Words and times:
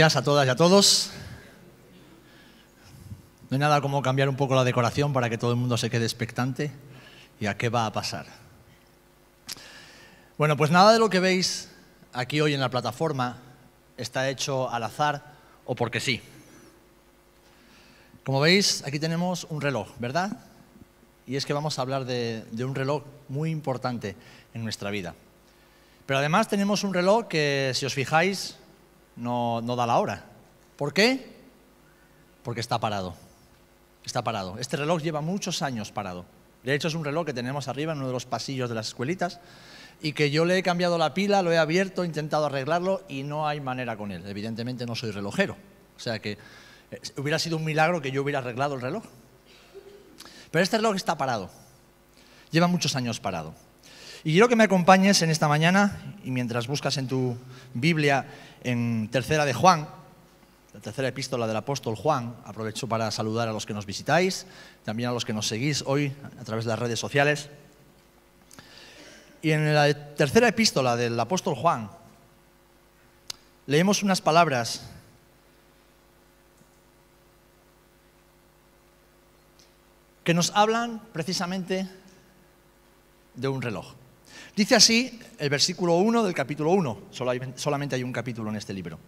días 0.00 0.16
a 0.16 0.24
todas 0.24 0.46
y 0.46 0.48
a 0.48 0.56
todos. 0.56 1.10
No 3.50 3.54
hay 3.54 3.58
nada 3.58 3.82
como 3.82 4.00
cambiar 4.00 4.30
un 4.30 4.36
poco 4.36 4.54
la 4.54 4.64
decoración 4.64 5.12
para 5.12 5.28
que 5.28 5.36
todo 5.36 5.50
el 5.50 5.58
mundo 5.58 5.76
se 5.76 5.90
quede 5.90 6.06
expectante 6.06 6.72
y 7.38 7.44
a 7.44 7.58
qué 7.58 7.68
va 7.68 7.84
a 7.84 7.92
pasar. 7.92 8.24
Bueno, 10.38 10.56
pues 10.56 10.70
nada 10.70 10.94
de 10.94 10.98
lo 10.98 11.10
que 11.10 11.20
veis 11.20 11.68
aquí 12.14 12.40
hoy 12.40 12.54
en 12.54 12.60
la 12.60 12.70
plataforma 12.70 13.42
está 13.98 14.30
hecho 14.30 14.70
al 14.70 14.84
azar 14.84 15.34
o 15.66 15.74
porque 15.74 16.00
sí. 16.00 16.22
Como 18.24 18.40
veis, 18.40 18.82
aquí 18.86 18.98
tenemos 18.98 19.46
un 19.50 19.60
reloj, 19.60 19.88
¿verdad? 19.98 20.30
Y 21.26 21.36
es 21.36 21.44
que 21.44 21.52
vamos 21.52 21.78
a 21.78 21.82
hablar 21.82 22.06
de, 22.06 22.46
de 22.52 22.64
un 22.64 22.74
reloj 22.74 23.02
muy 23.28 23.50
importante 23.50 24.16
en 24.54 24.64
nuestra 24.64 24.88
vida. 24.88 25.14
Pero 26.06 26.20
además 26.20 26.48
tenemos 26.48 26.84
un 26.84 26.94
reloj 26.94 27.28
que, 27.28 27.72
si 27.74 27.84
os 27.84 27.92
fijáis, 27.92 28.56
no, 29.20 29.62
da 29.76 29.86
la 29.86 29.98
hora. 29.98 30.24
¿Por 30.76 30.92
qué? 30.92 31.36
Porque 32.42 32.60
está 32.60 32.78
parado. 32.80 33.14
Está 34.04 34.24
parado. 34.24 34.58
Este 34.58 34.76
reloj 34.76 35.02
lleva 35.02 35.20
muchos 35.20 35.62
años 35.62 35.92
parado. 35.92 36.24
De 36.64 36.74
hecho, 36.74 36.88
es 36.88 36.94
un 36.94 37.04
reloj 37.04 37.26
que 37.26 37.34
tenemos 37.34 37.68
arriba 37.68 37.92
en 37.92 37.98
uno 37.98 38.08
de 38.08 38.12
los 38.12 38.26
pasillos 38.26 38.68
de 38.68 38.74
las 38.74 38.88
escuelitas 38.88 39.40
y 40.02 40.12
que 40.12 40.30
yo 40.30 40.44
le 40.44 40.56
he 40.58 40.62
cambiado 40.62 40.96
la 40.98 41.14
pila, 41.14 41.42
lo 41.42 41.52
he 41.52 41.58
abierto, 41.58 42.02
he 42.02 42.06
intentado 42.06 42.46
arreglarlo 42.46 43.02
y 43.08 43.22
no 43.22 43.46
hay 43.46 43.60
manera 43.60 43.96
con 43.96 44.10
él. 44.10 44.26
Evidentemente 44.26 44.86
no 44.86 44.94
soy 44.94 45.10
relojero. 45.10 45.56
O 45.96 46.00
sea 46.00 46.18
que 46.18 46.38
eh, 46.90 47.00
hubiera 47.18 47.38
sido 47.38 47.58
un 47.58 47.64
milagro 47.64 48.00
que 48.00 48.10
yo 48.10 48.22
hubiera 48.22 48.38
arreglado 48.38 48.74
el 48.74 48.80
reloj. 48.80 49.04
Pero 50.50 50.62
este 50.62 50.78
reloj 50.78 50.96
está 50.96 51.16
parado. 51.18 51.50
Lleva 52.50 52.66
muchos 52.66 52.96
años 52.96 53.20
parado. 53.20 53.54
Y 54.22 54.32
quiero 54.32 54.48
que 54.48 54.56
me 54.56 54.64
acompañes 54.64 55.22
en 55.22 55.30
esta 55.30 55.48
mañana 55.48 56.16
y 56.24 56.30
mientras 56.30 56.66
buscas 56.66 56.98
en 56.98 57.08
tu 57.08 57.38
Biblia 57.72 58.26
en 58.62 59.08
tercera 59.10 59.44
de 59.44 59.54
Juan, 59.54 59.88
la 60.72 60.80
tercera 60.80 61.08
epístola 61.08 61.46
del 61.46 61.56
apóstol 61.56 61.96
Juan, 61.96 62.36
aprovecho 62.44 62.86
para 62.86 63.10
saludar 63.10 63.48
a 63.48 63.52
los 63.52 63.66
que 63.66 63.74
nos 63.74 63.86
visitáis, 63.86 64.46
también 64.84 65.08
a 65.08 65.12
los 65.12 65.24
que 65.24 65.32
nos 65.32 65.48
seguís 65.48 65.82
hoy 65.86 66.12
a 66.40 66.44
través 66.44 66.64
de 66.64 66.70
las 66.70 66.78
redes 66.78 67.00
sociales. 67.00 67.48
Y 69.42 69.50
en 69.52 69.74
la 69.74 70.14
tercera 70.14 70.48
epístola 70.48 70.96
del 70.96 71.18
apóstol 71.18 71.54
Juan 71.54 71.90
leemos 73.66 74.02
unas 74.02 74.20
palabras 74.20 74.82
que 80.24 80.34
nos 80.34 80.50
hablan 80.54 81.00
precisamente 81.12 81.88
de 83.34 83.48
un 83.48 83.62
reloj. 83.62 83.99
Dice 84.56 84.74
así 84.74 85.18
el 85.38 85.48
versículo 85.48 85.94
1 85.96 86.22
del 86.22 86.34
capítulo 86.34 86.72
1, 86.72 86.98
solamente 87.56 87.96
hay 87.96 88.02
un 88.02 88.12
capítulo 88.12 88.50
en 88.50 88.56
este 88.56 88.72
libro. 88.72 88.98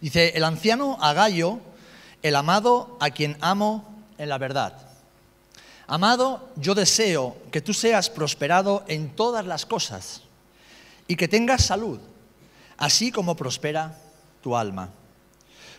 Dice, 0.00 0.32
el 0.34 0.44
anciano 0.44 0.98
Agallo, 1.00 1.60
el 2.22 2.34
amado 2.36 2.96
a 3.00 3.10
quien 3.10 3.36
amo 3.40 4.04
en 4.18 4.28
la 4.28 4.38
verdad. 4.38 4.88
Amado, 5.86 6.50
yo 6.56 6.74
deseo 6.74 7.36
que 7.50 7.60
tú 7.60 7.74
seas 7.74 8.10
prosperado 8.10 8.84
en 8.88 9.10
todas 9.10 9.44
las 9.44 9.66
cosas 9.66 10.22
y 11.06 11.16
que 11.16 11.28
tengas 11.28 11.64
salud, 11.64 11.98
así 12.76 13.10
como 13.10 13.36
prospera 13.36 13.98
tu 14.42 14.56
alma. 14.56 14.90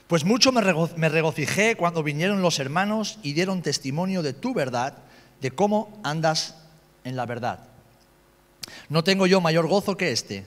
Pues 0.08 0.26
mucho 0.26 0.52
me 0.52 1.10
regocijé 1.10 1.78
cuando 1.78 2.04
vinieron 2.04 2.42
los 2.42 2.60
hermanos 2.60 3.18
y 3.24 3.34
dieron 3.34 3.62
testimonio 3.62 4.22
de 4.22 4.34
tu 4.34 4.54
verdad, 4.54 4.98
de 5.40 5.52
cómo 5.52 6.00
andas 6.04 6.56
en 7.06 7.16
la 7.16 7.26
verdad. 7.26 7.71
No 8.90 9.04
tengo 9.04 9.28
yo 9.28 9.42
mayor 9.42 9.68
gozo 9.68 9.98
que 9.98 10.12
este, 10.12 10.46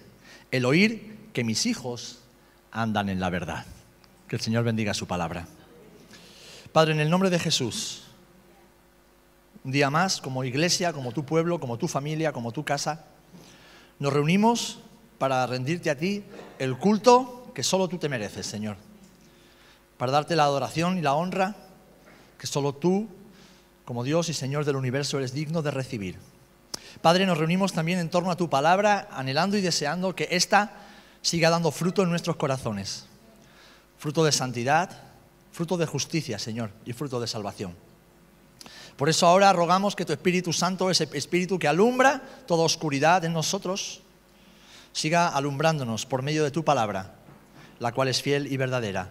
el 0.51 0.65
oír 0.65 1.31
que 1.33 1.45
mis 1.45 1.67
hijos 1.67 2.21
andan 2.71 3.09
en 3.09 3.21
la 3.21 3.31
verdad. 3.31 3.65
Que 4.29 4.37
el 4.37 4.43
Señor 4.43 4.65
bendiga 4.65 4.95
su 4.95 5.07
palabra. 5.07 5.47
Padre, 6.73 6.93
en 6.93 7.01
el 7.01 7.11
nombre 7.11 7.31
de 7.31 7.39
Jesús, 7.39 8.03
un 9.65 9.73
día 9.73 9.91
más, 9.91 10.21
como 10.21 10.45
iglesia, 10.45 10.93
como 10.93 11.13
tu 11.13 11.25
pueblo, 11.25 11.61
como 11.61 11.79
tu 11.79 11.89
familia, 11.89 12.33
como 12.33 12.53
tu 12.53 12.65
casa, 12.65 13.07
nos 13.99 14.13
reunimos 14.13 14.81
para 15.19 15.47
rendirte 15.47 15.91
a 15.91 15.97
ti 15.97 16.25
el 16.59 16.77
culto 16.77 17.51
que 17.55 17.63
solo 17.63 17.89
tú 17.89 17.99
te 17.99 18.09
mereces, 18.09 18.47
Señor. 18.47 18.77
Para 19.97 20.13
darte 20.13 20.37
la 20.37 20.45
adoración 20.45 20.99
y 20.99 21.01
la 21.01 21.15
honra 21.15 21.57
que 22.39 22.47
solo 22.47 22.75
tú, 22.75 23.09
como 23.85 24.05
Dios 24.05 24.29
y 24.29 24.35
Señor 24.35 24.65
del 24.65 24.77
universo, 24.77 25.19
eres 25.19 25.33
digno 25.33 25.63
de 25.63 25.71
recibir. 25.71 26.19
Padre, 27.01 27.27
nos 27.27 27.39
reunimos 27.39 27.73
también 27.73 27.99
en 27.99 28.11
torno 28.11 28.31
a 28.31 28.37
tu 28.37 28.49
palabra, 28.49 29.09
anhelando 29.13 29.57
y 29.57 29.61
deseando 29.61 30.15
que 30.15 30.29
ésta 30.31 30.73
siga 31.23 31.51
dando 31.51 31.71
fruto 31.71 32.03
en 32.03 32.11
nuestros 32.11 32.37
corazones. 32.37 33.07
Fruto 33.99 34.25
de 34.25 34.33
santidad, 34.33 34.91
fruto 35.53 35.77
de 35.77 35.87
justicia, 35.87 36.39
Señor, 36.39 36.71
y 36.85 36.93
fruto 36.93 37.21
de 37.21 37.27
salvación. 37.27 37.75
Por 38.97 39.09
eso 39.09 39.27
ahora 39.27 39.53
rogamos 39.53 39.97
que 39.97 40.05
tu 40.05 40.13
Espíritu 40.13 40.53
Santo, 40.53 40.91
ese 40.91 41.09
Espíritu 41.13 41.59
que 41.59 41.69
alumbra 41.69 42.23
toda 42.47 42.65
oscuridad 42.65 43.25
en 43.25 43.33
nosotros, 43.33 44.03
siga 44.93 45.29
alumbrándonos 45.29 46.07
por 46.07 46.23
medio 46.23 46.45
de 46.45 46.51
tu 46.51 46.65
palabra, 46.65 47.15
la 47.81 47.93
cual 47.93 48.09
es 48.09 48.23
fiel 48.23 48.53
y 48.53 48.57
verdadera, 48.57 49.11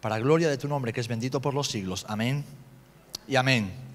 para 0.00 0.18
gloria 0.18 0.48
de 0.48 0.58
tu 0.58 0.68
nombre, 0.68 0.92
que 0.92 1.00
es 1.00 1.08
bendito 1.08 1.40
por 1.40 1.54
los 1.54 1.68
siglos. 1.68 2.04
Amén 2.08 2.44
y 3.26 3.36
amén. 3.36 3.91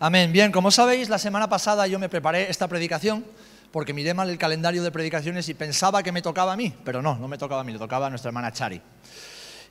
Amén. 0.00 0.32
Bien, 0.32 0.50
como 0.50 0.70
sabéis, 0.70 1.08
la 1.08 1.18
semana 1.18 1.48
pasada 1.48 1.86
yo 1.86 1.98
me 1.98 2.08
preparé 2.08 2.50
esta 2.50 2.66
predicación 2.66 3.24
porque 3.70 3.92
miré 3.92 4.12
mal 4.12 4.28
el 4.28 4.38
calendario 4.38 4.82
de 4.82 4.90
predicaciones 4.90 5.48
y 5.48 5.54
pensaba 5.54 6.02
que 6.02 6.12
me 6.12 6.22
tocaba 6.22 6.52
a 6.52 6.56
mí, 6.56 6.74
pero 6.84 7.00
no, 7.00 7.16
no 7.16 7.28
me 7.28 7.38
tocaba 7.38 7.60
a 7.60 7.64
mí, 7.64 7.72
le 7.72 7.78
tocaba 7.78 8.08
a 8.08 8.10
nuestra 8.10 8.28
hermana 8.28 8.52
Chari. 8.52 8.80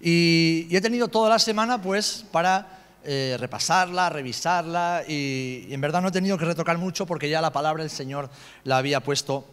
Y, 0.02 0.68
he 0.72 0.82
tenido 0.82 1.08
toda 1.08 1.30
la 1.30 1.40
semana 1.40 1.82
pues 1.82 2.26
para 2.32 2.68
eh, 3.04 3.36
repasarla, 3.40 4.10
revisarla 4.10 5.04
y, 5.08 5.68
y 5.70 5.74
en 5.74 5.82
verdad 5.82 6.02
no 6.02 6.08
he 6.08 6.12
tenido 6.12 6.38
que 6.38 6.46
retocar 6.46 6.78
mucho 6.78 7.06
porque 7.06 7.30
ya 7.30 7.42
la 7.42 7.52
palabra 7.52 7.84
del 7.84 7.92
Señor 7.92 8.30
la 8.64 8.78
había 8.78 9.02
puesto 9.02 9.46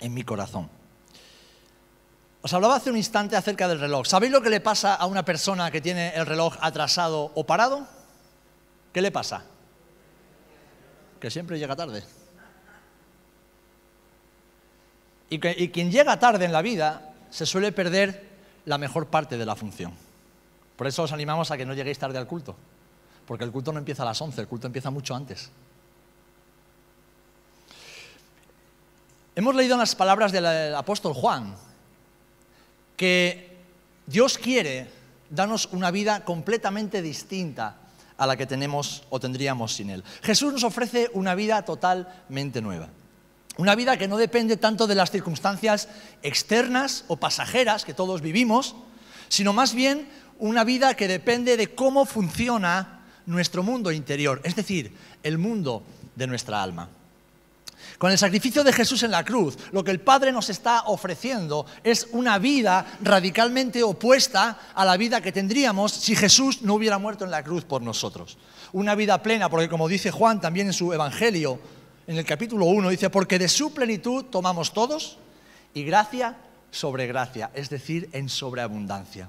en 0.00 0.12
mi 0.12 0.24
corazón. 0.24 0.68
Os 2.42 2.52
hablaba 2.52 2.76
hace 2.76 2.90
un 2.90 2.96
instante 2.96 3.36
acerca 3.36 3.66
del 3.68 3.80
reloj. 3.80 4.06
¿Sabéis 4.06 4.32
lo 4.32 4.42
que 4.42 4.50
le 4.50 4.60
pasa 4.60 4.94
a 4.94 5.06
una 5.06 5.24
persona 5.24 5.70
que 5.70 5.80
tiene 5.80 6.12
el 6.14 6.26
reloj 6.26 6.56
atrasado 6.60 7.30
o 7.34 7.44
parado? 7.44 7.86
¿Qué 8.92 9.00
le 9.00 9.10
pasa? 9.10 9.44
Que 11.22 11.30
siempre 11.30 11.56
llega 11.56 11.76
tarde. 11.76 12.02
Y, 15.30 15.38
quien 15.38 15.92
llega 15.92 16.18
tarde 16.18 16.46
en 16.46 16.52
la 16.52 16.62
vida 16.62 17.14
se 17.30 17.46
suele 17.46 17.70
perder 17.70 18.28
la 18.64 18.76
mejor 18.76 19.06
parte 19.06 19.38
de 19.38 19.46
la 19.46 19.54
función. 19.54 19.92
Por 20.76 20.88
eso 20.88 21.04
os 21.04 21.12
animamos 21.12 21.52
a 21.52 21.56
que 21.56 21.64
no 21.64 21.74
lleguéis 21.74 22.00
tarde 22.00 22.18
al 22.18 22.26
culto, 22.26 22.56
porque 23.24 23.44
el 23.44 23.52
culto 23.52 23.72
no 23.72 23.78
empieza 23.78 24.02
a 24.02 24.06
las 24.06 24.20
11, 24.20 24.40
el 24.40 24.48
culto 24.48 24.66
empieza 24.66 24.90
mucho 24.90 25.14
antes. 25.14 25.48
Hemos 29.36 29.54
leído 29.54 29.74
en 29.74 29.80
las 29.80 29.94
palabras 29.94 30.32
del 30.32 30.74
apóstol 30.74 31.14
Juan 31.14 31.54
que 32.96 33.58
Dios 34.06 34.38
quiere 34.38 34.90
darnos 35.30 35.66
una 35.66 35.92
vida 35.92 36.24
completamente 36.24 37.00
distinta 37.00 37.76
a 38.22 38.26
la 38.28 38.36
que 38.36 38.46
tenemos 38.46 39.02
o 39.10 39.18
tendríamos 39.18 39.74
sin 39.74 39.90
Él. 39.90 40.04
Jesús 40.22 40.52
nos 40.52 40.62
ofrece 40.62 41.10
una 41.12 41.34
vida 41.34 41.64
totalmente 41.64 42.62
nueva. 42.62 42.88
Una 43.56 43.74
vida 43.74 43.96
que 43.96 44.06
no 44.06 44.16
depende 44.16 44.56
tanto 44.56 44.86
de 44.86 44.94
las 44.94 45.10
circunstancias 45.10 45.88
externas 46.22 47.04
o 47.08 47.16
pasajeras 47.16 47.84
que 47.84 47.94
todos 47.94 48.20
vivimos, 48.20 48.76
sino 49.28 49.52
más 49.52 49.74
bien 49.74 50.08
una 50.38 50.62
vida 50.62 50.94
que 50.94 51.08
depende 51.08 51.56
de 51.56 51.74
cómo 51.74 52.06
funciona 52.06 53.00
nuestro 53.26 53.64
mundo 53.64 53.90
interior, 53.90 54.40
es 54.44 54.54
decir, 54.54 54.96
el 55.24 55.36
mundo 55.36 55.82
de 56.14 56.28
nuestra 56.28 56.62
alma. 56.62 56.90
Con 58.02 58.10
el 58.10 58.18
sacrificio 58.18 58.64
de 58.64 58.72
Jesús 58.72 59.04
en 59.04 59.12
la 59.12 59.24
cruz, 59.24 59.56
lo 59.70 59.84
que 59.84 59.92
el 59.92 60.00
Padre 60.00 60.32
nos 60.32 60.50
está 60.50 60.86
ofreciendo 60.86 61.66
es 61.84 62.08
una 62.10 62.40
vida 62.40 62.98
radicalmente 63.00 63.80
opuesta 63.84 64.58
a 64.74 64.84
la 64.84 64.96
vida 64.96 65.20
que 65.20 65.30
tendríamos 65.30 65.92
si 65.92 66.16
Jesús 66.16 66.62
no 66.62 66.74
hubiera 66.74 66.98
muerto 66.98 67.24
en 67.24 67.30
la 67.30 67.44
cruz 67.44 67.62
por 67.62 67.80
nosotros. 67.80 68.38
Una 68.72 68.96
vida 68.96 69.22
plena, 69.22 69.48
porque 69.48 69.68
como 69.68 69.86
dice 69.86 70.10
Juan 70.10 70.40
también 70.40 70.66
en 70.66 70.72
su 70.72 70.92
Evangelio, 70.92 71.60
en 72.08 72.18
el 72.18 72.24
capítulo 72.24 72.66
1, 72.66 72.88
dice, 72.88 73.08
porque 73.08 73.38
de 73.38 73.46
su 73.46 73.72
plenitud 73.72 74.24
tomamos 74.24 74.72
todos 74.72 75.18
y 75.72 75.84
gracia 75.84 76.36
sobre 76.72 77.06
gracia, 77.06 77.52
es 77.54 77.70
decir, 77.70 78.10
en 78.12 78.28
sobreabundancia. 78.28 79.28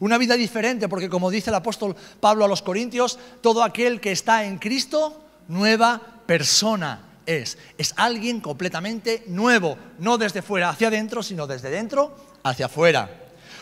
Una 0.00 0.18
vida 0.18 0.34
diferente, 0.34 0.88
porque 0.88 1.08
como 1.08 1.30
dice 1.30 1.50
el 1.50 1.54
apóstol 1.54 1.94
Pablo 2.18 2.44
a 2.44 2.48
los 2.48 2.60
Corintios, 2.60 3.20
todo 3.40 3.62
aquel 3.62 4.00
que 4.00 4.10
está 4.10 4.42
en 4.46 4.58
Cristo, 4.58 5.22
nueva 5.46 6.00
persona 6.26 7.06
es. 7.30 7.58
Es 7.78 7.94
alguien 7.96 8.40
completamente 8.40 9.24
nuevo, 9.28 9.78
no 9.98 10.18
desde 10.18 10.42
fuera 10.42 10.70
hacia 10.70 10.88
adentro, 10.88 11.22
sino 11.22 11.46
desde 11.46 11.70
dentro 11.70 12.16
hacia 12.42 12.66
afuera. 12.66 13.10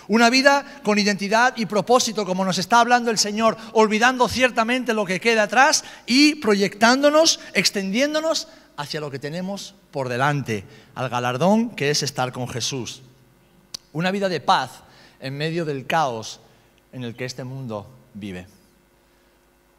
Una 0.09 0.31
vida 0.31 0.81
con 0.83 0.99
identidad 0.99 1.55
y 1.57 1.67
propósito, 1.67 2.25
como 2.25 2.45
nos 2.45 2.57
está 2.57 2.81
hablando 2.81 3.11
el 3.11 3.19
Señor, 3.19 3.57
olvidando 3.73 4.27
ciertamente 4.29 4.95
lo 4.95 5.05
que 5.05 5.21
queda 5.21 5.43
atrás 5.43 5.85
y 6.07 6.37
proyectándonos, 6.37 7.41
extendiéndonos 7.53 8.49
hacia 8.77 9.01
lo 9.01 9.11
que 9.11 9.19
tenemos 9.19 9.75
por 9.91 10.09
delante, 10.09 10.65
al 10.95 11.11
galardón 11.11 11.71
que 11.71 11.91
es 11.91 12.03
estar 12.03 12.33
con 12.33 12.49
Jesús. 12.49 13.03
Una 13.93 14.11
vida 14.11 14.31
de 14.31 14.41
paz 14.41 14.71
en 15.21 15.37
medio 15.37 15.65
del 15.67 15.87
caos 15.87 16.41
en 16.93 17.05
el 17.05 17.15
que 17.15 17.27
este 17.27 17.45
mundo 17.45 17.87
vive. 18.15 18.47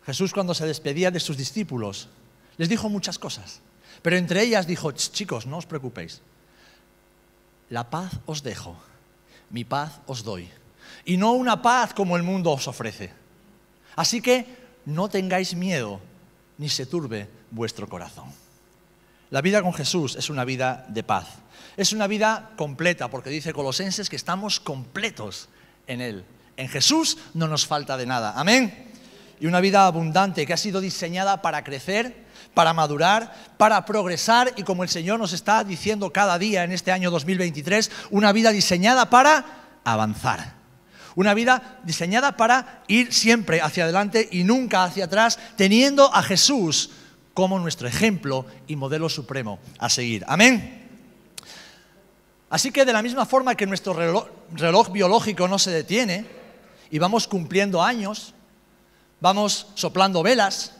Jesús 0.06 0.32
cuando 0.34 0.54
se 0.54 0.68
despedía 0.68 1.10
de 1.12 1.20
sus 1.20 1.38
discípulos 1.38 2.08
les 2.58 2.70
dijo 2.70 2.90
muchas 2.90 3.18
cosas, 3.18 3.62
pero 4.02 4.18
entre 4.18 4.44
ellas 4.44 4.68
dijo, 4.68 4.92
chicos, 4.92 5.46
no 5.46 5.58
os 5.58 5.66
preocupéis, 5.66 6.22
la 7.70 7.90
paz 7.90 8.12
os 8.26 8.44
dejo, 8.44 8.76
mi 9.50 9.64
paz 9.64 10.00
os 10.08 10.24
doy, 10.24 10.50
y 11.06 11.18
no 11.18 11.32
una 11.34 11.62
paz 11.62 11.94
como 11.94 12.18
el 12.18 12.24
mundo 12.24 12.52
os 12.52 12.68
ofrece. 12.68 13.12
Así 13.96 14.22
que 14.22 14.46
no 14.86 15.10
tengáis 15.10 15.56
miedo, 15.56 16.00
ni 16.58 16.70
se 16.70 16.86
turbe 16.86 17.28
vuestro 17.52 17.88
corazón. 17.88 18.32
La 19.30 19.42
vida 19.42 19.62
con 19.62 19.74
Jesús 19.74 20.16
es 20.16 20.30
una 20.30 20.46
vida 20.46 20.86
de 20.90 21.04
paz. 21.04 21.28
Es 21.78 21.94
una 21.94 22.08
vida 22.08 22.52
completa, 22.58 23.10
porque 23.10 23.30
dice 23.30 23.54
Colosenses 23.54 24.10
que 24.10 24.16
estamos 24.16 24.60
completos 24.60 25.50
en 25.88 26.02
Él. 26.02 26.26
En 26.58 26.68
Jesús 26.68 27.18
no 27.34 27.48
nos 27.48 27.66
falta 27.66 27.96
de 27.96 28.06
nada. 28.06 28.34
Amén. 28.36 28.89
Y 29.40 29.48
una 29.48 29.62
vida 29.62 29.86
abundante 29.86 30.46
que 30.46 30.54
ha 30.54 30.58
sido 30.58 30.82
diseñada 30.82 31.42
para 31.42 31.64
crecer, 31.64 32.26
para 32.54 32.74
madurar, 32.74 33.34
para 33.58 33.86
progresar 33.86 34.54
y 34.58 34.64
como 34.64 34.84
el 34.84 34.90
Señor 34.90 35.20
nos 35.20 35.34
está 35.34 35.64
diciendo 35.64 36.12
cada 36.12 36.38
día 36.38 36.64
en 36.64 36.72
este 36.72 36.92
año 36.92 37.12
2023, 37.12 37.92
una 38.12 38.32
vida 38.32 38.52
diseñada 38.52 39.10
para 39.10 39.46
avanzar. 39.84 40.60
Una 41.16 41.34
vida 41.34 41.80
diseñada 41.84 42.38
para 42.38 42.84
ir 42.88 43.14
siempre 43.14 43.62
hacia 43.62 43.84
adelante 43.84 44.28
y 44.32 44.44
nunca 44.44 44.84
hacia 44.84 45.06
atrás, 45.06 45.40
teniendo 45.56 46.14
a 46.14 46.22
Jesús 46.22 46.92
como 47.34 47.60
nuestro 47.60 47.88
ejemplo 47.88 48.46
y 48.68 48.76
modelo 48.76 49.10
supremo 49.10 49.60
a 49.80 49.90
seguir. 49.90 50.24
Amén. 50.28 50.80
Así 52.50 52.72
que 52.72 52.86
de 52.86 52.94
la 52.94 53.02
misma 53.02 53.26
forma 53.26 53.56
que 53.56 53.66
nuestro 53.66 53.94
reloj, 53.94 54.92
biológico 54.92 55.48
no 55.48 55.60
se 55.60 55.72
detiene 55.72 56.26
y 56.90 56.98
vamos 56.98 57.28
cumpliendo 57.28 57.84
años, 57.84 58.34
vamos 59.22 59.68
soplando 59.76 60.24
velas, 60.24 60.76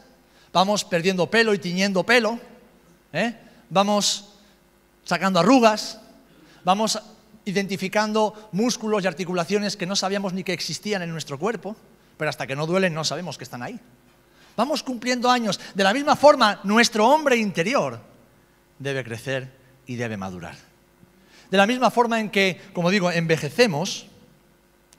vamos 0.52 0.84
perdiendo 0.84 1.30
pelo 1.30 1.54
y 1.54 1.58
tiñendo 1.58 2.04
pelo, 2.04 2.38
¿eh? 3.12 3.34
vamos 3.68 4.30
sacando 5.04 5.40
arrugas, 5.40 6.00
vamos 6.64 7.00
identificando 7.44 8.50
músculos 8.52 9.04
y 9.04 9.06
articulaciones 9.06 9.76
que 9.76 9.86
no 9.86 9.96
sabíamos 9.96 10.32
ni 10.32 10.44
que 10.44 10.52
existían 10.52 11.02
en 11.02 11.10
nuestro 11.10 11.38
cuerpo, 11.38 11.76
pero 12.16 12.28
hasta 12.28 12.46
que 12.46 12.56
no 12.56 12.66
duelen 12.66 12.94
no 12.94 13.04
sabemos 13.04 13.38
que 13.38 13.44
están 13.44 13.62
ahí. 13.62 13.78
Vamos 14.56 14.82
cumpliendo 14.82 15.30
años. 15.30 15.58
De 15.74 15.84
la 15.84 15.94
misma 15.94 16.16
forma, 16.16 16.60
nuestro 16.64 17.08
hombre 17.08 17.36
interior 17.36 18.00
debe 18.78 19.04
crecer 19.04 19.50
y 19.86 19.96
debe 19.96 20.16
madurar. 20.16 20.56
De 21.50 21.56
la 21.56 21.66
misma 21.66 21.90
forma 21.90 22.20
en 22.20 22.30
que, 22.30 22.60
como 22.72 22.90
digo, 22.90 23.10
envejecemos 23.10 24.06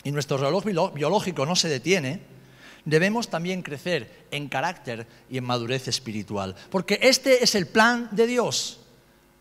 y 0.03 0.11
nuestro 0.11 0.37
reloj 0.37 0.65
biológico 0.93 1.45
no 1.45 1.55
se 1.55 1.69
detiene, 1.69 2.21
debemos 2.85 3.29
también 3.29 3.61
crecer 3.61 4.25
en 4.31 4.49
carácter 4.49 5.07
y 5.29 5.37
en 5.37 5.43
madurez 5.43 5.87
espiritual. 5.87 6.55
Porque 6.69 6.99
este 7.01 7.43
es 7.43 7.55
el 7.55 7.67
plan 7.67 8.09
de 8.11 8.27
Dios 8.27 8.79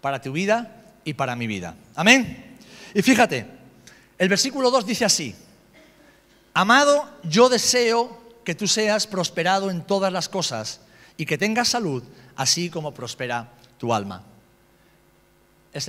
para 0.00 0.20
tu 0.20 0.32
vida 0.32 0.84
y 1.04 1.14
para 1.14 1.36
mi 1.36 1.46
vida. 1.46 1.74
Amén. 1.94 2.56
Y 2.94 3.02
fíjate, 3.02 3.46
el 4.18 4.28
versículo 4.28 4.70
2 4.70 4.86
dice 4.86 5.04
así, 5.04 5.34
Amado, 6.52 7.08
yo 7.22 7.48
deseo 7.48 8.18
que 8.44 8.54
tú 8.54 8.66
seas 8.66 9.06
prosperado 9.06 9.70
en 9.70 9.82
todas 9.82 10.12
las 10.12 10.28
cosas 10.28 10.80
y 11.16 11.24
que 11.24 11.38
tengas 11.38 11.68
salud, 11.68 12.02
así 12.36 12.70
como 12.70 12.92
prospera 12.92 13.48
tu 13.78 13.94
alma. 13.94 14.22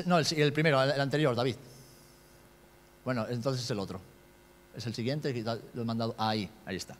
no, 0.06 0.20
el, 0.20 0.54
primero, 0.54 0.82
el, 0.82 1.02
anterior, 1.02 1.36
David. 1.36 1.56
Bueno, 3.04 3.26
entonces 3.30 3.64
es 3.64 3.72
el 3.72 3.80
otro. 3.80 4.00
Es 4.76 4.86
el 4.86 4.94
siguiente, 4.94 5.34
lo 5.74 5.82
he 5.82 5.86
mandado 5.86 6.16
ahí, 6.18 6.50
ahí 6.66 6.76
está. 6.76 6.96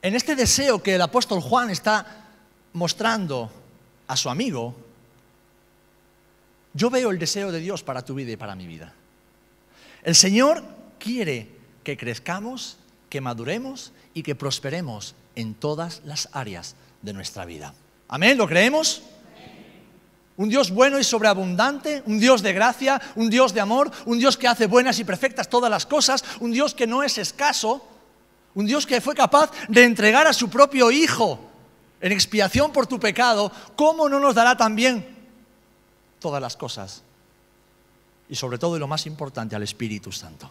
En 0.00 0.14
este 0.14 0.36
deseo 0.36 0.82
que 0.82 0.94
el 0.94 1.02
apóstol 1.02 1.40
Juan 1.40 1.70
está 1.70 2.26
mostrando 2.72 3.50
a 4.06 4.16
su 4.16 4.30
amigo, 4.30 4.74
yo 6.72 6.90
veo 6.90 7.10
el 7.10 7.18
deseo 7.18 7.50
de 7.50 7.58
Dios 7.58 7.82
para 7.82 8.04
tu 8.04 8.14
vida 8.14 8.30
y 8.30 8.36
para 8.36 8.54
mi 8.54 8.66
vida. 8.66 8.92
El 10.04 10.14
Señor 10.14 10.62
quiere 10.98 11.50
que 11.82 11.96
crezcamos, 11.96 12.76
que 13.10 13.20
maduremos 13.20 13.92
y 14.14 14.22
que 14.22 14.36
prosperemos 14.36 15.16
en 15.34 15.54
todas 15.54 16.02
las 16.04 16.28
áreas 16.32 16.76
de 17.02 17.12
nuestra 17.12 17.44
vida. 17.44 17.74
Amén, 18.06 18.38
¿lo 18.38 18.46
creemos? 18.46 19.02
Un 20.36 20.48
Dios 20.48 20.70
bueno 20.70 21.00
y 21.00 21.04
sobreabundante, 21.04 22.04
un 22.06 22.20
Dios 22.20 22.42
de 22.42 22.52
gracia, 22.52 23.02
un 23.16 23.28
Dios 23.28 23.52
de 23.52 23.60
amor, 23.60 23.90
un 24.06 24.20
Dios 24.20 24.36
que 24.36 24.46
hace 24.46 24.66
buenas 24.66 25.00
y 25.00 25.04
perfectas 25.04 25.50
todas 25.50 25.68
las 25.68 25.84
cosas, 25.84 26.24
un 26.38 26.52
Dios 26.52 26.74
que 26.74 26.86
no 26.86 27.02
es 27.02 27.18
escaso, 27.18 27.84
un 28.54 28.66
Dios 28.66 28.86
que 28.86 29.00
fue 29.00 29.14
capaz 29.14 29.50
de 29.68 29.84
entregar 29.84 30.26
a 30.26 30.32
su 30.32 30.48
propio 30.48 30.90
Hijo 30.90 31.38
en 32.00 32.12
expiación 32.12 32.72
por 32.72 32.86
tu 32.86 32.98
pecado, 33.00 33.50
¿cómo 33.76 34.08
no 34.08 34.20
nos 34.20 34.34
dará 34.34 34.56
también 34.56 35.06
todas 36.20 36.40
las 36.40 36.56
cosas? 36.56 37.02
Y 38.28 38.36
sobre 38.36 38.58
todo, 38.58 38.76
y 38.76 38.80
lo 38.80 38.86
más 38.86 39.06
importante, 39.06 39.56
al 39.56 39.62
Espíritu 39.62 40.12
Santo. 40.12 40.50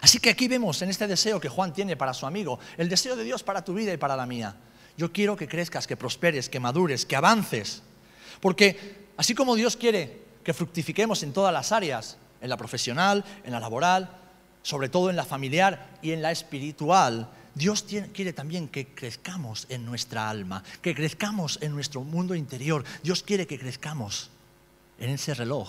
Así 0.00 0.18
que 0.18 0.30
aquí 0.30 0.48
vemos 0.48 0.80
en 0.82 0.90
este 0.90 1.06
deseo 1.06 1.40
que 1.40 1.48
Juan 1.48 1.72
tiene 1.72 1.96
para 1.96 2.14
su 2.14 2.26
amigo, 2.26 2.58
el 2.76 2.88
deseo 2.88 3.16
de 3.16 3.24
Dios 3.24 3.42
para 3.42 3.64
tu 3.64 3.74
vida 3.74 3.92
y 3.92 3.96
para 3.96 4.16
la 4.16 4.26
mía. 4.26 4.54
Yo 4.96 5.12
quiero 5.12 5.36
que 5.36 5.48
crezcas, 5.48 5.86
que 5.86 5.96
prosperes, 5.96 6.48
que 6.48 6.60
madures, 6.60 7.06
que 7.06 7.16
avances. 7.16 7.82
Porque 8.40 9.06
así 9.16 9.34
como 9.34 9.54
Dios 9.54 9.76
quiere 9.76 10.22
que 10.44 10.54
fructifiquemos 10.54 11.22
en 11.22 11.32
todas 11.32 11.52
las 11.52 11.72
áreas, 11.72 12.16
en 12.40 12.50
la 12.50 12.56
profesional, 12.56 13.24
en 13.44 13.52
la 13.52 13.60
laboral, 13.60 14.10
sobre 14.62 14.88
todo 14.88 15.10
en 15.10 15.16
la 15.16 15.24
familiar 15.24 15.98
y 16.02 16.12
en 16.12 16.22
la 16.22 16.30
espiritual, 16.30 17.28
Dios 17.54 17.84
quiere 18.12 18.32
también 18.32 18.68
que 18.68 18.86
crezcamos 18.94 19.66
en 19.68 19.84
nuestra 19.84 20.30
alma, 20.30 20.62
que 20.80 20.94
crezcamos 20.94 21.58
en 21.60 21.72
nuestro 21.72 22.04
mundo 22.04 22.34
interior. 22.34 22.84
Dios 23.02 23.22
quiere 23.22 23.46
que 23.46 23.58
crezcamos 23.58 24.30
en 25.00 25.10
ese 25.10 25.34
reloj 25.34 25.68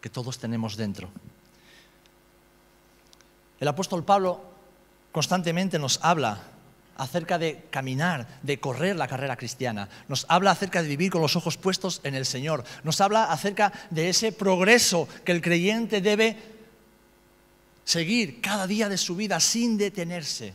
que 0.00 0.10
todos 0.10 0.38
tenemos 0.38 0.76
dentro. 0.76 1.10
El 3.60 3.68
apóstol 3.68 4.04
Pablo 4.04 4.40
constantemente 5.12 5.78
nos 5.78 6.00
habla 6.02 6.40
acerca 6.96 7.38
de 7.38 7.66
caminar, 7.70 8.26
de 8.42 8.60
correr 8.60 8.96
la 8.96 9.08
carrera 9.08 9.36
cristiana. 9.36 9.88
Nos 10.08 10.26
habla 10.28 10.50
acerca 10.50 10.82
de 10.82 10.88
vivir 10.88 11.10
con 11.10 11.22
los 11.22 11.36
ojos 11.36 11.56
puestos 11.56 12.00
en 12.04 12.14
el 12.14 12.26
Señor. 12.26 12.64
Nos 12.84 13.00
habla 13.00 13.24
acerca 13.24 13.72
de 13.90 14.10
ese 14.10 14.32
progreso 14.32 15.08
que 15.24 15.32
el 15.32 15.40
creyente 15.40 16.00
debe 16.00 16.36
seguir 17.90 18.40
cada 18.40 18.66
día 18.66 18.88
de 18.88 18.96
su 18.96 19.16
vida 19.16 19.40
sin 19.40 19.76
detenerse. 19.76 20.54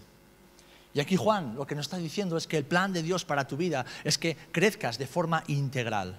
Y 0.93 1.01
aquí 1.01 1.17
Juan 1.17 1.55
lo 1.55 1.67
que 1.67 1.75
nos 1.75 1.87
está 1.87 1.97
diciendo 1.97 2.37
es 2.37 2.47
que 2.47 2.57
el 2.57 2.63
plan 2.63 2.93
de 2.93 3.03
Dios 3.03 3.25
para 3.25 3.47
tu 3.47 3.57
vida 3.57 3.85
es 4.03 4.17
que 4.17 4.37
crezcas 4.51 4.97
de 4.97 5.07
forma 5.07 5.43
integral. 5.47 6.17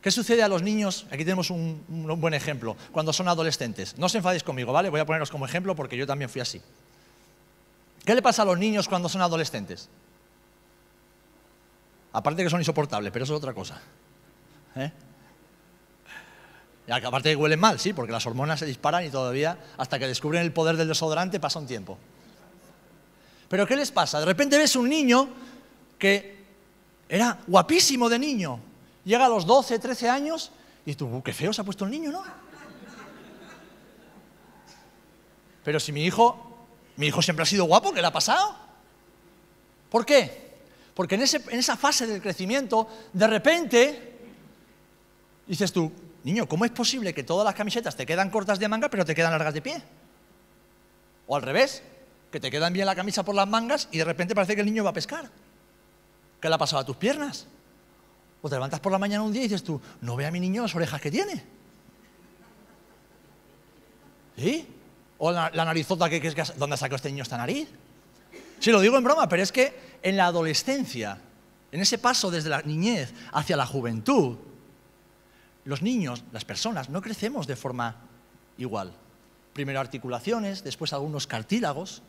¿Qué 0.00 0.10
sucede 0.10 0.42
a 0.42 0.48
los 0.48 0.62
niños? 0.62 1.06
Aquí 1.12 1.24
tenemos 1.24 1.50
un, 1.50 1.84
buen 1.88 2.34
ejemplo, 2.34 2.76
cuando 2.90 3.12
son 3.12 3.28
adolescentes. 3.28 3.96
No 3.96 4.06
os 4.06 4.14
enfadéis 4.16 4.42
conmigo, 4.42 4.72
¿vale? 4.72 4.90
Voy 4.90 4.98
a 4.98 5.06
poneros 5.06 5.30
como 5.30 5.46
ejemplo 5.46 5.76
porque 5.76 5.96
yo 5.96 6.08
también 6.08 6.28
fui 6.28 6.40
así. 6.40 6.60
¿Qué 8.04 8.16
le 8.16 8.22
pasa 8.22 8.42
a 8.42 8.44
los 8.44 8.58
niños 8.58 8.88
cuando 8.88 9.08
son 9.08 9.22
adolescentes? 9.22 9.88
Aparte 12.12 12.42
que 12.42 12.50
son 12.50 12.60
insoportables, 12.60 13.12
pero 13.12 13.24
eso 13.24 13.34
es 13.34 13.38
otra 13.38 13.54
cosa. 13.54 13.80
¿Eh? 14.74 14.90
Aparte 16.88 17.34
huelen 17.36 17.60
mal, 17.60 17.78
sí, 17.78 17.92
porque 17.92 18.12
las 18.12 18.26
hormonas 18.26 18.58
se 18.58 18.66
disparan 18.66 19.04
y 19.04 19.10
todavía, 19.10 19.56
hasta 19.76 19.98
que 19.98 20.06
descubren 20.08 20.42
el 20.42 20.52
poder 20.52 20.76
del 20.76 20.88
desodorante, 20.88 21.38
pasa 21.38 21.58
un 21.58 21.66
tiempo. 21.66 21.96
Pero 23.48 23.66
¿qué 23.66 23.76
les 23.76 23.90
pasa? 23.90 24.18
De 24.18 24.26
repente 24.26 24.58
ves 24.58 24.74
un 24.76 24.88
niño 24.88 25.28
que 25.98 26.42
era 27.08 27.38
guapísimo 27.46 28.08
de 28.08 28.18
niño, 28.18 28.60
Llega 29.04 29.26
a 29.26 29.28
los 29.28 29.46
12, 29.46 29.78
13 29.78 30.08
años 30.08 30.52
y 30.86 30.94
tú, 30.94 31.06
uh, 31.06 31.22
qué 31.22 31.32
feo 31.32 31.52
se 31.52 31.60
ha 31.60 31.64
puesto 31.64 31.84
el 31.84 31.90
niño, 31.90 32.12
¿no? 32.12 32.22
Pero 35.64 35.80
si 35.80 35.92
mi 35.92 36.04
hijo, 36.04 36.66
mi 36.96 37.06
hijo 37.06 37.22
siempre 37.22 37.42
ha 37.42 37.46
sido 37.46 37.64
guapo, 37.64 37.92
¿qué 37.92 38.00
le 38.00 38.06
ha 38.06 38.12
pasado? 38.12 38.56
¿Por 39.90 40.06
qué? 40.06 40.52
Porque 40.94 41.14
en, 41.14 41.22
en 41.22 41.58
esa 41.58 41.76
fase 41.76 42.06
del 42.06 42.20
crecimiento, 42.20 42.88
de 43.12 43.26
repente, 43.26 44.18
dices 45.46 45.72
tú, 45.72 45.90
niño, 46.24 46.48
¿cómo 46.48 46.64
es 46.64 46.70
posible 46.70 47.14
que 47.14 47.22
todas 47.22 47.44
las 47.44 47.54
camisetas 47.54 47.96
te 47.96 48.06
quedan 48.06 48.30
cortas 48.30 48.58
de 48.58 48.68
manga 48.68 48.88
pero 48.88 49.04
te 49.04 49.14
quedan 49.14 49.32
largas 49.32 49.54
de 49.54 49.62
pie? 49.62 49.82
O 51.26 51.36
al 51.36 51.42
revés, 51.42 51.82
que 52.30 52.40
te 52.40 52.50
quedan 52.50 52.72
bien 52.72 52.86
la 52.86 52.94
camisa 52.94 53.24
por 53.24 53.34
las 53.34 53.46
mangas 53.46 53.88
y 53.92 53.98
de 53.98 54.04
repente 54.04 54.34
parece 54.34 54.54
que 54.54 54.60
el 54.60 54.66
niño 54.66 54.84
va 54.84 54.90
a 54.90 54.94
pescar. 54.94 55.30
¿Qué 56.40 56.48
le 56.48 56.54
ha 56.54 56.58
pasado 56.58 56.80
a 56.80 56.84
tus 56.84 56.96
piernas? 56.96 57.46
O 58.40 58.48
te 58.48 58.56
levantas 58.56 58.80
por 58.80 58.90
la 58.90 58.98
mañana 58.98 59.22
un 59.22 59.32
día 59.32 59.42
y 59.42 59.44
dices 59.44 59.62
tú, 59.62 59.80
no 60.00 60.16
ve 60.16 60.26
a 60.26 60.30
mi 60.30 60.40
niño 60.40 60.62
las 60.62 60.74
orejas 60.74 61.00
que 61.00 61.10
tiene. 61.10 61.44
¿Sí? 64.36 64.66
O 65.18 65.30
la, 65.30 65.50
narizota 65.50 66.10
que, 66.10 66.20
que, 66.20 66.44
¿dónde 66.56 66.76
sacó 66.76 66.96
este 66.96 67.10
niño 67.10 67.22
esta 67.22 67.36
nariz? 67.36 67.68
Sí, 68.58 68.70
lo 68.72 68.80
digo 68.80 68.96
en 68.96 69.04
broma, 69.04 69.28
pero 69.28 69.42
es 69.42 69.52
que 69.52 69.98
en 70.02 70.16
la 70.16 70.26
adolescencia, 70.26 71.18
en 71.70 71.80
ese 71.80 71.98
paso 71.98 72.30
desde 72.30 72.48
la 72.48 72.62
niñez 72.62 73.12
hacia 73.32 73.56
la 73.56 73.66
juventud, 73.66 74.36
los 75.64 75.82
niños, 75.82 76.24
las 76.32 76.44
personas, 76.44 76.88
no 76.90 77.02
crecemos 77.02 77.46
de 77.46 77.56
forma 77.56 77.96
igual. 78.58 78.92
Primero 79.52 79.80
articulaciones, 79.80 80.64
después 80.64 80.92
algunos 80.92 81.26
cartílagos, 81.26 82.02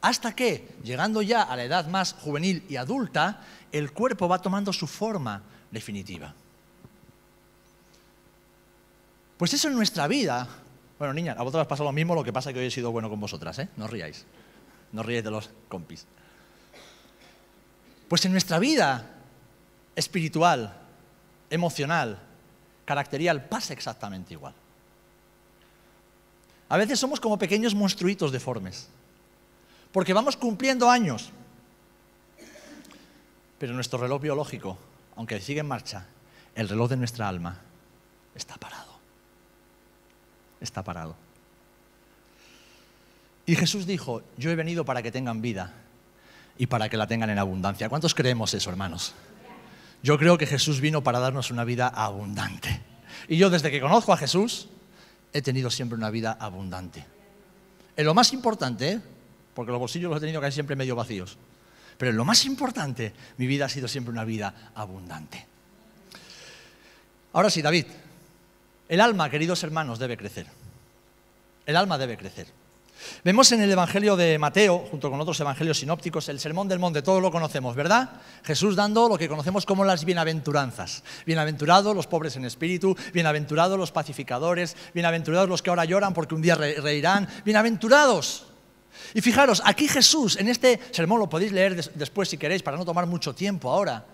hasta 0.00 0.34
que, 0.34 0.76
llegando 0.82 1.20
ya 1.20 1.42
a 1.42 1.56
la 1.56 1.64
edad 1.64 1.86
más 1.86 2.14
juvenil 2.14 2.64
y 2.68 2.76
adulta, 2.76 3.42
el 3.70 3.92
cuerpo 3.92 4.28
va 4.28 4.40
tomando 4.40 4.72
su 4.72 4.86
forma 4.86 5.42
definitiva. 5.70 6.34
Pues 9.36 9.54
eso 9.54 9.68
en 9.68 9.74
nuestra 9.74 10.06
vida. 10.06 10.48
Bueno, 10.98 11.14
niña, 11.14 11.32
a 11.32 11.42
vosotras 11.42 11.66
pasa 11.66 11.84
lo 11.84 11.92
mismo, 11.92 12.14
lo 12.14 12.24
que 12.24 12.32
pasa 12.32 12.50
es 12.50 12.54
que 12.54 12.60
hoy 12.60 12.66
he 12.66 12.70
sido 12.70 12.92
bueno 12.92 13.08
con 13.08 13.20
vosotras, 13.20 13.58
¿eh? 13.58 13.68
No 13.76 13.84
os 13.86 13.90
riáis. 13.90 14.26
No 14.92 15.02
ríes 15.02 15.24
de 15.24 15.30
los 15.30 15.50
compis. 15.68 16.06
Pues 18.08 18.24
en 18.24 18.32
nuestra 18.32 18.58
vida 18.58 19.06
espiritual, 19.94 20.76
emocional, 21.50 22.18
caracterial, 22.84 23.44
pasa 23.44 23.72
exactamente 23.72 24.32
igual. 24.32 24.54
A 26.68 26.76
veces 26.76 26.98
somos 26.98 27.20
como 27.20 27.36
pequeños 27.36 27.74
monstruitos 27.74 28.30
deformes, 28.32 28.88
porque 29.92 30.14
vamos 30.14 30.36
cumpliendo 30.36 30.88
años, 30.88 31.30
pero 33.58 33.74
nuestro 33.74 33.98
reloj 33.98 34.22
biológico, 34.22 34.78
aunque 35.16 35.40
sigue 35.40 35.60
en 35.60 35.68
marcha, 35.68 36.06
el 36.54 36.68
reloj 36.68 36.90
de 36.90 36.96
nuestra 36.96 37.28
alma 37.28 37.60
está 38.34 38.54
parado. 38.56 38.98
Está 40.60 40.84
parado. 40.84 41.16
Y 43.46 43.56
Jesús 43.56 43.86
dijo, 43.86 44.22
yo 44.36 44.50
he 44.50 44.54
venido 44.54 44.84
para 44.84 45.02
que 45.02 45.10
tengan 45.10 45.42
vida 45.42 45.74
y 46.56 46.66
para 46.66 46.88
que 46.88 46.96
la 46.96 47.06
tengan 47.06 47.30
en 47.30 47.38
abundancia. 47.38 47.88
¿Cuántos 47.88 48.14
creemos 48.14 48.54
eso, 48.54 48.70
hermanos? 48.70 49.14
Yo 50.02 50.18
creo 50.18 50.38
que 50.38 50.46
Jesús 50.46 50.80
vino 50.80 51.02
para 51.02 51.18
darnos 51.18 51.50
una 51.50 51.64
vida 51.64 51.88
abundante. 51.88 52.80
Y 53.28 53.36
yo 53.36 53.50
desde 53.50 53.70
que 53.70 53.80
conozco 53.80 54.12
a 54.12 54.16
Jesús 54.16 54.68
he 55.32 55.42
tenido 55.42 55.70
siempre 55.70 55.96
una 55.96 56.10
vida 56.10 56.36
abundante. 56.40 57.04
En 57.96 58.06
lo 58.06 58.14
más 58.14 58.32
importante, 58.32 59.00
porque 59.54 59.72
los 59.72 59.80
bolsillos 59.80 60.10
los 60.10 60.18
he 60.18 60.20
tenido 60.20 60.40
casi 60.40 60.54
siempre 60.54 60.76
medio 60.76 60.96
vacíos, 60.96 61.36
pero 61.98 62.10
en 62.10 62.16
lo 62.16 62.24
más 62.24 62.46
importante, 62.46 63.12
mi 63.36 63.46
vida 63.46 63.66
ha 63.66 63.68
sido 63.68 63.86
siempre 63.86 64.10
una 64.10 64.24
vida 64.24 64.72
abundante. 64.74 65.46
Ahora 67.32 67.50
sí, 67.50 67.60
David, 67.60 67.86
el 68.88 69.00
alma, 69.00 69.28
queridos 69.28 69.62
hermanos, 69.62 69.98
debe 69.98 70.16
crecer. 70.16 70.46
El 71.66 71.76
alma 71.76 71.98
debe 71.98 72.16
crecer. 72.16 72.46
Vemos 73.24 73.50
en 73.52 73.60
el 73.60 73.70
Evangelio 73.70 74.16
de 74.16 74.38
Mateo, 74.38 74.86
junto 74.90 75.10
con 75.10 75.20
otros 75.20 75.38
evangelios 75.40 75.78
sinópticos, 75.78 76.28
el 76.28 76.40
Sermón 76.40 76.68
del 76.68 76.78
Monte, 76.78 77.02
todos 77.02 77.22
lo 77.22 77.30
conocemos, 77.30 77.74
¿verdad? 77.76 78.10
Jesús 78.42 78.76
dando 78.76 79.08
lo 79.08 79.18
que 79.18 79.28
conocemos 79.28 79.66
como 79.66 79.84
las 79.84 80.04
bienaventuranzas. 80.04 81.02
Bienaventurados 81.26 81.94
los 81.94 82.06
pobres 82.06 82.36
en 82.36 82.44
espíritu, 82.44 82.96
bienaventurados 83.12 83.78
los 83.78 83.92
pacificadores, 83.92 84.76
bienaventurados 84.94 85.48
los 85.48 85.62
que 85.62 85.70
ahora 85.70 85.84
lloran 85.84 86.14
porque 86.14 86.34
un 86.34 86.42
día 86.42 86.54
reirán, 86.54 87.28
bienaventurados. 87.44 88.46
Y 89.14 89.20
fijaros, 89.20 89.62
aquí 89.64 89.88
Jesús, 89.88 90.36
en 90.36 90.48
este 90.48 90.80
sermón 90.90 91.20
lo 91.20 91.28
podéis 91.28 91.52
leer 91.52 91.76
después 91.94 92.28
si 92.28 92.38
queréis, 92.38 92.62
para 92.62 92.76
no 92.76 92.84
tomar 92.84 93.06
mucho 93.06 93.34
tiempo 93.34 93.70
ahora 93.70 94.04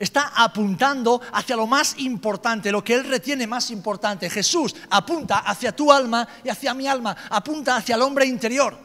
está 0.00 0.32
apuntando 0.34 1.20
hacia 1.32 1.54
lo 1.54 1.66
más 1.66 1.94
importante, 1.98 2.72
lo 2.72 2.82
que 2.82 2.94
Él 2.94 3.04
retiene 3.04 3.46
más 3.46 3.70
importante. 3.70 4.30
Jesús 4.30 4.74
apunta 4.88 5.40
hacia 5.40 5.76
tu 5.76 5.92
alma 5.92 6.26
y 6.42 6.48
hacia 6.48 6.74
mi 6.74 6.88
alma, 6.88 7.14
apunta 7.28 7.76
hacia 7.76 7.94
el 7.94 8.02
hombre 8.02 8.24
interior. 8.24 8.76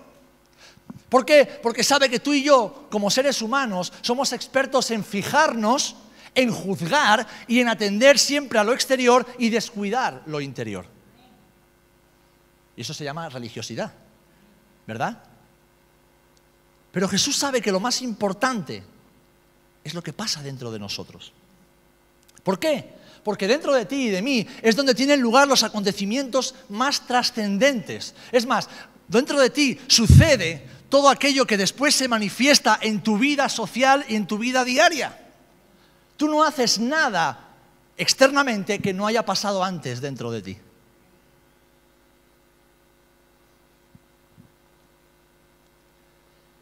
¿Por 1.07 1.25
qué? 1.25 1.45
Porque 1.63 1.83
sabe 1.83 2.09
que 2.09 2.19
tú 2.19 2.33
y 2.33 2.43
yo, 2.43 2.87
como 2.91 3.09
seres 3.09 3.41
humanos, 3.41 3.93
somos 4.01 4.33
expertos 4.33 4.91
en 4.91 5.05
fijarnos, 5.05 5.95
en 6.35 6.51
juzgar 6.51 7.25
y 7.47 7.61
en 7.61 7.69
atender 7.69 8.19
siempre 8.19 8.59
a 8.59 8.65
lo 8.65 8.73
exterior 8.73 9.25
y 9.39 9.49
descuidar 9.49 10.21
lo 10.25 10.41
interior. 10.41 10.85
Y 12.75 12.81
eso 12.81 12.93
se 12.93 13.05
llama 13.05 13.29
religiosidad, 13.29 13.93
¿verdad? 14.85 15.23
Pero 16.91 17.07
Jesús 17.07 17.37
sabe 17.37 17.61
que 17.61 17.71
lo 17.71 17.79
más 17.79 18.01
importante 18.01 18.83
es 19.85 19.93
lo 19.93 20.01
que 20.01 20.11
pasa 20.11 20.41
dentro 20.41 20.71
de 20.71 20.79
nosotros. 20.79 21.31
¿Por 22.43 22.59
qué? 22.59 22.89
Porque 23.23 23.47
dentro 23.47 23.73
de 23.73 23.85
ti 23.85 24.07
y 24.07 24.09
de 24.09 24.21
mí 24.21 24.45
es 24.61 24.75
donde 24.75 24.95
tienen 24.95 25.21
lugar 25.21 25.47
los 25.47 25.63
acontecimientos 25.63 26.55
más 26.69 27.05
trascendentes. 27.07 28.15
Es 28.31 28.47
más, 28.47 28.67
dentro 29.07 29.39
de 29.39 29.51
ti 29.51 29.79
sucede 29.87 30.67
todo 30.89 31.07
aquello 31.07 31.45
que 31.45 31.55
después 31.55 31.95
se 31.95 32.07
manifiesta 32.07 32.79
en 32.81 33.01
tu 33.01 33.19
vida 33.19 33.47
social 33.47 34.03
y 34.09 34.15
en 34.15 34.25
tu 34.25 34.39
vida 34.39 34.65
diaria. 34.65 35.21
Tú 36.17 36.27
no 36.27 36.43
haces 36.43 36.79
nada 36.79 37.53
externamente 37.95 38.79
que 38.79 38.93
no 38.93 39.05
haya 39.05 39.23
pasado 39.23 39.63
antes 39.63 40.01
dentro 40.01 40.31
de 40.31 40.41
ti. 40.41 40.57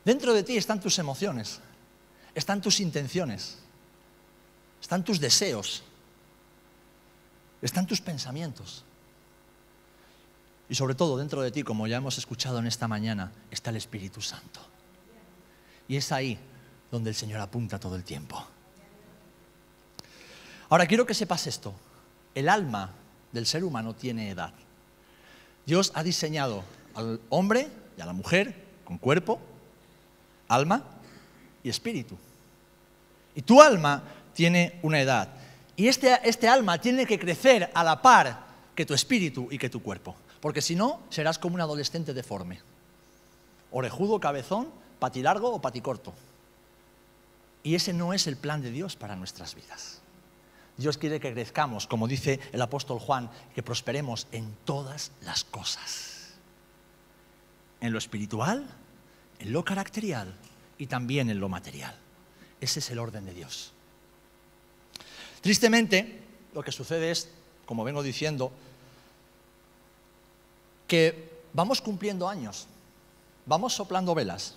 Dentro 0.03 0.33
de 0.33 0.43
ti 0.43 0.57
están 0.57 0.81
tus 0.81 0.99
emociones 0.99 1.61
están 2.35 2.61
tus 2.61 2.79
intenciones, 2.79 3.57
están 4.81 5.03
tus 5.03 5.19
deseos, 5.19 5.83
están 7.61 7.87
tus 7.87 8.01
pensamientos. 8.01 8.83
Y 10.69 10.75
sobre 10.75 10.95
todo 10.95 11.17
dentro 11.17 11.41
de 11.41 11.51
ti, 11.51 11.63
como 11.63 11.87
ya 11.87 11.97
hemos 11.97 12.17
escuchado 12.17 12.59
en 12.59 12.67
esta 12.67 12.87
mañana, 12.87 13.31
está 13.51 13.69
el 13.69 13.77
Espíritu 13.77 14.21
Santo. 14.21 14.59
Y 15.87 15.97
es 15.97 16.11
ahí 16.11 16.39
donde 16.91 17.09
el 17.09 17.15
Señor 17.15 17.41
apunta 17.41 17.79
todo 17.79 17.95
el 17.95 18.03
tiempo. 18.03 18.43
Ahora 20.69 20.87
quiero 20.87 21.05
que 21.05 21.13
sepas 21.13 21.45
esto. 21.47 21.73
El 22.33 22.49
alma 22.49 22.91
del 23.31 23.45
ser 23.45 23.63
humano 23.63 23.93
tiene 23.93 24.29
edad. 24.29 24.53
Dios 25.65 25.91
ha 25.95 26.03
diseñado 26.03 26.63
al 26.95 27.19
hombre 27.29 27.69
y 27.97 28.01
a 28.01 28.05
la 28.05 28.13
mujer 28.13 28.65
con 28.85 28.97
cuerpo, 28.97 29.39
alma 30.47 30.83
y 31.63 31.69
espíritu. 31.69 32.17
Y 33.35 33.41
tu 33.41 33.61
alma 33.61 34.03
tiene 34.33 34.79
una 34.83 34.99
edad. 34.99 35.29
Y 35.75 35.87
este, 35.87 36.19
este 36.23 36.47
alma 36.47 36.79
tiene 36.79 37.05
que 37.05 37.17
crecer 37.17 37.71
a 37.73 37.83
la 37.83 38.01
par 38.01 38.43
que 38.75 38.85
tu 38.85 38.93
espíritu 38.93 39.47
y 39.49 39.57
que 39.57 39.69
tu 39.69 39.81
cuerpo. 39.81 40.15
Porque 40.39 40.61
si 40.61 40.75
no, 40.75 41.01
serás 41.09 41.39
como 41.39 41.55
un 41.55 41.61
adolescente 41.61 42.13
deforme. 42.13 42.59
Orejudo, 43.71 44.19
cabezón, 44.19 44.67
patilargo 44.99 45.51
o 45.51 45.61
paticorto. 45.61 46.13
Y 47.63 47.75
ese 47.75 47.93
no 47.93 48.13
es 48.13 48.27
el 48.27 48.37
plan 48.37 48.61
de 48.61 48.71
Dios 48.71 48.95
para 48.95 49.15
nuestras 49.15 49.55
vidas. 49.55 50.01
Dios 50.75 50.97
quiere 50.97 51.19
que 51.19 51.33
crezcamos, 51.33 51.87
como 51.87 52.07
dice 52.07 52.39
el 52.51 52.61
apóstol 52.61 52.99
Juan, 52.99 53.29
que 53.55 53.63
prosperemos 53.63 54.27
en 54.31 54.55
todas 54.65 55.11
las 55.21 55.43
cosas. 55.43 56.33
En 57.79 57.91
lo 57.91 57.97
espiritual, 57.97 58.67
en 59.39 59.53
lo 59.53 59.63
caracterial 59.63 60.33
y 60.77 60.87
también 60.87 61.29
en 61.29 61.39
lo 61.39 61.49
material. 61.49 61.95
Ese 62.59 62.79
es 62.79 62.89
el 62.89 62.99
orden 62.99 63.25
de 63.25 63.33
Dios. 63.33 63.71
Tristemente, 65.41 66.21
lo 66.53 66.63
que 66.63 66.71
sucede 66.71 67.11
es, 67.11 67.29
como 67.65 67.83
vengo 67.83 68.01
diciendo, 68.01 68.51
que 70.87 71.43
vamos 71.53 71.81
cumpliendo 71.81 72.29
años, 72.29 72.67
vamos 73.45 73.73
soplando 73.73 74.15
velas, 74.15 74.55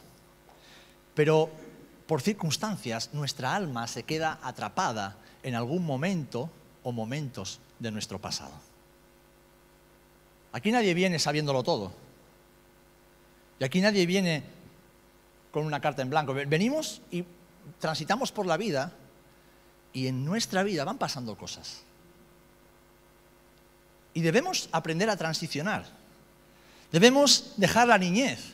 pero 1.15 1.51
por 2.07 2.23
circunstancias 2.23 3.11
nuestra 3.13 3.55
alma 3.55 3.87
se 3.87 4.05
queda 4.05 4.39
atrapada 4.43 5.17
en 5.43 5.55
algún 5.55 5.85
momento 5.85 6.51
o 6.83 6.93
momentos 6.93 7.59
de 7.79 7.91
nuestro 7.91 8.21
pasado. 8.21 8.55
Aquí 10.53 10.71
nadie 10.71 10.95
viene 10.95 11.19
sabiéndolo 11.19 11.63
todo. 11.63 11.93
Y 13.59 13.65
aquí 13.65 13.81
nadie 13.81 14.07
viene 14.07 14.43
con 15.57 15.65
una 15.65 15.81
carta 15.81 16.03
en 16.03 16.11
blanco. 16.11 16.35
Venimos 16.35 17.01
y 17.11 17.25
transitamos 17.81 18.31
por 18.31 18.45
la 18.45 18.59
vida 18.59 18.93
y 19.91 20.07
en 20.07 20.23
nuestra 20.23 20.63
vida 20.63 20.85
van 20.85 20.99
pasando 20.99 21.35
cosas. 21.35 21.81
Y 24.13 24.21
debemos 24.21 24.69
aprender 24.71 25.09
a 25.09 25.17
transicionar. 25.17 25.87
Debemos 26.93 27.55
dejar 27.57 27.89
la 27.89 27.97
niñez, 27.97 28.53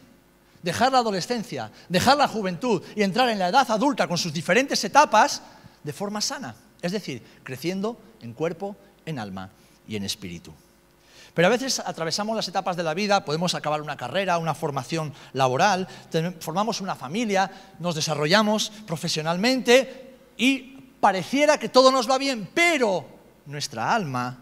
dejar 0.62 0.92
la 0.92 0.98
adolescencia, 0.98 1.72
dejar 1.88 2.18
la 2.18 2.28
juventud 2.28 2.80
y 2.94 3.02
entrar 3.02 3.28
en 3.30 3.40
la 3.40 3.48
edad 3.48 3.68
adulta 3.68 4.06
con 4.06 4.16
sus 4.16 4.32
diferentes 4.32 4.84
etapas 4.84 5.42
de 5.82 5.92
forma 5.92 6.20
sana. 6.20 6.54
Es 6.80 6.92
decir, 6.92 7.20
creciendo 7.42 8.00
en 8.20 8.32
cuerpo, 8.32 8.76
en 9.06 9.18
alma 9.18 9.50
y 9.88 9.96
en 9.96 10.04
espíritu. 10.04 10.54
Pero 11.34 11.48
a 11.48 11.50
veces 11.50 11.78
atravesamos 11.78 12.36
las 12.36 12.48
etapas 12.48 12.76
de 12.76 12.82
la 12.82 12.92
vida, 12.92 13.24
podemos 13.24 13.54
acabar 13.54 13.80
una 13.80 13.96
carrera, 13.96 14.38
una 14.38 14.54
formación 14.54 15.14
laboral, 15.32 15.88
formamos 16.40 16.80
una 16.80 16.94
familia, 16.94 17.50
nos 17.78 17.94
desarrollamos 17.94 18.70
profesionalmente 18.86 20.16
y 20.36 20.76
pareciera 21.00 21.58
que 21.58 21.70
todo 21.70 21.90
nos 21.90 22.10
va 22.10 22.18
bien, 22.18 22.50
pero 22.52 23.06
nuestra 23.46 23.94
alma 23.94 24.38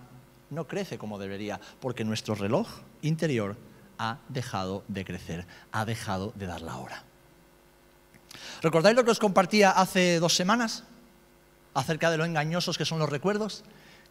no 0.50 0.66
crece 0.66 0.98
como 0.98 1.18
debería, 1.18 1.60
porque 1.80 2.04
nuestro 2.04 2.34
reloj 2.34 2.68
interior 3.02 3.56
ha 3.98 4.18
dejado 4.28 4.82
de 4.88 5.04
crecer, 5.04 5.46
ha 5.70 5.84
dejado 5.84 6.32
de 6.34 6.46
dar 6.46 6.62
la 6.62 6.76
hora. 6.76 7.04
¿Recordáis 8.62 8.96
lo 8.96 9.04
que 9.04 9.12
os 9.12 9.20
compartía 9.20 9.70
hace 9.70 10.18
dos 10.18 10.34
semanas 10.34 10.82
acerca 11.72 12.10
de 12.10 12.16
lo 12.16 12.24
engañosos 12.24 12.76
que 12.76 12.84
son 12.84 12.98
los 12.98 13.08
recuerdos? 13.08 13.62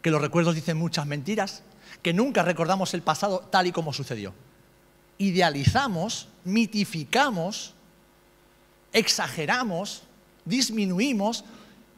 que 0.02 0.10
los 0.10 0.20
recuerdos 0.20 0.54
dicen 0.54 0.76
muchas 0.76 1.06
mentiras, 1.06 1.62
que 2.02 2.12
nunca 2.12 2.42
recordamos 2.42 2.94
el 2.94 3.02
pasado 3.02 3.40
tal 3.50 3.66
y 3.66 3.72
como 3.72 3.92
sucedió. 3.92 4.32
Idealizamos, 5.18 6.28
mitificamos, 6.44 7.74
exageramos, 8.92 10.02
disminuimos 10.44 11.44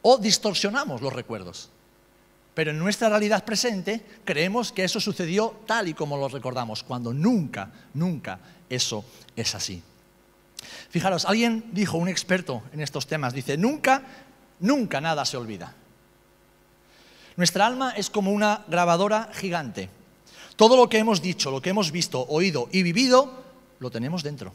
o 0.01 0.17
distorsionamos 0.17 1.01
los 1.01 1.13
recuerdos. 1.13 1.69
Pero 2.53 2.71
en 2.71 2.79
nuestra 2.79 3.09
realidad 3.09 3.45
presente 3.45 4.05
creemos 4.25 4.71
que 4.71 4.83
eso 4.83 4.99
sucedió 4.99 5.61
tal 5.65 5.87
y 5.87 5.93
como 5.93 6.17
lo 6.17 6.27
recordamos, 6.27 6.83
cuando 6.83 7.13
nunca, 7.13 7.71
nunca 7.93 8.39
eso 8.69 9.03
es 9.35 9.55
así. 9.55 9.81
Fijaros, 10.89 11.25
alguien 11.25 11.65
dijo, 11.71 11.97
un 11.97 12.07
experto 12.07 12.61
en 12.71 12.81
estos 12.81 13.07
temas, 13.07 13.33
dice, 13.33 13.57
nunca, 13.57 14.03
nunca 14.59 15.01
nada 15.01 15.25
se 15.25 15.37
olvida. 15.37 15.73
Nuestra 17.35 17.65
alma 17.65 17.91
es 17.91 18.09
como 18.09 18.31
una 18.31 18.63
grabadora 18.67 19.29
gigante. 19.33 19.89
Todo 20.55 20.77
lo 20.77 20.87
que 20.87 20.99
hemos 20.99 21.21
dicho, 21.21 21.49
lo 21.49 21.61
que 21.61 21.71
hemos 21.71 21.91
visto, 21.91 22.25
oído 22.29 22.69
y 22.71 22.83
vivido, 22.83 23.43
lo 23.79 23.89
tenemos 23.89 24.21
dentro. 24.21 24.53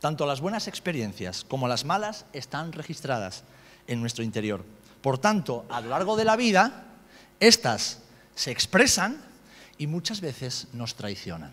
Tanto 0.00 0.26
las 0.26 0.40
buenas 0.40 0.68
experiencias 0.68 1.44
como 1.44 1.66
las 1.66 1.84
malas 1.84 2.26
están 2.32 2.72
registradas 2.72 3.42
en 3.86 4.00
nuestro 4.00 4.22
interior. 4.22 4.64
Por 5.02 5.18
tanto, 5.18 5.64
a 5.68 5.80
lo 5.80 5.88
largo 5.88 6.16
de 6.16 6.24
la 6.24 6.36
vida, 6.36 6.84
estas 7.40 7.98
se 8.34 8.50
expresan 8.50 9.20
y 9.78 9.86
muchas 9.86 10.20
veces 10.20 10.68
nos 10.72 10.94
traicionan. 10.94 11.50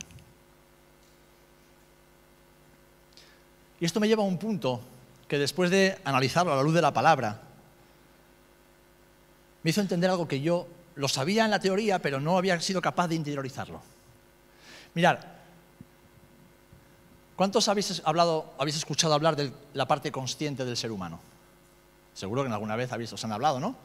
Y 3.80 3.86
esto 3.86 4.00
me 4.00 4.08
lleva 4.08 4.24
a 4.24 4.28
un 4.28 4.38
punto 4.38 4.82
que 5.28 5.40
después 5.40 5.72
de 5.72 5.98
analizarlo 6.04 6.54
a 6.54 6.56
la 6.56 6.64
luz 6.64 6.74
de 6.74 6.82
la 6.82 6.94
palabra, 6.94 7.42
me 9.64 9.70
hizo 9.70 9.82
entender 9.82 10.10
algo 10.10 10.28
que 10.28 10.42
yo 10.42 10.68
lo 10.96 11.08
sabía 11.08 11.46
en 11.46 11.52
la 11.52 11.60
teoría, 11.60 12.00
pero 12.00 12.20
no 12.20 12.38
había 12.38 12.60
sido 12.60 12.82
capaz 12.82 13.08
de 13.08 13.16
interiorizarlo. 13.16 13.82
Mirad, 14.94 15.20
¿cuántos 17.36 17.68
habéis, 17.68 18.02
hablado, 18.06 18.54
habéis 18.58 18.76
escuchado 18.76 19.14
hablar 19.14 19.36
de 19.36 19.54
la 19.74 19.88
parte 19.88 20.12
consciente 20.12 20.66
del 20.66 20.78
ser 20.78 20.92
humano? 20.92 21.20
Seguro 22.14 22.44
que 22.44 22.52
alguna 22.52 22.76
vez 22.76 22.92
habéis, 22.92 23.14
os 23.14 23.24
han 23.24 23.32
hablado, 23.32 23.60
¿no? 23.60 23.76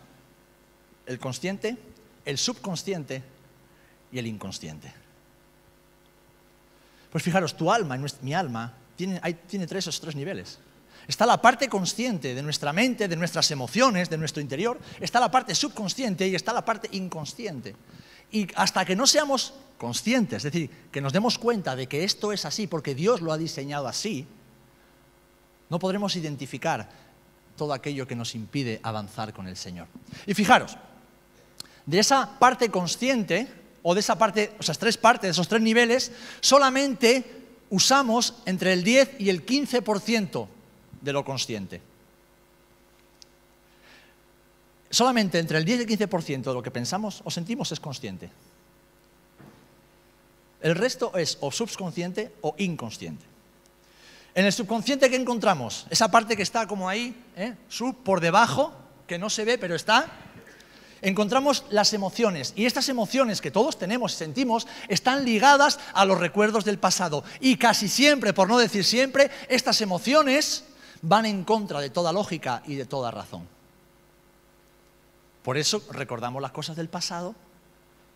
El 1.06 1.18
consciente, 1.18 1.76
el 2.24 2.38
subconsciente 2.38 3.22
y 4.10 4.18
el 4.18 4.26
inconsciente. 4.26 4.92
Pues 7.12 7.22
fijaros, 7.22 7.56
tu 7.56 7.70
alma, 7.70 7.96
mi 8.22 8.34
alma, 8.34 8.74
tiene, 8.96 9.20
tiene 9.46 9.66
tres, 9.66 9.84
esos 9.84 10.00
tres 10.00 10.16
niveles. 10.16 10.58
Está 11.08 11.24
la 11.24 11.40
parte 11.40 11.68
consciente 11.68 12.34
de 12.34 12.42
nuestra 12.42 12.72
mente, 12.72 13.06
de 13.06 13.16
nuestras 13.16 13.50
emociones, 13.50 14.10
de 14.10 14.18
nuestro 14.18 14.42
interior. 14.42 14.78
Está 15.00 15.20
la 15.20 15.30
parte 15.30 15.54
subconsciente 15.54 16.26
y 16.26 16.34
está 16.34 16.52
la 16.52 16.64
parte 16.64 16.88
inconsciente. 16.92 17.76
Y 18.32 18.48
hasta 18.56 18.84
que 18.84 18.96
no 18.96 19.06
seamos 19.06 19.54
conscientes, 19.78 20.44
es 20.44 20.52
decir, 20.52 20.70
que 20.90 21.00
nos 21.00 21.12
demos 21.12 21.38
cuenta 21.38 21.76
de 21.76 21.86
que 21.86 22.02
esto 22.02 22.32
es 22.32 22.44
así 22.44 22.66
porque 22.66 22.94
Dios 22.94 23.20
lo 23.20 23.32
ha 23.32 23.38
diseñado 23.38 23.86
así, 23.86 24.26
no 25.68 25.78
podremos 25.78 26.16
identificar 26.16 26.88
todo 27.56 27.72
aquello 27.72 28.06
que 28.06 28.16
nos 28.16 28.34
impide 28.34 28.80
avanzar 28.82 29.32
con 29.32 29.46
el 29.46 29.56
Señor. 29.56 29.86
Y 30.26 30.34
fijaros, 30.34 30.76
de 31.86 31.98
esa 32.00 32.38
parte 32.38 32.68
consciente, 32.70 33.48
o 33.82 33.94
de 33.94 34.00
esa 34.00 34.18
parte, 34.18 34.52
o 34.58 34.60
esas 34.60 34.78
tres 34.78 34.96
partes, 34.96 35.30
esos 35.30 35.46
tres 35.46 35.62
niveles, 35.62 36.10
solamente 36.40 37.24
usamos 37.70 38.34
entre 38.44 38.72
el 38.72 38.82
10 38.82 39.20
y 39.20 39.30
el 39.30 39.46
15% 39.46 40.48
de 41.06 41.12
lo 41.12 41.24
consciente. 41.24 41.80
Solamente 44.90 45.38
entre 45.38 45.58
el 45.58 45.64
10 45.64 45.80
y 45.80 45.82
el 45.92 45.98
15% 45.98 46.42
de 46.42 46.54
lo 46.54 46.62
que 46.62 46.70
pensamos 46.70 47.22
o 47.24 47.30
sentimos 47.30 47.72
es 47.72 47.80
consciente. 47.80 48.30
El 50.60 50.74
resto 50.74 51.16
es 51.16 51.38
o 51.40 51.50
subconsciente 51.50 52.32
o 52.42 52.54
inconsciente. 52.58 53.24
En 54.34 54.44
el 54.44 54.52
subconsciente, 54.52 55.08
¿qué 55.08 55.16
encontramos? 55.16 55.86
Esa 55.90 56.10
parte 56.10 56.36
que 56.36 56.42
está 56.42 56.66
como 56.66 56.88
ahí, 56.88 57.14
¿eh? 57.36 57.54
sub 57.68 57.96
por 58.02 58.20
debajo, 58.20 58.72
que 59.06 59.18
no 59.18 59.30
se 59.30 59.44
ve, 59.44 59.58
pero 59.58 59.74
está. 59.74 60.08
Encontramos 61.02 61.64
las 61.70 61.92
emociones. 61.92 62.52
Y 62.56 62.66
estas 62.66 62.88
emociones 62.88 63.40
que 63.40 63.50
todos 63.50 63.78
tenemos 63.78 64.12
y 64.12 64.16
sentimos 64.16 64.66
están 64.88 65.24
ligadas 65.24 65.78
a 65.94 66.04
los 66.04 66.18
recuerdos 66.18 66.64
del 66.64 66.78
pasado. 66.78 67.22
Y 67.40 67.56
casi 67.56 67.88
siempre, 67.88 68.32
por 68.32 68.48
no 68.48 68.58
decir 68.58 68.84
siempre, 68.84 69.30
estas 69.48 69.80
emociones 69.80 70.64
van 71.02 71.26
en 71.26 71.44
contra 71.44 71.80
de 71.80 71.90
toda 71.90 72.12
lógica 72.12 72.62
y 72.66 72.74
de 72.74 72.86
toda 72.86 73.10
razón. 73.10 73.46
Por 75.42 75.56
eso 75.56 75.82
recordamos 75.90 76.42
las 76.42 76.50
cosas 76.50 76.76
del 76.76 76.88
pasado 76.88 77.34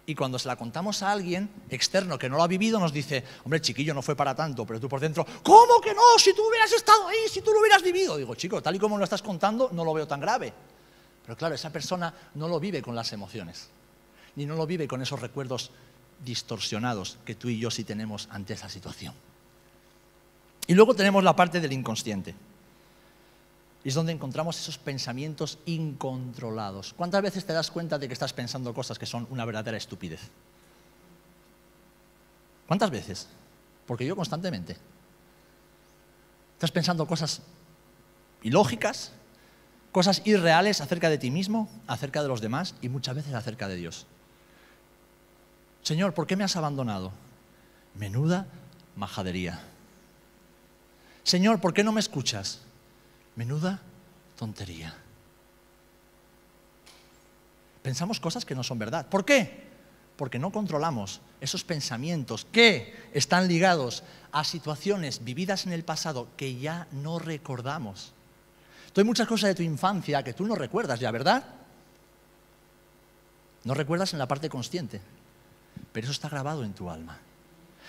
y 0.07 0.15
cuando 0.17 0.39
se 0.39 0.49
la 0.49 0.57
contamos 0.57 1.03
a 1.03 1.13
alguien 1.13 1.49
externo 1.69 2.19
que 2.19 2.29
no 2.29 2.37
lo 2.37 2.43
ha 2.43 2.49
vivido, 2.49 2.81
nos 2.81 2.93
dice, 2.93 3.23
hombre, 3.45 3.61
chiquillo, 3.61 3.95
no 3.95 4.03
fue 4.03 4.17
para 4.17 4.35
tanto, 4.35 4.67
pero 4.67 4.81
tú 4.81 4.89
por 4.89 4.99
dentro, 4.99 5.25
¿cómo 5.43 5.81
que 5.81 5.95
no? 5.95 6.19
Si 6.19 6.35
tú 6.35 6.49
hubieras 6.49 6.73
estado 6.73 7.07
ahí, 7.07 7.29
si 7.31 7.41
tú 7.43 7.53
lo 7.53 7.61
hubieras 7.61 7.83
vivido. 7.83 8.17
Digo, 8.17 8.35
chico, 8.35 8.61
tal 8.61 8.75
y 8.75 8.79
como 8.81 8.99
lo 8.99 9.05
estás 9.05 9.23
contando, 9.23 9.71
no 9.73 9.85
lo 9.85 9.95
veo 9.95 10.09
tan 10.09 10.21
grave. 10.21 10.53
Pero 11.23 11.37
claro, 11.37 11.55
esa 11.55 11.71
persona 11.71 12.13
no 12.35 12.49
lo 12.49 12.59
vive 12.59 12.83
con 12.83 12.97
las 12.97 13.13
emociones, 13.13 13.69
ni 14.35 14.47
no 14.47 14.57
lo 14.57 14.67
vive 14.67 14.89
con 14.89 15.01
esos 15.01 15.21
recuerdos 15.21 15.71
distorsionados 16.25 17.19
que 17.25 17.37
tú 17.37 17.49
y 17.49 17.61
yo 17.61 17.71
sí 17.71 17.85
tenemos 17.85 18.29
ante 18.33 18.55
esa 18.55 18.69
situación. 18.69 19.15
Y 20.67 20.75
luego 20.75 20.95
tenemos 20.95 21.23
la 21.23 21.37
parte 21.37 21.61
del 21.61 21.73
inconsciente. 21.73 22.35
Es 23.83 23.95
donde 23.95 24.13
encontramos 24.13 24.59
esos 24.59 24.77
pensamientos 24.77 25.59
incontrolados. 25.65 26.93
¿Cuántas 26.93 27.23
veces 27.23 27.47
te 27.47 27.53
das 27.53 27.71
cuenta 27.71 27.99
de 27.99 28.09
que 28.09 28.13
estás 28.13 28.33
pensando 28.33 28.75
cosas 28.75 28.99
que 28.99 29.07
son 29.07 29.27
una 29.31 29.45
verdadera 29.45 29.77
estupidez? 29.77 30.21
¿Cuántas 32.67 32.91
veces? 32.91 33.27
Porque 33.87 34.07
yo 34.07 34.15
constantemente. 34.15 34.77
Estás 36.55 36.71
pensando 36.71 37.07
cosas 37.07 37.41
ilógicas, 38.43 39.13
cosas 39.93 40.23
irreales 40.25 40.81
acerca 40.81 41.09
de 41.09 41.19
ti 41.19 41.31
mismo, 41.31 41.69
acerca 41.87 42.23
de 42.23 42.29
los 42.29 42.41
demás 42.41 42.75
y 42.81 42.89
muchas 42.89 43.17
veces 43.17 43.35
acerca 43.35 43.67
de 43.67 43.77
Dios. 43.77 44.07
Señor, 45.83 46.15
¿por 46.15 46.27
qué 46.27 46.37
me 46.37 46.45
has 46.45 46.57
abandonado? 46.57 47.13
Menuda 47.95 48.47
majadería. 48.95 49.61
Señor, 51.25 51.61
¿por 51.61 51.73
qué 51.73 51.83
no 51.83 51.93
me 51.93 52.01
escuchas? 52.01 52.61
Menuda 53.41 53.81
tontería. 54.37 54.93
Pensamos 57.81 58.21
cosas 58.21 58.45
que 58.45 58.55
no 58.55 58.63
son 58.63 58.79
verdad. 58.79 59.07
¿Por 59.09 59.25
qué? 59.25 59.65
Porque 60.19 60.39
no 60.39 60.53
controlamos 60.53 61.23
esos 61.41 61.65
pensamientos 61.65 62.45
que 62.53 63.09
están 63.15 63.49
ligados 63.49 64.03
a 64.31 64.45
situaciones 64.45 65.25
vividas 65.25 65.65
en 65.65 65.73
el 65.73 65.85
pasado 65.85 66.29
que 66.37 66.57
ya 66.57 66.87
no 66.93 67.19
recordamos. 67.19 68.13
hay 68.95 69.05
muchas 69.05 69.27
cosas 69.27 69.49
de 69.49 69.55
tu 69.55 69.63
infancia 69.63 70.23
que 70.23 70.35
tú 70.35 70.45
no 70.45 70.55
recuerdas 70.55 71.01
ya, 71.01 71.11
¿verdad? 71.11 71.43
No 73.65 73.73
recuerdas 73.73 74.13
en 74.13 74.19
la 74.19 74.29
parte 74.29 74.51
consciente, 74.51 75.01
pero 75.95 76.05
eso 76.05 76.13
está 76.13 76.29
grabado 76.29 76.63
en 76.63 76.75
tu 76.75 76.91
alma. 76.91 77.17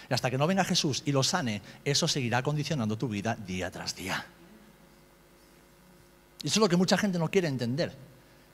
Y 0.10 0.14
hasta 0.14 0.32
que 0.32 0.38
no 0.38 0.48
venga 0.48 0.64
Jesús 0.64 1.04
y 1.06 1.12
lo 1.12 1.24
sane, 1.24 1.62
eso 1.84 2.08
seguirá 2.08 2.42
condicionando 2.42 2.98
tu 2.98 3.10
vida 3.10 3.36
día 3.36 3.70
tras 3.70 3.94
día. 3.98 4.26
Y 6.44 6.48
eso 6.48 6.60
es 6.60 6.62
lo 6.62 6.70
que 6.70 6.78
mucha 6.78 6.98
gente 6.98 7.20
no 7.20 7.30
quiere 7.30 7.48
entender. 7.48 7.96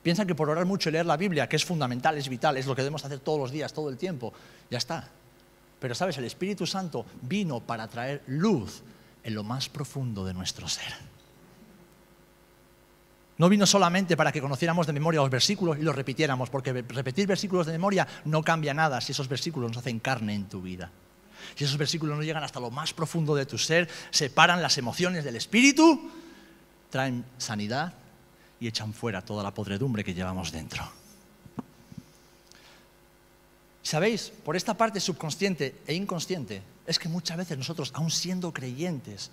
Piensan 0.02 0.26
que 0.26 0.34
por 0.34 0.48
orar 0.48 0.64
mucho 0.64 0.88
y 0.88 0.92
leer 0.92 1.06
la 1.06 1.16
Biblia, 1.16 1.48
que 1.48 1.56
es 1.56 1.64
fundamental, 1.64 2.16
es 2.16 2.28
vital, 2.28 2.56
es 2.56 2.66
lo 2.66 2.74
que 2.74 2.82
debemos 2.82 3.04
hacer 3.04 3.20
todos 3.20 3.38
los 3.38 3.50
días, 3.50 3.72
todo 3.72 3.88
el 3.88 3.96
tiempo, 3.96 4.32
ya 4.70 4.78
está. 4.78 5.08
Pero 5.80 5.94
sabes, 5.94 6.18
el 6.18 6.24
Espíritu 6.24 6.66
Santo 6.66 7.04
vino 7.22 7.60
para 7.60 7.88
traer 7.88 8.22
luz 8.26 8.82
en 9.22 9.34
lo 9.34 9.44
más 9.44 9.68
profundo 9.68 10.24
de 10.24 10.34
nuestro 10.34 10.68
ser. 10.68 10.92
No 13.38 13.48
vino 13.48 13.66
solamente 13.66 14.16
para 14.16 14.32
que 14.32 14.40
conociéramos 14.40 14.86
de 14.86 14.92
memoria 14.92 15.20
los 15.20 15.30
versículos 15.30 15.78
y 15.78 15.82
los 15.82 15.94
repitiéramos, 15.94 16.50
porque 16.50 16.72
repetir 16.72 17.26
versículos 17.26 17.66
de 17.66 17.72
memoria 17.72 18.06
no 18.24 18.42
cambia 18.42 18.74
nada 18.74 19.00
si 19.00 19.12
esos 19.12 19.28
versículos 19.28 19.70
nos 19.70 19.78
hacen 19.78 20.00
carne 20.00 20.34
en 20.34 20.48
tu 20.48 20.60
vida. 20.60 20.90
Si 21.54 21.64
esos 21.64 21.78
versículos 21.78 22.16
no 22.16 22.22
llegan 22.24 22.42
hasta 22.42 22.58
lo 22.58 22.70
más 22.70 22.92
profundo 22.92 23.36
de 23.36 23.46
tu 23.46 23.56
ser, 23.56 23.88
separan 24.10 24.60
las 24.60 24.76
emociones 24.76 25.24
del 25.24 25.36
espíritu, 25.36 26.10
traen 26.90 27.24
sanidad 27.38 27.92
y 28.60 28.66
echan 28.66 28.92
fuera 28.92 29.22
toda 29.22 29.42
la 29.42 29.54
podredumbre 29.54 30.04
que 30.04 30.14
llevamos 30.14 30.52
dentro. 30.52 30.88
¿Sabéis? 33.82 34.32
Por 34.44 34.56
esta 34.56 34.74
parte 34.74 35.00
subconsciente 35.00 35.76
e 35.86 35.94
inconsciente 35.94 36.62
es 36.86 36.98
que 36.98 37.08
muchas 37.08 37.38
veces 37.38 37.56
nosotros, 37.56 37.90
aun 37.94 38.10
siendo 38.10 38.52
creyentes, 38.52 39.30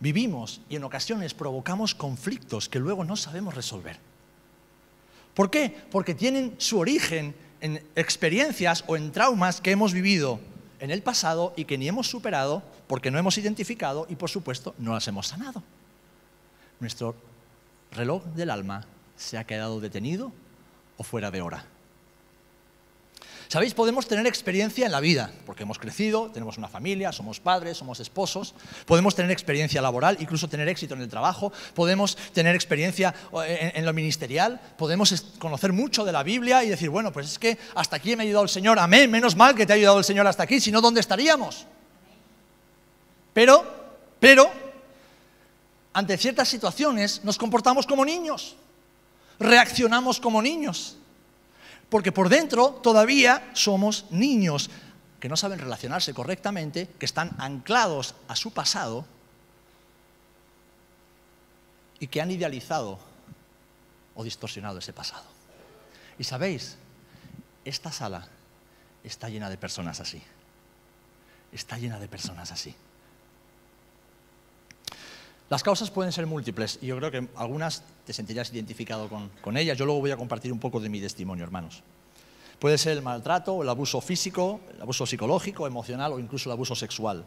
vivimos 0.00 0.60
y 0.70 0.76
en 0.76 0.84
ocasiones 0.84 1.34
provocamos 1.34 1.94
conflictos 1.94 2.68
que 2.68 2.78
luego 2.78 3.04
no 3.04 3.16
sabemos 3.16 3.54
resolver. 3.54 3.98
¿Por 5.34 5.50
qué? 5.50 5.74
Porque 5.90 6.14
tienen 6.14 6.54
su 6.58 6.78
origen 6.78 7.34
en 7.60 7.84
experiencias 7.94 8.84
o 8.86 8.96
en 8.96 9.12
traumas 9.12 9.60
que 9.60 9.70
hemos 9.70 9.92
vivido 9.92 10.40
en 10.80 10.90
el 10.90 11.02
pasado 11.02 11.52
y 11.56 11.64
que 11.64 11.78
ni 11.78 11.88
hemos 11.88 12.08
superado 12.08 12.62
porque 12.86 13.10
no 13.10 13.18
hemos 13.18 13.38
identificado 13.38 14.06
y 14.08 14.16
por 14.16 14.30
supuesto 14.30 14.74
no 14.78 14.94
las 14.94 15.06
hemos 15.08 15.28
sanado 15.28 15.62
nuestro 16.82 17.14
reloj 17.92 18.24
del 18.34 18.50
alma 18.50 18.84
se 19.16 19.38
ha 19.38 19.44
quedado 19.44 19.80
detenido 19.80 20.32
o 20.98 21.04
fuera 21.04 21.30
de 21.30 21.40
hora. 21.40 21.64
Sabéis, 23.48 23.74
podemos 23.74 24.08
tener 24.08 24.26
experiencia 24.26 24.86
en 24.86 24.92
la 24.92 25.00
vida, 25.00 25.30
porque 25.44 25.64
hemos 25.64 25.78
crecido, 25.78 26.30
tenemos 26.32 26.56
una 26.56 26.68
familia, 26.68 27.12
somos 27.12 27.38
padres, 27.38 27.76
somos 27.76 28.00
esposos, 28.00 28.54
podemos 28.86 29.14
tener 29.14 29.30
experiencia 29.30 29.82
laboral, 29.82 30.16
incluso 30.20 30.48
tener 30.48 30.68
éxito 30.68 30.94
en 30.94 31.02
el 31.02 31.08
trabajo, 31.08 31.52
podemos 31.74 32.16
tener 32.32 32.54
experiencia 32.54 33.14
eh, 33.44 33.72
en, 33.74 33.84
lo 33.84 33.92
ministerial, 33.92 34.58
podemos 34.78 35.36
conocer 35.38 35.74
mucho 35.74 36.02
de 36.06 36.12
la 36.12 36.22
Biblia 36.22 36.64
y 36.64 36.70
decir, 36.70 36.88
bueno, 36.88 37.12
pues 37.12 37.26
es 37.26 37.38
que 37.38 37.58
hasta 37.74 37.96
aquí 37.96 38.16
me 38.16 38.22
ha 38.22 38.24
ayudado 38.24 38.44
el 38.44 38.48
Señor, 38.48 38.78
amén, 38.78 39.10
menos 39.10 39.36
mal 39.36 39.54
que 39.54 39.66
te 39.66 39.74
ha 39.74 39.76
ayudado 39.76 39.98
el 39.98 40.04
Señor 40.04 40.26
hasta 40.26 40.44
aquí, 40.44 40.58
si 40.58 40.72
no, 40.72 40.80
¿dónde 40.80 41.00
estaríamos? 41.00 41.66
Pero, 43.34 43.66
pero, 44.18 44.61
ante 45.92 46.16
ciertas 46.16 46.48
situaciones 46.48 47.22
nos 47.24 47.38
comportamos 47.38 47.86
como 47.86 48.04
niños, 48.04 48.56
reaccionamos 49.38 50.20
como 50.20 50.40
niños 50.40 50.96
porque 51.92 52.10
por 52.10 52.30
dentro 52.30 52.70
todavía 52.70 53.50
somos 53.52 54.06
niños 54.08 54.70
que 55.20 55.28
no 55.28 55.36
saben 55.36 55.58
relacionarse 55.58 56.14
correctamente, 56.14 56.88
que 56.98 57.04
están 57.04 57.32
anclados 57.36 58.14
a 58.28 58.34
su 58.34 58.50
pasado 58.50 59.04
y 62.00 62.06
que 62.06 62.22
han 62.22 62.30
idealizado 62.30 62.98
o 64.14 64.24
distorsionado 64.24 64.78
ese 64.78 64.94
pasado. 64.94 65.26
Y 66.18 66.24
sabéis, 66.24 66.78
esta 67.66 67.92
sala 67.92 68.26
está 69.04 69.28
llena 69.28 69.50
de 69.50 69.58
personas 69.58 70.00
así. 70.00 70.22
Está 71.52 71.76
llena 71.76 72.00
de 72.00 72.08
personas 72.08 72.52
así. 72.52 72.74
Las 75.50 75.62
causas 75.62 75.90
pueden 75.90 76.12
ser 76.12 76.26
múltiples 76.26 76.78
y 76.80 76.86
yo 76.86 76.96
creo 76.96 77.10
que 77.10 77.28
algunas 77.36 77.82
te 78.06 78.12
sentirás 78.12 78.50
identificado 78.52 79.08
con, 79.08 79.56
ellas. 79.56 79.76
Yo 79.76 79.84
luego 79.84 80.00
voy 80.00 80.10
a 80.10 80.16
compartir 80.16 80.52
un 80.52 80.58
poco 80.58 80.80
de 80.80 80.88
mi 80.88 81.00
testimonio, 81.00 81.44
hermanos. 81.44 81.82
Puede 82.58 82.78
ser 82.78 82.92
el 82.92 83.02
maltrato, 83.02 83.62
el 83.62 83.68
abuso 83.68 84.00
físico, 84.00 84.60
el 84.74 84.80
abuso 84.80 85.04
psicológico, 85.04 85.66
emocional 85.66 86.12
o 86.12 86.18
incluso 86.18 86.48
el 86.48 86.52
abuso 86.52 86.74
sexual. 86.74 87.24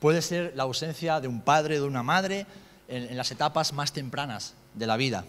Puede 0.00 0.20
ser 0.20 0.52
la 0.54 0.64
ausencia 0.64 1.20
de 1.20 1.28
un 1.28 1.40
padre, 1.40 1.76
de 1.76 1.86
una 1.86 2.02
madre 2.02 2.46
en, 2.88 3.16
las 3.16 3.30
etapas 3.30 3.72
más 3.72 3.92
tempranas 3.92 4.54
de 4.74 4.86
la 4.86 4.96
vida 4.96 5.24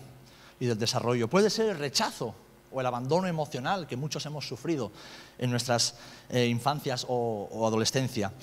y 0.59 0.65
del 0.65 0.77
desarrollo. 0.77 1.29
Puede 1.29 1.49
ser 1.49 1.69
el 1.69 1.77
rechazo 1.77 2.35
o 2.71 2.81
el 2.81 2.87
abandono 2.87 3.27
emocional 3.27 3.87
que 3.87 3.95
muchos 3.95 4.25
hemos 4.25 4.45
sufrido 4.45 4.91
en 5.37 5.49
nuestras 5.49 5.95
eh, 6.29 6.47
infancias 6.47 7.05
o 7.07 7.65
adolescencia 7.65 8.33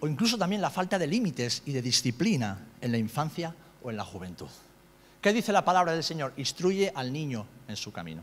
o 0.00 0.08
incluso 0.08 0.38
también 0.38 0.62
la 0.62 0.70
falta 0.70 0.98
de 0.98 1.06
límites 1.06 1.62
y 1.66 1.72
de 1.72 1.82
disciplina 1.82 2.58
en 2.80 2.92
la 2.92 2.98
infancia 2.98 3.54
o 3.82 3.90
en 3.90 3.96
la 3.96 4.04
juventud. 4.04 4.48
¿Qué 5.20 5.32
dice 5.32 5.52
la 5.52 5.64
palabra 5.64 5.92
del 5.92 6.02
Señor? 6.02 6.32
Instruye 6.36 6.92
al 6.94 7.12
niño 7.12 7.46
en 7.68 7.76
su 7.76 7.92
camino. 7.92 8.22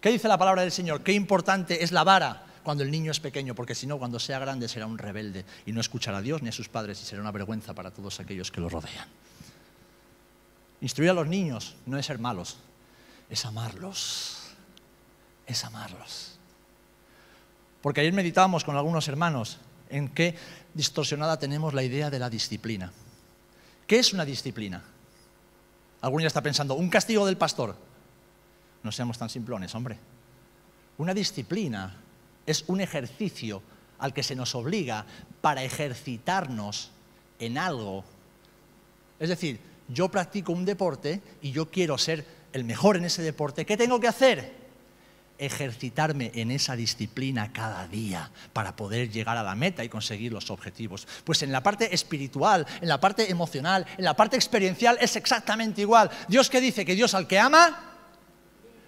¿Qué 0.00 0.10
dice 0.10 0.28
la 0.28 0.38
palabra 0.38 0.62
del 0.62 0.72
Señor? 0.72 1.02
Qué 1.02 1.12
importante 1.12 1.82
es 1.82 1.92
la 1.92 2.04
vara 2.04 2.44
cuando 2.64 2.82
el 2.82 2.90
niño 2.90 3.12
es 3.12 3.20
pequeño, 3.20 3.54
porque 3.54 3.76
si 3.76 3.86
no, 3.86 3.98
cuando 3.98 4.18
sea 4.18 4.40
grande 4.40 4.68
será 4.68 4.86
un 4.86 4.98
rebelde 4.98 5.44
y 5.66 5.72
no 5.72 5.80
escuchará 5.80 6.18
a 6.18 6.22
Dios 6.22 6.42
ni 6.42 6.48
a 6.48 6.52
sus 6.52 6.68
padres 6.68 7.00
y 7.00 7.04
será 7.04 7.22
una 7.22 7.30
vergüenza 7.30 7.74
para 7.74 7.92
todos 7.92 8.18
aquellos 8.18 8.50
que 8.50 8.60
lo 8.60 8.68
rodean. 8.68 9.08
Instruir 10.80 11.10
a 11.10 11.14
los 11.14 11.28
niños 11.28 11.76
no 11.86 11.96
es 11.96 12.06
ser 12.06 12.18
malos, 12.18 12.56
es 13.30 13.44
amarlos, 13.44 14.48
es 15.46 15.64
amarlos. 15.64 16.38
Porque 17.82 18.00
ayer 18.00 18.12
meditábamos 18.12 18.64
con 18.64 18.76
algunos 18.76 19.06
hermanos 19.06 19.58
en 19.88 20.08
qué 20.08 20.34
distorsionada 20.74 21.38
tenemos 21.38 21.74
la 21.74 21.82
idea 21.82 22.10
de 22.10 22.18
la 22.18 22.30
disciplina. 22.30 22.92
¿Qué 23.86 23.98
es 23.98 24.12
una 24.12 24.24
disciplina? 24.24 24.82
Alguno 26.00 26.22
ya 26.22 26.28
está 26.28 26.42
pensando, 26.42 26.74
un 26.74 26.90
castigo 26.90 27.26
del 27.26 27.36
pastor. 27.36 27.76
No 28.82 28.92
seamos 28.92 29.18
tan 29.18 29.28
simplones, 29.28 29.74
hombre. 29.74 29.98
Una 30.98 31.14
disciplina 31.14 31.96
es 32.46 32.64
un 32.68 32.80
ejercicio 32.80 33.62
al 33.98 34.12
que 34.12 34.22
se 34.22 34.36
nos 34.36 34.54
obliga 34.54 35.04
para 35.40 35.64
ejercitarnos 35.64 36.90
en 37.38 37.58
algo. 37.58 38.04
Es 39.18 39.28
decir, 39.28 39.60
yo 39.88 40.08
practico 40.10 40.52
un 40.52 40.64
deporte 40.64 41.22
y 41.42 41.52
yo 41.52 41.70
quiero 41.70 41.98
ser 41.98 42.24
el 42.52 42.64
mejor 42.64 42.96
en 42.96 43.04
ese 43.04 43.22
deporte. 43.22 43.64
¿Qué 43.66 43.76
tengo 43.76 44.00
que 44.00 44.08
hacer? 44.08 44.65
Ejercitarme 45.38 46.30
en 46.34 46.50
esa 46.50 46.76
disciplina 46.76 47.52
cada 47.52 47.86
día 47.88 48.30
para 48.52 48.76
poder 48.76 49.10
llegar 49.10 49.36
a 49.36 49.42
la 49.42 49.54
meta 49.54 49.84
y 49.84 49.88
conseguir 49.88 50.32
los 50.32 50.50
objetivos. 50.50 51.06
Pues 51.24 51.42
en 51.42 51.52
la 51.52 51.62
parte 51.62 51.94
espiritual, 51.94 52.66
en 52.80 52.88
la 52.88 53.00
parte 53.00 53.30
emocional, 53.30 53.86
en 53.96 54.04
la 54.04 54.14
parte 54.14 54.36
experiencial 54.36 54.98
es 55.00 55.16
exactamente 55.16 55.80
igual. 55.80 56.10
Dios 56.28 56.50
que 56.50 56.60
dice 56.60 56.84
que 56.84 56.94
Dios 56.94 57.14
al 57.14 57.26
que 57.26 57.38
ama, 57.38 57.94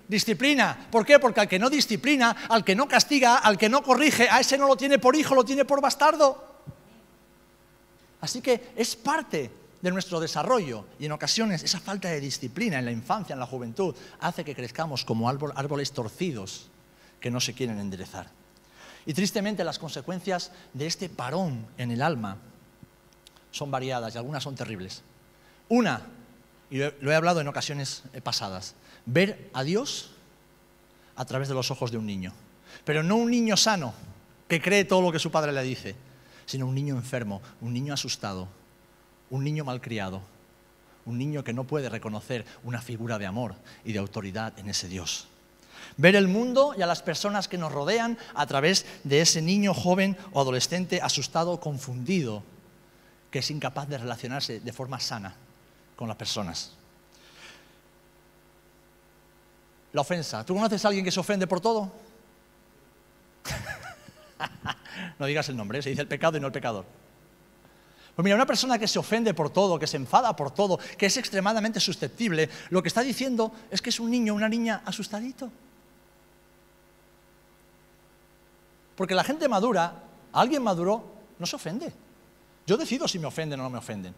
disciplina. 0.08 0.88
¿Por 0.90 1.04
qué? 1.04 1.18
Porque 1.18 1.40
al 1.40 1.48
que 1.48 1.58
no 1.58 1.70
disciplina, 1.70 2.34
al 2.48 2.64
que 2.64 2.74
no 2.74 2.88
castiga, 2.88 3.36
al 3.36 3.58
que 3.58 3.68
no 3.68 3.82
corrige, 3.82 4.28
a 4.28 4.40
ese 4.40 4.58
no 4.58 4.66
lo 4.66 4.76
tiene 4.76 4.98
por 4.98 5.14
hijo, 5.14 5.34
lo 5.34 5.44
tiene 5.44 5.64
por 5.64 5.80
bastardo. 5.80 6.46
Así 8.20 8.40
que 8.40 8.72
es 8.74 8.96
parte 8.96 9.50
de 9.80 9.90
nuestro 9.90 10.20
desarrollo 10.20 10.86
y 10.98 11.06
en 11.06 11.12
ocasiones 11.12 11.62
esa 11.62 11.80
falta 11.80 12.08
de 12.08 12.20
disciplina 12.20 12.78
en 12.78 12.84
la 12.84 12.90
infancia, 12.90 13.32
en 13.32 13.40
la 13.40 13.46
juventud, 13.46 13.94
hace 14.20 14.44
que 14.44 14.54
crezcamos 14.54 15.04
como 15.04 15.28
árboles 15.28 15.92
torcidos 15.92 16.68
que 17.20 17.30
no 17.30 17.40
se 17.40 17.54
quieren 17.54 17.78
enderezar. 17.78 18.30
Y 19.06 19.14
tristemente 19.14 19.64
las 19.64 19.78
consecuencias 19.78 20.52
de 20.74 20.86
este 20.86 21.08
parón 21.08 21.66
en 21.78 21.90
el 21.90 22.02
alma 22.02 22.36
son 23.50 23.70
variadas 23.70 24.14
y 24.14 24.18
algunas 24.18 24.42
son 24.42 24.54
terribles. 24.54 25.02
Una, 25.68 26.02
y 26.70 26.78
lo 26.78 27.10
he 27.10 27.14
hablado 27.14 27.40
en 27.40 27.48
ocasiones 27.48 28.02
pasadas, 28.22 28.74
ver 29.06 29.50
a 29.54 29.62
Dios 29.62 30.10
a 31.16 31.24
través 31.24 31.48
de 31.48 31.54
los 31.54 31.70
ojos 31.70 31.90
de 31.90 31.98
un 31.98 32.06
niño. 32.06 32.32
Pero 32.84 33.02
no 33.02 33.16
un 33.16 33.30
niño 33.30 33.56
sano 33.56 33.94
que 34.46 34.60
cree 34.60 34.84
todo 34.84 35.02
lo 35.02 35.12
que 35.12 35.18
su 35.18 35.30
padre 35.30 35.52
le 35.52 35.62
dice, 35.62 35.94
sino 36.46 36.66
un 36.66 36.74
niño 36.74 36.94
enfermo, 36.96 37.42
un 37.60 37.72
niño 37.72 37.94
asustado, 37.94 38.48
un 39.30 39.44
niño 39.44 39.64
malcriado, 39.64 40.22
un 41.06 41.18
niño 41.18 41.44
que 41.44 41.52
no 41.52 41.64
puede 41.64 41.88
reconocer 41.88 42.44
una 42.64 42.80
figura 42.80 43.18
de 43.18 43.26
amor 43.26 43.54
y 43.84 43.92
de 43.92 43.98
autoridad 43.98 44.58
en 44.58 44.68
ese 44.68 44.88
Dios. 44.88 45.28
Ver 45.96 46.16
el 46.16 46.28
mundo 46.28 46.74
y 46.76 46.82
a 46.82 46.86
las 46.86 47.02
personas 47.02 47.48
que 47.48 47.58
nos 47.58 47.72
rodean 47.72 48.18
a 48.34 48.46
través 48.46 48.86
de 49.04 49.20
ese 49.20 49.42
niño 49.42 49.74
joven 49.74 50.16
o 50.32 50.40
adolescente 50.40 51.00
asustado, 51.00 51.60
confundido, 51.60 52.42
que 53.30 53.40
es 53.40 53.50
incapaz 53.50 53.88
de 53.88 53.98
relacionarse 53.98 54.60
de 54.60 54.72
forma 54.72 55.00
sana 55.00 55.34
con 55.96 56.08
las 56.08 56.16
personas. 56.16 56.72
La 59.92 60.02
ofensa. 60.02 60.44
¿Tú 60.44 60.54
conoces 60.54 60.84
a 60.84 60.88
alguien 60.88 61.04
que 61.04 61.10
se 61.10 61.20
ofende 61.20 61.46
por 61.46 61.60
todo? 61.60 61.90
no 65.18 65.26
digas 65.26 65.48
el 65.48 65.56
nombre, 65.56 65.78
¿eh? 65.78 65.82
se 65.82 65.90
dice 65.90 66.02
el 66.02 66.08
pecado 66.08 66.36
y 66.36 66.40
no 66.40 66.46
el 66.46 66.52
pecador. 66.52 66.84
Pues 68.18 68.24
mira, 68.24 68.34
una 68.34 68.46
persona 68.46 68.80
que 68.80 68.88
se 68.88 68.98
ofende 68.98 69.32
por 69.32 69.50
todo, 69.50 69.78
que 69.78 69.86
se 69.86 69.96
enfada 69.96 70.34
por 70.34 70.50
todo, 70.50 70.76
que 70.76 71.06
es 71.06 71.16
extremadamente 71.16 71.78
susceptible, 71.78 72.50
lo 72.70 72.82
que 72.82 72.88
está 72.88 73.02
diciendo 73.02 73.52
es 73.70 73.80
que 73.80 73.90
es 73.90 74.00
un 74.00 74.10
niño, 74.10 74.34
una 74.34 74.48
niña 74.48 74.82
asustadito. 74.84 75.52
Porque 78.96 79.14
la 79.14 79.22
gente 79.22 79.48
madura, 79.48 80.02
alguien 80.32 80.64
maduro, 80.64 81.04
no 81.38 81.46
se 81.46 81.54
ofende. 81.54 81.92
Yo 82.66 82.76
decido 82.76 83.06
si 83.06 83.20
me 83.20 83.26
ofenden 83.26 83.60
o 83.60 83.62
no 83.62 83.70
me 83.70 83.78
ofenden. 83.78 84.12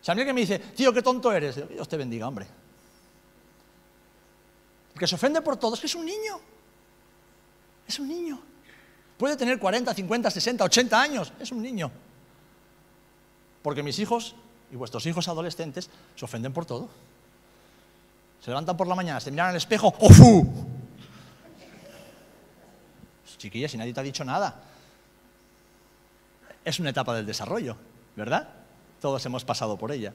Si 0.00 0.10
alguien 0.10 0.26
que 0.26 0.32
me 0.32 0.40
dice, 0.40 0.58
tío, 0.58 0.90
qué 0.90 1.02
tonto 1.02 1.30
eres, 1.30 1.68
Dios 1.68 1.86
te 1.86 1.98
bendiga, 1.98 2.26
hombre. 2.26 2.46
El 4.94 4.98
que 4.98 5.06
se 5.06 5.14
ofende 5.14 5.42
por 5.42 5.58
todo 5.58 5.74
es 5.74 5.80
que 5.80 5.88
es 5.88 5.94
un 5.94 6.06
niño. 6.06 6.40
Es 7.86 7.98
un 7.98 8.08
niño. 8.08 8.40
Puede 9.18 9.36
tener 9.36 9.58
40, 9.58 9.92
50, 9.92 10.30
60, 10.30 10.64
80 10.64 11.02
años, 11.02 11.32
es 11.38 11.52
un 11.52 11.60
niño. 11.60 11.92
Porque 13.62 13.82
mis 13.82 13.98
hijos 13.98 14.34
y 14.70 14.76
vuestros 14.76 15.06
hijos 15.06 15.28
adolescentes 15.28 15.90
se 16.16 16.24
ofenden 16.24 16.52
por 16.52 16.66
todo. 16.66 16.88
Se 18.40 18.50
levantan 18.50 18.76
por 18.76 18.86
la 18.86 18.94
mañana, 18.94 19.20
se 19.20 19.30
miran 19.30 19.50
al 19.50 19.56
espejo, 19.56 19.94
¡ofu! 19.98 20.46
Chiquillas, 23.38 23.70
si 23.70 23.78
nadie 23.78 23.94
te 23.94 24.00
ha 24.00 24.02
dicho 24.02 24.24
nada. 24.24 24.62
Es 26.64 26.80
una 26.80 26.90
etapa 26.90 27.14
del 27.14 27.24
desarrollo, 27.24 27.76
¿verdad? 28.16 28.48
Todos 29.00 29.24
hemos 29.26 29.44
pasado 29.44 29.76
por 29.76 29.92
ella. 29.92 30.12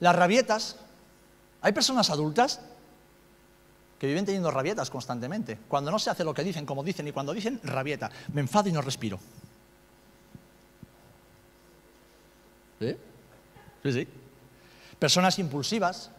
Las 0.00 0.14
rabietas. 0.14 0.76
Hay 1.62 1.72
personas 1.72 2.10
adultas 2.10 2.60
que 3.98 4.06
viven 4.08 4.24
teniendo 4.24 4.50
rabietas 4.50 4.90
constantemente. 4.90 5.58
Cuando 5.68 5.90
no 5.90 5.98
se 5.98 6.10
hace 6.10 6.24
lo 6.24 6.34
que 6.34 6.42
dicen, 6.42 6.66
como 6.66 6.82
dicen, 6.82 7.06
y 7.06 7.12
cuando 7.12 7.32
dicen 7.32 7.60
rabieta, 7.62 8.10
me 8.32 8.40
enfado 8.40 8.68
y 8.68 8.72
no 8.72 8.82
respiro. 8.82 9.18
¿Sí? 12.82 13.92
Sí, 13.92 14.08
Personas 14.98 15.38
impulsivas, 15.38 16.10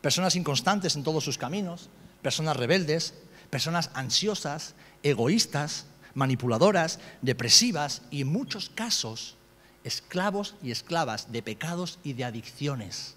personas 0.00 0.36
inconstantes 0.36 0.96
en 0.96 1.04
todos 1.04 1.24
sus 1.24 1.38
caminos, 1.38 1.88
personas 2.22 2.56
rebeldes, 2.56 3.14
personas 3.48 3.90
ansiosas, 3.94 4.74
egoístas, 5.02 5.86
manipuladoras, 6.14 6.98
depresivas 7.22 8.02
y 8.10 8.22
en 8.22 8.28
muchos 8.28 8.68
casos 8.70 9.36
esclavos 9.84 10.54
y 10.62 10.70
esclavas 10.70 11.32
de 11.32 11.42
pecados 11.42 11.98
y 12.02 12.12
de 12.12 12.24
adicciones. 12.24 13.16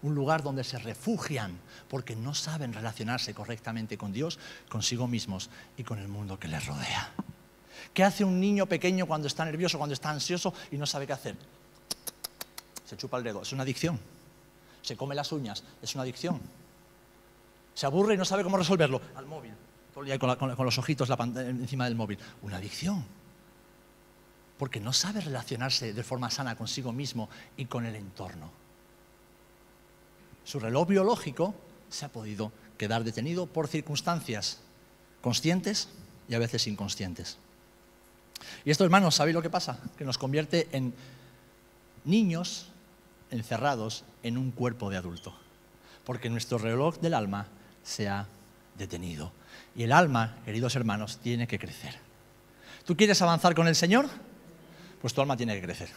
un 0.00 0.16
lugar 0.16 0.42
donde 0.42 0.64
se 0.64 0.80
refugian 0.80 1.60
porque 1.88 2.16
no 2.16 2.34
saben 2.34 2.72
relacionarse 2.72 3.34
correctamente 3.34 3.96
con 3.96 4.12
Dios, 4.12 4.40
consigo 4.68 5.06
mismos 5.06 5.48
y 5.76 5.84
con 5.84 6.00
el 6.00 6.08
mundo 6.08 6.40
que 6.40 6.48
les 6.48 6.66
rodea. 6.66 7.12
¿Qué 7.94 8.02
hace 8.02 8.24
un 8.24 8.40
niño 8.40 8.66
pequeño 8.66 9.06
cuando 9.06 9.28
está 9.28 9.44
nervioso, 9.44 9.78
cuando 9.78 9.94
está 9.94 10.10
ansioso 10.10 10.52
y 10.72 10.76
no 10.76 10.86
sabe 10.86 11.06
qué 11.06 11.12
hacer? 11.12 11.36
Se 12.92 12.98
chupa 12.98 13.16
el 13.16 13.24
dedo, 13.24 13.40
es 13.40 13.50
una 13.54 13.62
adicción. 13.62 13.98
Se 14.82 14.98
come 14.98 15.14
las 15.14 15.32
uñas, 15.32 15.64
es 15.80 15.94
una 15.94 16.02
adicción. 16.02 16.38
Se 17.72 17.86
aburre 17.86 18.12
y 18.12 18.16
no 18.18 18.26
sabe 18.26 18.44
cómo 18.44 18.58
resolverlo. 18.58 19.00
Al 19.14 19.24
móvil, 19.24 19.54
todo 19.94 20.04
el 20.04 20.08
día 20.08 20.18
con, 20.18 20.54
los 20.62 20.76
ojitos 20.76 21.08
encima 21.08 21.86
del 21.86 21.94
móvil. 21.94 22.18
Una 22.42 22.58
adicción. 22.58 23.02
Porque 24.58 24.78
no 24.78 24.92
sabe 24.92 25.22
relacionarse 25.22 25.94
de 25.94 26.02
forma 26.02 26.28
sana 26.28 26.54
consigo 26.54 26.92
mismo 26.92 27.30
y 27.56 27.64
con 27.64 27.86
el 27.86 27.96
entorno. 27.96 28.50
Su 30.44 30.60
reloj 30.60 30.86
biológico 30.86 31.54
se 31.88 32.04
ha 32.04 32.10
podido 32.10 32.52
quedar 32.76 33.04
detenido 33.04 33.46
por 33.46 33.68
circunstancias 33.68 34.60
conscientes 35.22 35.88
y 36.28 36.34
a 36.34 36.38
veces 36.38 36.66
inconscientes. 36.66 37.38
Y 38.66 38.70
esto, 38.70 38.84
hermanos, 38.84 39.14
¿sabéis 39.14 39.34
lo 39.34 39.40
que 39.40 39.48
pasa? 39.48 39.78
Que 39.96 40.04
nos 40.04 40.18
convierte 40.18 40.68
en 40.72 40.92
niños 42.04 42.68
encerrados 43.32 44.04
en 44.22 44.38
un 44.38 44.52
cuerpo 44.52 44.90
de 44.90 44.96
adulto. 44.96 45.34
Porque 46.04 46.30
nuestro 46.30 46.58
reloj 46.58 46.98
del 46.98 47.14
alma 47.14 47.48
se 47.82 48.08
ha 48.08 48.26
detenido. 48.78 49.32
Y 49.74 49.82
el 49.82 49.92
alma, 49.92 50.36
queridos 50.44 50.76
hermanos, 50.76 51.18
tiene 51.18 51.46
que 51.46 51.58
crecer. 51.58 51.98
¿Tú 52.84 52.96
quieres 52.96 53.20
avanzar 53.22 53.54
con 53.54 53.66
el 53.68 53.74
Señor? 53.74 54.08
Pues 55.00 55.14
tu 55.14 55.20
alma 55.20 55.36
tiene 55.36 55.54
que 55.54 55.62
crecer. 55.62 55.88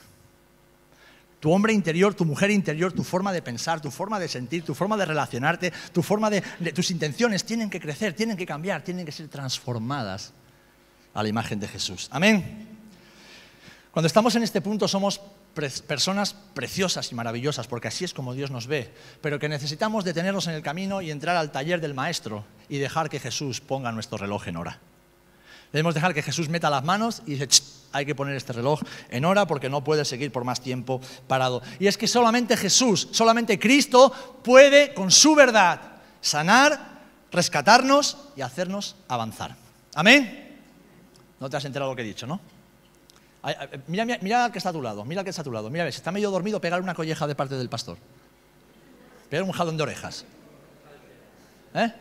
Tu 1.40 1.52
hombre 1.52 1.74
interior, 1.74 2.14
tu 2.16 2.26
mujer 2.26 2.50
interior, 2.50 2.92
tu 2.92 3.04
forma 3.04 3.32
de 3.32 3.42
pensar, 3.42 3.82
tu 3.82 3.92
forma 3.92 4.20
de 4.20 4.28
sentir, 4.28 4.64
tu 4.64 4.74
forma 4.74 4.98
de 4.98 5.06
relacionarte, 5.06 5.72
tu 5.94 6.02
forma 6.02 6.30
de, 6.30 6.42
tus 6.74 6.90
intenciones 6.90 7.44
tienen 7.44 7.70
que 7.70 7.80
crecer, 7.80 8.14
tienen 8.14 8.38
que 8.38 8.46
cambiar, 8.46 8.84
tienen 8.84 9.06
que 9.06 9.12
ser 9.12 9.28
transformadas 9.28 10.34
a 11.14 11.22
la 11.22 11.30
imagen 11.30 11.60
de 11.60 11.68
Jesús. 11.68 12.08
Amén. 12.12 12.65
Cuando 13.96 14.08
estamos 14.08 14.36
en 14.36 14.44
este 14.44 14.60
punto 14.60 14.90
somos 14.90 15.22
personas 15.88 16.36
preciosas 16.54 17.10
y 17.14 17.16
maravillosas, 17.16 17.66
porque 17.66 17.88
así 17.88 18.04
es 18.04 18.14
como 18.14 18.34
Dios 18.34 18.52
nos 18.52 18.68
ve, 18.68 18.94
pero 19.22 19.40
que 19.40 19.48
necesitamos 19.48 20.04
detenernos 20.04 20.48
en 20.48 20.54
el 20.56 20.62
camino 20.62 21.02
y 21.02 21.12
entrar 21.12 21.38
al 21.38 21.54
taller 21.54 21.80
del 21.80 21.94
Maestro 21.94 22.44
y 22.68 22.78
dejar 22.78 23.10
que 23.10 23.22
Jesús 23.22 23.62
ponga 23.62 23.94
nuestro 23.94 24.18
reloj 24.18 24.50
en 24.50 24.58
hora. 24.58 24.80
Debemos 25.72 25.94
dejar 25.94 26.14
que 26.14 26.22
Jesús 26.22 26.50
meta 26.50 26.70
las 26.70 26.84
manos 26.84 27.22
y 27.26 27.38
dice, 27.38 27.48
hay 27.94 28.06
que 28.06 28.16
poner 28.16 28.36
este 28.36 28.52
reloj 28.52 28.82
en 29.08 29.24
hora 29.24 29.48
porque 29.48 29.70
no 29.70 29.82
puede 29.82 30.04
seguir 30.04 30.30
por 30.30 30.44
más 30.44 30.60
tiempo 30.60 31.00
parado. 31.30 31.62
Y 31.80 31.88
es 31.88 31.98
que 31.98 32.10
solamente 32.10 32.58
Jesús, 32.58 33.08
solamente 33.12 33.58
Cristo 33.58 34.12
puede 34.44 34.94
con 34.94 35.10
su 35.10 35.36
verdad 35.36 35.80
sanar, 36.20 37.00
rescatarnos 37.32 38.18
y 38.36 38.42
hacernos 38.42 38.98
avanzar. 39.08 39.56
Amén. 39.94 40.60
No 41.40 41.50
te 41.50 41.56
has 41.56 41.64
enterado 41.64 41.92
lo 41.92 41.96
que 41.96 42.02
he 42.02 42.06
dicho, 42.06 42.28
¿no? 42.28 42.42
Mira, 43.88 44.06
mira, 44.06 44.46
al 44.46 44.52
que 44.52 44.58
está 44.58 44.70
a 44.70 44.74
tu 44.74 44.82
lado, 44.82 45.06
mira 45.06 45.22
al 45.22 45.24
que 45.24 45.30
está 45.30 45.42
a 45.42 45.46
tu 45.46 45.52
lado. 45.52 45.70
Mira, 45.70 45.92
si 45.92 45.98
está 45.98 46.12
medio 46.12 46.32
dormido, 46.32 46.60
pegar 46.60 46.82
una 46.82 46.96
colleja 46.96 47.28
de 47.28 47.36
parte 47.36 47.56
del 47.56 47.70
pastor. 47.70 47.98
Pegar 49.30 49.44
un 49.44 49.52
jalón 49.52 49.78
de 49.78 49.84
orejas. 49.84 50.26
¿Eh? 51.74 51.94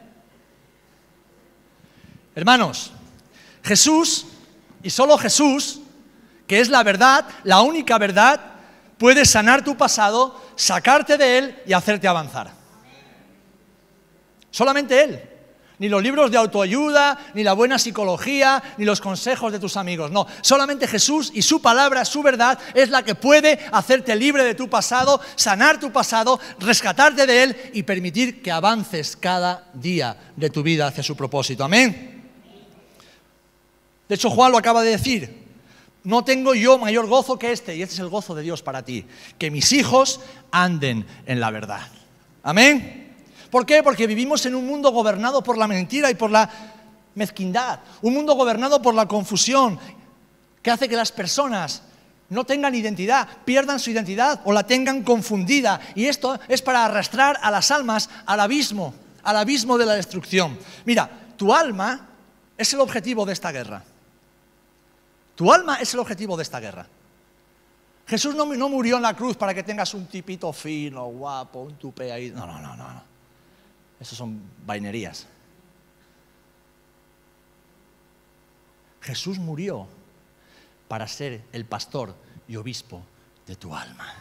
Hermanos, 2.34 2.92
Jesús, 3.62 4.26
y 4.82 4.90
solo 4.90 5.18
Jesús, 5.18 5.80
que 6.46 6.60
es 6.60 6.68
la 6.68 6.82
verdad, 6.82 7.26
la 7.44 7.60
única 7.62 7.98
verdad, 7.98 8.40
puede 8.98 9.24
sanar 9.24 9.62
tu 9.64 9.76
pasado, 9.76 10.40
sacarte 10.56 11.16
de 11.16 11.38
él 11.38 11.62
y 11.66 11.72
hacerte 11.72 12.08
avanzar. 12.08 12.64
Solamente 14.50 15.02
Él. 15.02 15.20
Ni 15.84 15.90
los 15.90 16.02
libros 16.02 16.30
de 16.30 16.38
autoayuda, 16.38 17.18
ni 17.34 17.42
la 17.42 17.52
buena 17.52 17.78
psicología, 17.78 18.62
ni 18.78 18.86
los 18.86 19.02
consejos 19.02 19.52
de 19.52 19.58
tus 19.58 19.76
amigos. 19.76 20.10
No, 20.10 20.26
solamente 20.40 20.88
Jesús 20.88 21.30
y 21.34 21.42
su 21.42 21.60
palabra, 21.60 22.06
su 22.06 22.22
verdad, 22.22 22.58
es 22.72 22.88
la 22.88 23.02
que 23.02 23.14
puede 23.14 23.60
hacerte 23.70 24.16
libre 24.16 24.44
de 24.44 24.54
tu 24.54 24.70
pasado, 24.70 25.20
sanar 25.36 25.78
tu 25.78 25.92
pasado, 25.92 26.40
rescatarte 26.58 27.26
de 27.26 27.42
él 27.42 27.56
y 27.74 27.82
permitir 27.82 28.40
que 28.40 28.50
avances 28.50 29.14
cada 29.14 29.68
día 29.74 30.16
de 30.34 30.48
tu 30.48 30.62
vida 30.62 30.86
hacia 30.86 31.02
su 31.02 31.14
propósito. 31.14 31.62
Amén. 31.62 32.30
De 34.08 34.14
hecho, 34.14 34.30
Juan 34.30 34.52
lo 34.52 34.56
acaba 34.56 34.82
de 34.82 34.92
decir. 34.92 35.44
No 36.02 36.24
tengo 36.24 36.54
yo 36.54 36.78
mayor 36.78 37.06
gozo 37.08 37.38
que 37.38 37.52
este, 37.52 37.76
y 37.76 37.82
este 37.82 37.92
es 37.92 38.00
el 38.00 38.08
gozo 38.08 38.34
de 38.34 38.40
Dios 38.40 38.62
para 38.62 38.86
ti, 38.86 39.04
que 39.36 39.50
mis 39.50 39.70
hijos 39.72 40.22
anden 40.50 41.04
en 41.26 41.40
la 41.40 41.50
verdad. 41.50 41.86
Amén. 42.42 43.03
¿Por 43.54 43.64
qué? 43.64 43.84
Porque 43.84 44.08
vivimos 44.08 44.44
en 44.46 44.56
un 44.56 44.66
mundo 44.66 44.90
gobernado 44.90 45.40
por 45.40 45.56
la 45.56 45.68
mentira 45.68 46.10
y 46.10 46.16
por 46.16 46.28
la 46.28 46.50
mezquindad, 47.14 47.78
un 48.02 48.12
mundo 48.12 48.34
gobernado 48.34 48.82
por 48.82 48.96
la 48.96 49.06
confusión, 49.06 49.78
que 50.60 50.72
hace 50.72 50.88
que 50.88 50.96
las 50.96 51.12
personas 51.12 51.82
no 52.30 52.42
tengan 52.42 52.74
identidad, 52.74 53.28
pierdan 53.44 53.78
su 53.78 53.92
identidad 53.92 54.40
o 54.44 54.50
la 54.50 54.66
tengan 54.66 55.04
confundida. 55.04 55.80
Y 55.94 56.06
esto 56.06 56.36
es 56.48 56.62
para 56.62 56.84
arrastrar 56.84 57.38
a 57.40 57.52
las 57.52 57.70
almas 57.70 58.10
al 58.26 58.40
abismo, 58.40 58.92
al 59.22 59.36
abismo 59.36 59.78
de 59.78 59.86
la 59.86 59.94
destrucción. 59.94 60.58
Mira, 60.84 61.08
tu 61.36 61.54
alma 61.54 62.08
es 62.58 62.74
el 62.74 62.80
objetivo 62.80 63.24
de 63.24 63.34
esta 63.34 63.52
guerra. 63.52 63.84
Tu 65.36 65.52
alma 65.52 65.76
es 65.76 65.94
el 65.94 66.00
objetivo 66.00 66.36
de 66.36 66.42
esta 66.42 66.58
guerra. 66.58 66.88
Jesús 68.08 68.34
no, 68.34 68.46
no 68.46 68.68
murió 68.68 68.96
en 68.96 69.02
la 69.02 69.14
cruz 69.14 69.36
para 69.36 69.54
que 69.54 69.62
tengas 69.62 69.94
un 69.94 70.06
tipito 70.06 70.52
fino, 70.52 71.04
guapo, 71.04 71.60
un 71.60 71.76
tupé 71.76 72.10
ahí. 72.10 72.32
No, 72.32 72.46
no, 72.46 72.58
no, 72.58 72.74
no. 72.74 73.13
Esas 74.04 74.18
son 74.18 74.38
vainerías. 74.66 75.26
Jesús 79.00 79.38
murió 79.38 79.88
para 80.88 81.08
ser 81.08 81.42
el 81.52 81.64
pastor 81.64 82.14
y 82.46 82.56
obispo 82.56 83.02
de 83.46 83.56
tu 83.56 83.74
alma. 83.74 84.12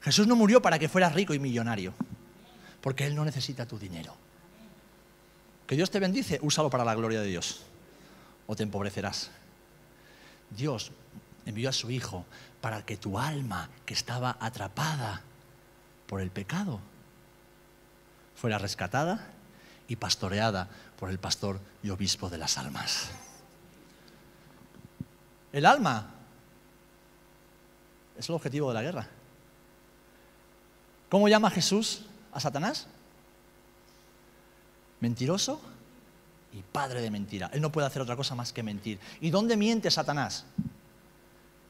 Jesús 0.00 0.26
no 0.26 0.34
murió 0.34 0.60
para 0.60 0.80
que 0.80 0.88
fueras 0.88 1.14
rico 1.14 1.34
y 1.34 1.38
millonario, 1.38 1.94
porque 2.80 3.06
Él 3.06 3.14
no 3.14 3.24
necesita 3.24 3.64
tu 3.64 3.78
dinero. 3.78 4.16
Que 5.68 5.76
Dios 5.76 5.88
te 5.92 6.00
bendice, 6.00 6.40
úsalo 6.42 6.68
para 6.68 6.84
la 6.84 6.96
gloria 6.96 7.20
de 7.20 7.28
Dios, 7.28 7.62
o 8.48 8.56
te 8.56 8.64
empobrecerás. 8.64 9.30
Dios 10.50 10.90
envió 11.46 11.68
a 11.68 11.72
su 11.72 11.92
Hijo 11.92 12.24
para 12.62 12.86
que 12.86 12.96
tu 12.96 13.18
alma, 13.18 13.68
que 13.84 13.92
estaba 13.92 14.38
atrapada 14.40 15.20
por 16.06 16.20
el 16.20 16.30
pecado, 16.30 16.80
fuera 18.36 18.56
rescatada 18.56 19.26
y 19.88 19.96
pastoreada 19.96 20.68
por 20.98 21.10
el 21.10 21.18
pastor 21.18 21.60
y 21.82 21.90
obispo 21.90 22.30
de 22.30 22.38
las 22.38 22.56
almas. 22.56 23.10
El 25.52 25.66
alma 25.66 26.06
es 28.16 28.28
el 28.28 28.36
objetivo 28.36 28.68
de 28.68 28.74
la 28.74 28.82
guerra. 28.82 29.08
¿Cómo 31.10 31.28
llama 31.28 31.50
Jesús 31.50 32.04
a 32.32 32.38
Satanás? 32.38 32.86
Mentiroso 35.00 35.60
y 36.52 36.62
padre 36.62 37.00
de 37.00 37.10
mentira. 37.10 37.50
Él 37.52 37.60
no 37.60 37.72
puede 37.72 37.88
hacer 37.88 38.00
otra 38.00 38.14
cosa 38.14 38.36
más 38.36 38.52
que 38.52 38.62
mentir. 38.62 39.00
¿Y 39.20 39.30
dónde 39.30 39.56
miente 39.56 39.90
Satanás? 39.90 40.46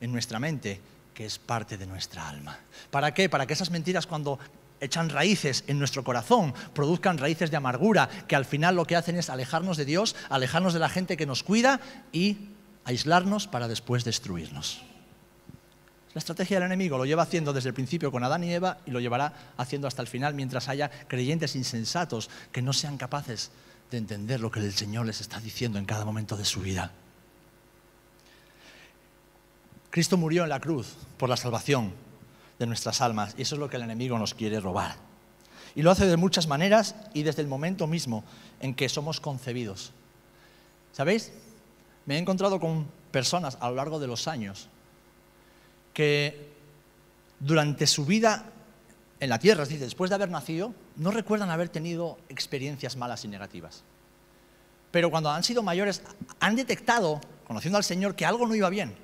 En 0.02 0.12
nuestra 0.12 0.38
mente 0.38 0.80
que 1.14 1.24
es 1.24 1.38
parte 1.38 1.78
de 1.78 1.86
nuestra 1.86 2.28
alma. 2.28 2.58
¿Para 2.90 3.14
qué? 3.14 3.28
Para 3.28 3.46
que 3.46 3.54
esas 3.54 3.70
mentiras 3.70 4.06
cuando 4.06 4.38
echan 4.80 5.08
raíces 5.08 5.62
en 5.68 5.78
nuestro 5.78 6.02
corazón, 6.02 6.52
produzcan 6.74 7.16
raíces 7.16 7.50
de 7.50 7.56
amargura, 7.56 8.08
que 8.26 8.34
al 8.34 8.44
final 8.44 8.74
lo 8.74 8.84
que 8.84 8.96
hacen 8.96 9.16
es 9.16 9.30
alejarnos 9.30 9.76
de 9.76 9.84
Dios, 9.84 10.16
alejarnos 10.28 10.74
de 10.74 10.80
la 10.80 10.88
gente 10.88 11.16
que 11.16 11.24
nos 11.24 11.44
cuida 11.44 11.80
y 12.10 12.48
aislarnos 12.84 13.46
para 13.46 13.68
después 13.68 14.04
destruirnos. 14.04 14.82
La 16.14 16.18
estrategia 16.18 16.58
del 16.58 16.66
enemigo 16.66 16.98
lo 16.98 17.06
lleva 17.06 17.22
haciendo 17.22 17.52
desde 17.52 17.68
el 17.68 17.74
principio 17.74 18.10
con 18.10 18.24
Adán 18.24 18.44
y 18.44 18.52
Eva 18.52 18.78
y 18.84 18.90
lo 18.90 19.00
llevará 19.00 19.52
haciendo 19.56 19.86
hasta 19.86 20.02
el 20.02 20.08
final 20.08 20.34
mientras 20.34 20.68
haya 20.68 20.90
creyentes 21.06 21.54
insensatos 21.54 22.28
que 22.50 22.60
no 22.60 22.72
sean 22.72 22.98
capaces 22.98 23.50
de 23.90 23.98
entender 23.98 24.40
lo 24.40 24.50
que 24.50 24.60
el 24.60 24.72
Señor 24.74 25.06
les 25.06 25.20
está 25.20 25.40
diciendo 25.40 25.78
en 25.78 25.86
cada 25.86 26.04
momento 26.04 26.36
de 26.36 26.44
su 26.44 26.60
vida. 26.60 26.92
Cristo 29.92 30.16
murió 30.16 30.42
en 30.44 30.48
la 30.48 30.58
cruz 30.58 30.94
por 31.18 31.28
la 31.28 31.36
salvación 31.36 31.92
de 32.58 32.66
nuestras 32.66 33.02
almas 33.02 33.34
y 33.36 33.42
eso 33.42 33.56
es 33.56 33.58
lo 33.58 33.68
que 33.68 33.76
el 33.76 33.82
enemigo 33.82 34.18
nos 34.18 34.32
quiere 34.32 34.58
robar. 34.58 34.96
Y 35.74 35.82
lo 35.82 35.90
hace 35.90 36.06
de 36.06 36.16
muchas 36.16 36.46
maneras 36.46 36.94
y 37.12 37.24
desde 37.24 37.42
el 37.42 37.48
momento 37.48 37.86
mismo 37.86 38.24
en 38.60 38.74
que 38.74 38.88
somos 38.88 39.20
concebidos. 39.20 39.92
¿Sabéis? 40.92 41.30
Me 42.06 42.16
he 42.16 42.18
encontrado 42.18 42.58
con 42.58 42.86
personas 43.10 43.58
a 43.60 43.68
lo 43.68 43.76
largo 43.76 44.00
de 44.00 44.06
los 44.06 44.28
años 44.28 44.70
que 45.92 46.48
durante 47.38 47.86
su 47.86 48.06
vida 48.06 48.46
en 49.20 49.28
la 49.28 49.38
tierra, 49.38 49.64
decir, 49.64 49.78
después 49.78 50.08
de 50.08 50.14
haber 50.14 50.30
nacido, 50.30 50.72
no 50.96 51.10
recuerdan 51.10 51.50
haber 51.50 51.68
tenido 51.68 52.16
experiencias 52.30 52.96
malas 52.96 53.26
y 53.26 53.28
negativas. 53.28 53.84
Pero 54.90 55.10
cuando 55.10 55.30
han 55.30 55.44
sido 55.44 55.62
mayores, 55.62 56.00
han 56.40 56.56
detectado, 56.56 57.20
conociendo 57.46 57.76
al 57.76 57.84
Señor, 57.84 58.16
que 58.16 58.24
algo 58.24 58.46
no 58.46 58.54
iba 58.54 58.70
bien 58.70 59.01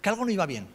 que 0.00 0.08
algo 0.08 0.24
no 0.24 0.30
iba 0.30 0.46
bien. 0.46 0.66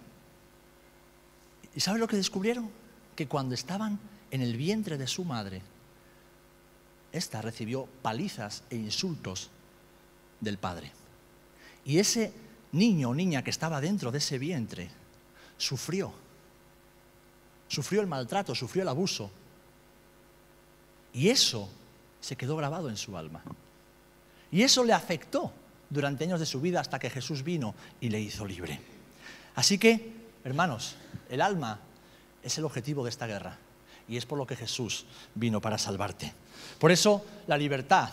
¿Y 1.75 1.79
sabe 1.79 1.99
lo 1.99 2.07
que 2.07 2.15
descubrieron? 2.15 2.69
Que 3.15 3.27
cuando 3.27 3.55
estaban 3.55 3.99
en 4.31 4.41
el 4.41 4.55
vientre 4.55 4.97
de 4.97 5.07
su 5.07 5.25
madre, 5.25 5.61
ésta 7.11 7.41
recibió 7.41 7.87
palizas 8.01 8.63
e 8.69 8.75
insultos 8.75 9.49
del 10.39 10.57
padre. 10.57 10.91
Y 11.85 11.99
ese 11.99 12.33
niño 12.71 13.09
o 13.09 13.15
niña 13.15 13.43
que 13.43 13.49
estaba 13.49 13.81
dentro 13.81 14.11
de 14.11 14.17
ese 14.19 14.37
vientre 14.37 14.89
sufrió. 15.57 16.13
Sufrió 17.67 18.01
el 18.01 18.07
maltrato, 18.07 18.53
sufrió 18.53 18.83
el 18.83 18.89
abuso. 18.89 19.31
Y 21.13 21.29
eso 21.29 21.69
se 22.19 22.35
quedó 22.35 22.55
grabado 22.55 22.89
en 22.89 22.97
su 22.97 23.17
alma. 23.17 23.43
Y 24.51 24.63
eso 24.63 24.83
le 24.83 24.93
afectó 24.93 25.51
durante 25.89 26.23
años 26.25 26.39
de 26.39 26.45
su 26.45 26.61
vida 26.61 26.79
hasta 26.79 26.99
que 26.99 27.09
Jesús 27.09 27.43
vino 27.43 27.75
y 28.01 28.09
le 28.09 28.19
hizo 28.19 28.45
libre. 28.45 28.94
Así 29.55 29.77
que, 29.77 30.13
hermanos, 30.43 30.95
el 31.29 31.41
alma 31.41 31.79
es 32.43 32.57
el 32.57 32.65
objetivo 32.65 33.03
de 33.03 33.09
esta 33.09 33.27
guerra 33.27 33.57
y 34.07 34.17
es 34.17 34.25
por 34.25 34.37
lo 34.37 34.45
que 34.45 34.55
Jesús 34.55 35.05
vino 35.33 35.61
para 35.61 35.77
salvarte. 35.77 36.33
Por 36.79 36.91
eso 36.91 37.25
la 37.47 37.57
libertad, 37.57 38.09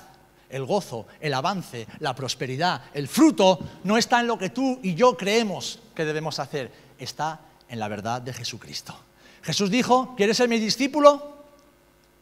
el 0.48 0.64
gozo, 0.64 1.06
el 1.20 1.34
avance, 1.34 1.86
la 1.98 2.14
prosperidad, 2.14 2.82
el 2.94 3.08
fruto 3.08 3.58
no 3.84 3.98
está 3.98 4.20
en 4.20 4.26
lo 4.26 4.38
que 4.38 4.50
tú 4.50 4.78
y 4.82 4.94
yo 4.94 5.16
creemos 5.16 5.80
que 5.94 6.04
debemos 6.04 6.38
hacer, 6.38 6.70
está 6.98 7.40
en 7.68 7.78
la 7.78 7.88
verdad 7.88 8.22
de 8.22 8.32
Jesucristo. 8.32 8.94
Jesús 9.42 9.70
dijo, 9.70 10.14
¿quieres 10.16 10.36
ser 10.36 10.48
mi 10.48 10.58
discípulo? 10.58 11.32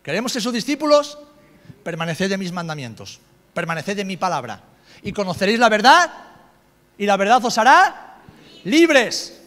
¿Queremos 0.02 0.32
ser 0.32 0.42
sus 0.42 0.52
discípulos? 0.52 1.18
Permaneced 1.84 2.30
de 2.30 2.38
mis 2.38 2.52
mandamientos, 2.52 3.20
permaneced 3.52 3.96
de 3.96 4.04
mi 4.04 4.16
palabra 4.16 4.62
y 5.02 5.12
conoceréis 5.12 5.58
la 5.58 5.68
verdad 5.68 6.10
y 6.98 7.06
la 7.06 7.16
verdad 7.16 7.44
os 7.44 7.58
hará 7.58 8.09
libres. 8.64 9.40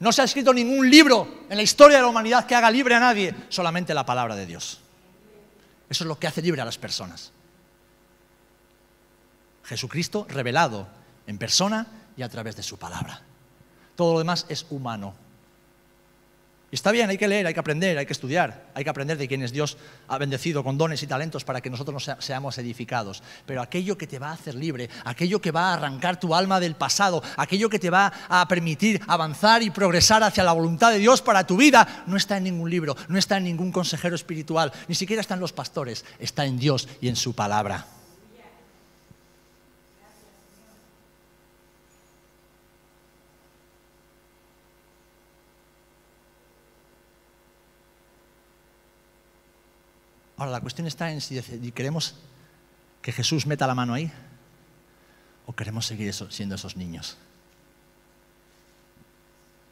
No 0.00 0.12
se 0.12 0.22
ha 0.22 0.24
escrito 0.24 0.52
ningún 0.52 0.90
libro 0.90 1.44
en 1.48 1.56
la 1.56 1.62
historia 1.62 1.96
de 1.96 2.02
la 2.02 2.08
humanidad 2.08 2.46
que 2.46 2.54
haga 2.54 2.70
libre 2.70 2.94
a 2.94 3.00
nadie, 3.00 3.34
solamente 3.48 3.94
la 3.94 4.04
palabra 4.04 4.36
de 4.36 4.46
Dios. 4.46 4.80
Eso 5.88 6.04
es 6.04 6.08
lo 6.08 6.18
que 6.18 6.26
hace 6.26 6.42
libre 6.42 6.60
a 6.60 6.64
las 6.64 6.78
personas. 6.78 7.32
Jesucristo 9.64 10.26
revelado 10.28 10.86
en 11.26 11.38
persona 11.38 11.86
y 12.16 12.22
a 12.22 12.28
través 12.28 12.56
de 12.56 12.62
su 12.62 12.78
palabra. 12.78 13.22
Todo 13.96 14.14
lo 14.14 14.18
demás 14.18 14.46
es 14.48 14.66
humano. 14.70 15.14
Y 16.70 16.74
está 16.74 16.90
bien, 16.90 17.08
hay 17.08 17.18
que 17.18 17.28
leer, 17.28 17.46
hay 17.46 17.54
que 17.54 17.60
aprender, 17.60 17.96
hay 17.98 18.06
que 18.06 18.12
estudiar, 18.12 18.66
hay 18.74 18.82
que 18.82 18.90
aprender 18.90 19.16
de 19.16 19.28
quienes 19.28 19.52
Dios 19.52 19.76
ha 20.08 20.18
bendecido 20.18 20.64
con 20.64 20.76
dones 20.76 21.02
y 21.02 21.06
talentos 21.06 21.44
para 21.44 21.60
que 21.60 21.70
nosotros 21.70 22.10
seamos 22.18 22.58
edificados. 22.58 23.22
Pero 23.46 23.62
aquello 23.62 23.96
que 23.96 24.06
te 24.06 24.18
va 24.18 24.30
a 24.30 24.32
hacer 24.32 24.54
libre, 24.54 24.90
aquello 25.04 25.40
que 25.40 25.52
va 25.52 25.70
a 25.70 25.74
arrancar 25.74 26.18
tu 26.18 26.34
alma 26.34 26.58
del 26.58 26.74
pasado, 26.74 27.22
aquello 27.36 27.68
que 27.68 27.78
te 27.78 27.90
va 27.90 28.12
a 28.28 28.48
permitir 28.48 29.00
avanzar 29.06 29.62
y 29.62 29.70
progresar 29.70 30.22
hacia 30.24 30.42
la 30.42 30.52
voluntad 30.52 30.90
de 30.90 30.98
Dios 30.98 31.22
para 31.22 31.46
tu 31.46 31.56
vida, 31.56 32.04
no 32.06 32.16
está 32.16 32.38
en 32.38 32.44
ningún 32.44 32.70
libro, 32.70 32.96
no 33.08 33.18
está 33.18 33.36
en 33.36 33.44
ningún 33.44 33.70
consejero 33.70 34.16
espiritual, 34.16 34.72
ni 34.88 34.94
siquiera 34.94 35.20
está 35.20 35.34
en 35.34 35.40
los 35.40 35.52
pastores, 35.52 36.04
está 36.18 36.44
en 36.44 36.58
Dios 36.58 36.88
y 37.00 37.08
en 37.08 37.16
su 37.16 37.34
palabra. 37.34 37.86
La 50.46 50.60
cuestión 50.60 50.86
está 50.86 51.10
en 51.10 51.20
si 51.20 51.40
queremos 51.72 52.14
que 53.02 53.12
Jesús 53.12 53.46
meta 53.46 53.66
la 53.66 53.74
mano 53.74 53.94
ahí 53.94 54.10
o 55.46 55.52
queremos 55.52 55.86
seguir 55.86 56.12
siendo 56.14 56.54
esos 56.54 56.76
niños. 56.76 57.16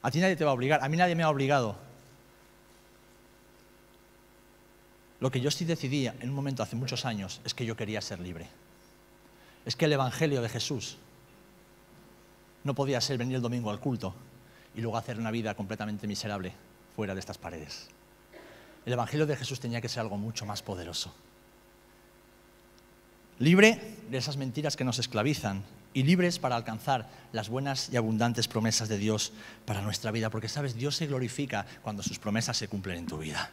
A 0.03 0.11
ti 0.11 0.21
nadie 0.21 0.37
te 0.37 0.45
va 0.45 0.51
a 0.51 0.55
obligar, 0.55 0.83
a 0.83 0.89
mí 0.89 0.97
nadie 0.97 1.15
me 1.15 1.23
ha 1.23 1.31
obligado. 1.31 1.77
Lo 5.21 5.31
que 5.31 5.41
yo 5.41 5.51
sí 5.51 5.65
decidí 5.65 6.09
en 6.09 6.29
un 6.29 6.35
momento 6.35 6.63
hace 6.63 6.75
muchos 6.75 7.05
años 7.05 7.41
es 7.45 7.55
que 7.55 7.65
yo 7.65 7.77
quería 7.77 8.01
ser 8.01 8.19
libre. 8.19 8.49
Es 9.65 9.77
que 9.77 9.85
el 9.85 9.93
Evangelio 9.93 10.43
de 10.43 10.49
Jesús 10.49 10.99
no 12.65 12.75
podía 12.75 13.01
ser 13.01 13.19
venir 13.19 13.37
el 13.37 13.43
domingo 13.43 13.71
al 13.71 13.79
culto 13.79 14.15
y 14.75 14.81
luego 14.81 14.97
hacer 14.97 15.19
una 15.19 15.31
vida 15.31 15.55
completamente 15.55 16.09
miserable 16.09 16.53
fuera 16.97 17.15
de 17.15 17.21
estas 17.21 17.39
paredes. 17.39 17.89
El 18.85 18.93
Evangelio 18.93 19.27
de 19.27 19.37
Jesús 19.37 19.61
tenía 19.61 19.81
que 19.81 19.89
ser 19.89 20.01
algo 20.01 20.17
mucho 20.17 20.45
más 20.45 20.63
poderoso. 20.63 21.15
Libre 23.39 23.97
de 24.11 24.19
esas 24.19 24.37
mentiras 24.37 24.77
que 24.77 24.85
nos 24.85 24.99
esclavizan 24.99 25.65
y 25.95 26.03
libres 26.05 26.39
para 26.39 26.57
alcanzar 26.57 27.09
las 27.33 27.49
buenas 27.49 27.91
y 27.93 27.97
abundantes 27.97 28.49
promesas 28.49 28.89
de 28.89 28.99
Dios 28.99 29.33
para 29.65 29.83
nuestra 29.83 30.11
vida, 30.11 30.31
porque 30.31 30.49
sabes, 30.49 30.75
Dios 30.75 30.97
se 30.97 31.07
glorifica 31.07 31.67
cuando 31.83 32.03
sus 32.03 32.19
promesas 32.19 32.57
se 32.57 32.69
cumplen 32.69 32.99
en 32.99 33.07
tu 33.07 33.19
vida. 33.19 33.51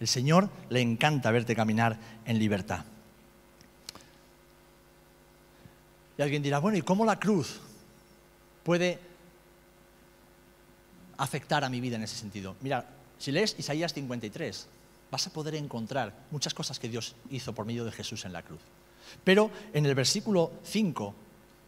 El 0.00 0.08
Señor 0.08 0.50
le 0.68 0.80
encanta 0.80 1.30
verte 1.30 1.54
caminar 1.54 1.98
en 2.24 2.38
libertad. 2.38 2.84
Y 6.18 6.22
alguien 6.22 6.42
dirá, 6.42 6.58
bueno, 6.58 6.76
¿y 6.78 6.82
cómo 6.82 7.04
la 7.04 7.18
cruz 7.18 7.60
puede 8.62 8.98
afectar 11.16 11.64
a 11.64 11.68
mi 11.68 11.80
vida 11.80 11.96
en 11.96 12.02
ese 12.02 12.16
sentido? 12.16 12.56
Mira, 12.60 12.84
si 13.22 13.30
lees 13.30 13.54
Isaías 13.56 13.94
53, 13.94 14.66
vas 15.08 15.26
a 15.28 15.30
poder 15.30 15.54
encontrar 15.54 16.26
muchas 16.32 16.54
cosas 16.54 16.80
que 16.80 16.88
Dios 16.88 17.14
hizo 17.30 17.54
por 17.54 17.64
medio 17.64 17.84
de 17.84 17.92
Jesús 17.92 18.24
en 18.24 18.32
la 18.32 18.42
cruz. 18.42 18.58
Pero 19.22 19.48
en 19.72 19.86
el 19.86 19.94
versículo 19.94 20.50
5 20.64 21.14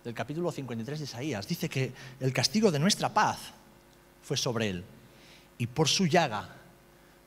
del 0.02 0.14
capítulo 0.14 0.50
53 0.50 0.98
de 0.98 1.04
Isaías 1.04 1.46
dice 1.46 1.68
que 1.68 1.92
el 2.18 2.32
castigo 2.32 2.72
de 2.72 2.80
nuestra 2.80 3.14
paz 3.14 3.38
fue 4.24 4.36
sobre 4.36 4.68
él 4.68 4.84
y 5.56 5.68
por 5.68 5.86
su 5.86 6.08
llaga 6.08 6.56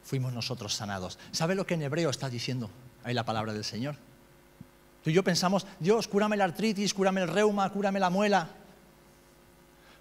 fuimos 0.03 0.33
nosotros 0.33 0.73
sanados. 0.73 1.17
¿Sabe 1.31 1.55
lo 1.55 1.65
que 1.65 1.75
en 1.75 1.83
hebreo 1.83 2.09
está 2.09 2.29
diciendo 2.29 2.69
ahí 3.05 3.13
la 3.13 3.23
palabra 3.23 3.53
del 3.53 3.63
Señor? 3.63 3.95
Tú 5.05 5.09
y 5.09 5.13
yo 5.13 5.23
pensamos, 5.23 5.65
Dios, 5.79 6.09
cúrame 6.09 6.35
la 6.35 6.43
artritis, 6.43 6.93
cúrame 6.93 7.21
el 7.21 7.29
reuma, 7.29 7.71
cúrame 7.71 8.01
la 8.01 8.09
muela. 8.09 8.49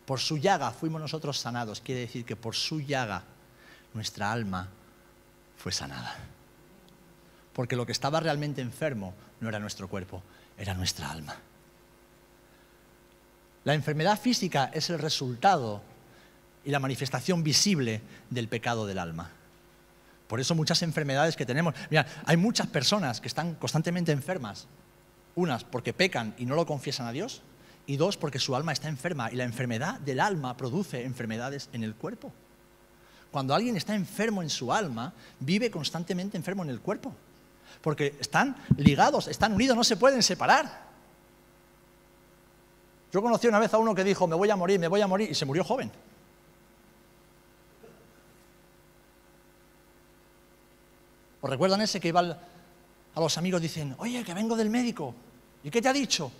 Por 0.04 0.18
su 0.18 0.36
llaga 0.36 0.72
fuimos 0.72 1.00
nosotros 1.00 1.38
sanados. 1.38 1.80
Quiere 1.80 2.00
decir 2.00 2.24
que 2.24 2.34
por 2.34 2.56
su 2.56 2.80
llaga 2.80 3.22
nuestra 3.96 4.30
alma 4.30 4.68
fue 5.56 5.72
sanada. 5.72 6.14
Porque 7.52 7.74
lo 7.74 7.86
que 7.86 7.92
estaba 7.92 8.20
realmente 8.20 8.60
enfermo 8.60 9.14
no 9.40 9.48
era 9.48 9.58
nuestro 9.58 9.88
cuerpo, 9.88 10.22
era 10.56 10.74
nuestra 10.74 11.10
alma. 11.10 11.34
La 13.64 13.74
enfermedad 13.74 14.20
física 14.20 14.70
es 14.72 14.90
el 14.90 14.98
resultado 14.98 15.82
y 16.64 16.70
la 16.70 16.78
manifestación 16.78 17.42
visible 17.42 18.00
del 18.30 18.48
pecado 18.48 18.86
del 18.86 18.98
alma. 18.98 19.30
Por 20.28 20.40
eso 20.40 20.54
muchas 20.54 20.82
enfermedades 20.82 21.34
que 21.34 21.46
tenemos, 21.46 21.74
mira, 21.90 22.06
hay 22.26 22.36
muchas 22.36 22.66
personas 22.66 23.20
que 23.20 23.28
están 23.28 23.54
constantemente 23.54 24.12
enfermas. 24.12 24.68
Unas 25.34 25.64
porque 25.64 25.92
pecan 25.92 26.34
y 26.38 26.46
no 26.46 26.54
lo 26.54 26.66
confiesan 26.66 27.06
a 27.06 27.12
Dios, 27.12 27.42
y 27.86 27.96
dos 27.96 28.16
porque 28.16 28.38
su 28.38 28.54
alma 28.56 28.72
está 28.72 28.88
enferma 28.88 29.30
y 29.30 29.36
la 29.36 29.44
enfermedad 29.44 30.00
del 30.00 30.20
alma 30.20 30.56
produce 30.56 31.04
enfermedades 31.04 31.68
en 31.72 31.84
el 31.84 31.94
cuerpo. 31.94 32.32
Cuando 33.30 33.54
alguien 33.54 33.76
está 33.76 33.94
enfermo 33.94 34.42
en 34.42 34.50
su 34.50 34.72
alma, 34.72 35.12
vive 35.40 35.70
constantemente 35.70 36.36
enfermo 36.36 36.62
en 36.62 36.70
el 36.70 36.80
cuerpo. 36.80 37.12
Porque 37.82 38.16
están 38.20 38.56
ligados, 38.76 39.28
están 39.28 39.52
unidos, 39.52 39.76
no 39.76 39.84
se 39.84 39.96
pueden 39.96 40.22
separar. 40.22 40.86
Yo 43.12 43.22
conocí 43.22 43.46
una 43.46 43.58
vez 43.58 43.72
a 43.72 43.78
uno 43.78 43.94
que 43.94 44.04
dijo, 44.04 44.26
me 44.26 44.36
voy 44.36 44.50
a 44.50 44.56
morir, 44.56 44.78
me 44.78 44.88
voy 44.88 45.00
a 45.00 45.06
morir, 45.06 45.30
y 45.30 45.34
se 45.34 45.44
murió 45.44 45.64
joven. 45.64 45.90
¿Os 51.40 51.50
recuerdan 51.50 51.80
ese 51.80 52.00
que 52.00 52.08
iba 52.08 52.20
a 52.20 53.20
los 53.20 53.38
amigos 53.38 53.62
dicen, 53.62 53.94
oye, 53.98 54.24
que 54.24 54.34
vengo 54.34 54.56
del 54.56 54.68
médico? 54.68 55.14
¿Y 55.62 55.70
qué 55.70 55.80
te 55.80 55.88
ha 55.88 55.92
dicho? 55.92 56.30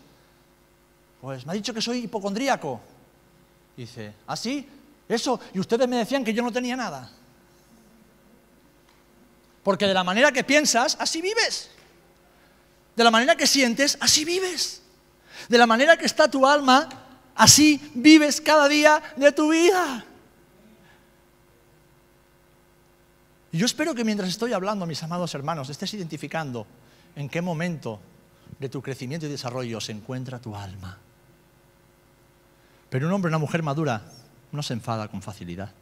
Pues 1.21 1.47
me 1.47 1.53
ha 1.53 1.55
dicho 1.55 1.73
que 1.73 1.81
soy 1.81 2.05
hipocondríaco. 2.05 2.81
Dice, 3.77 4.15
¿ah, 4.27 4.37
sí? 4.37 4.69
Eso, 5.09 5.41
y 5.55 5.61
ustedes 5.61 5.89
me 5.89 5.97
decían 5.97 6.25
que 6.25 6.35
yo 6.35 6.43
no 6.43 6.53
tenía 6.53 6.77
nada. 6.77 7.11
Porque 9.63 9.87
de 9.87 9.95
la 9.95 10.05
manera 10.05 10.33
que 10.33 10.45
piensas, 10.45 10.97
así 11.01 11.21
vives. 11.21 11.71
De 12.95 13.05
la 13.05 13.11
manera 13.11 13.37
que 13.37 13.47
sientes, 13.47 13.99
así 14.01 14.25
vives. 14.25 14.83
De 15.49 15.59
la 15.59 15.67
manera 15.67 15.97
que 15.97 16.07
está 16.07 16.31
tu 16.31 16.47
alma, 16.47 16.89
así 17.35 17.91
vives 17.95 18.41
cada 18.41 18.69
día 18.69 19.03
de 19.17 19.33
tu 19.33 19.51
vida. 19.51 20.05
Y 23.53 23.59
yo 23.59 23.67
espero 23.67 23.95
que 23.95 24.05
mientras 24.05 24.29
estoy 24.29 24.53
hablando, 24.53 24.87
mis 24.87 25.03
amados 25.03 25.35
hermanos, 25.35 25.71
estés 25.71 25.95
identificando 25.95 26.67
en 27.15 27.29
qué 27.29 27.41
momento 27.41 28.01
de 28.59 28.69
tu 28.69 28.83
crecimiento 28.83 29.27
y 29.27 29.29
desarrollo 29.29 29.81
se 29.81 29.93
encuentra 29.93 30.39
tu 30.39 30.55
alma. 30.55 30.99
Pero 32.91 33.07
un 33.07 33.13
hombre, 33.13 33.29
una 33.29 33.39
mujer 33.39 33.63
madura, 33.63 34.03
no 34.53 34.63
se 34.63 34.75
enfada 34.75 35.09
con 35.09 35.23
facilidad, 35.23 35.73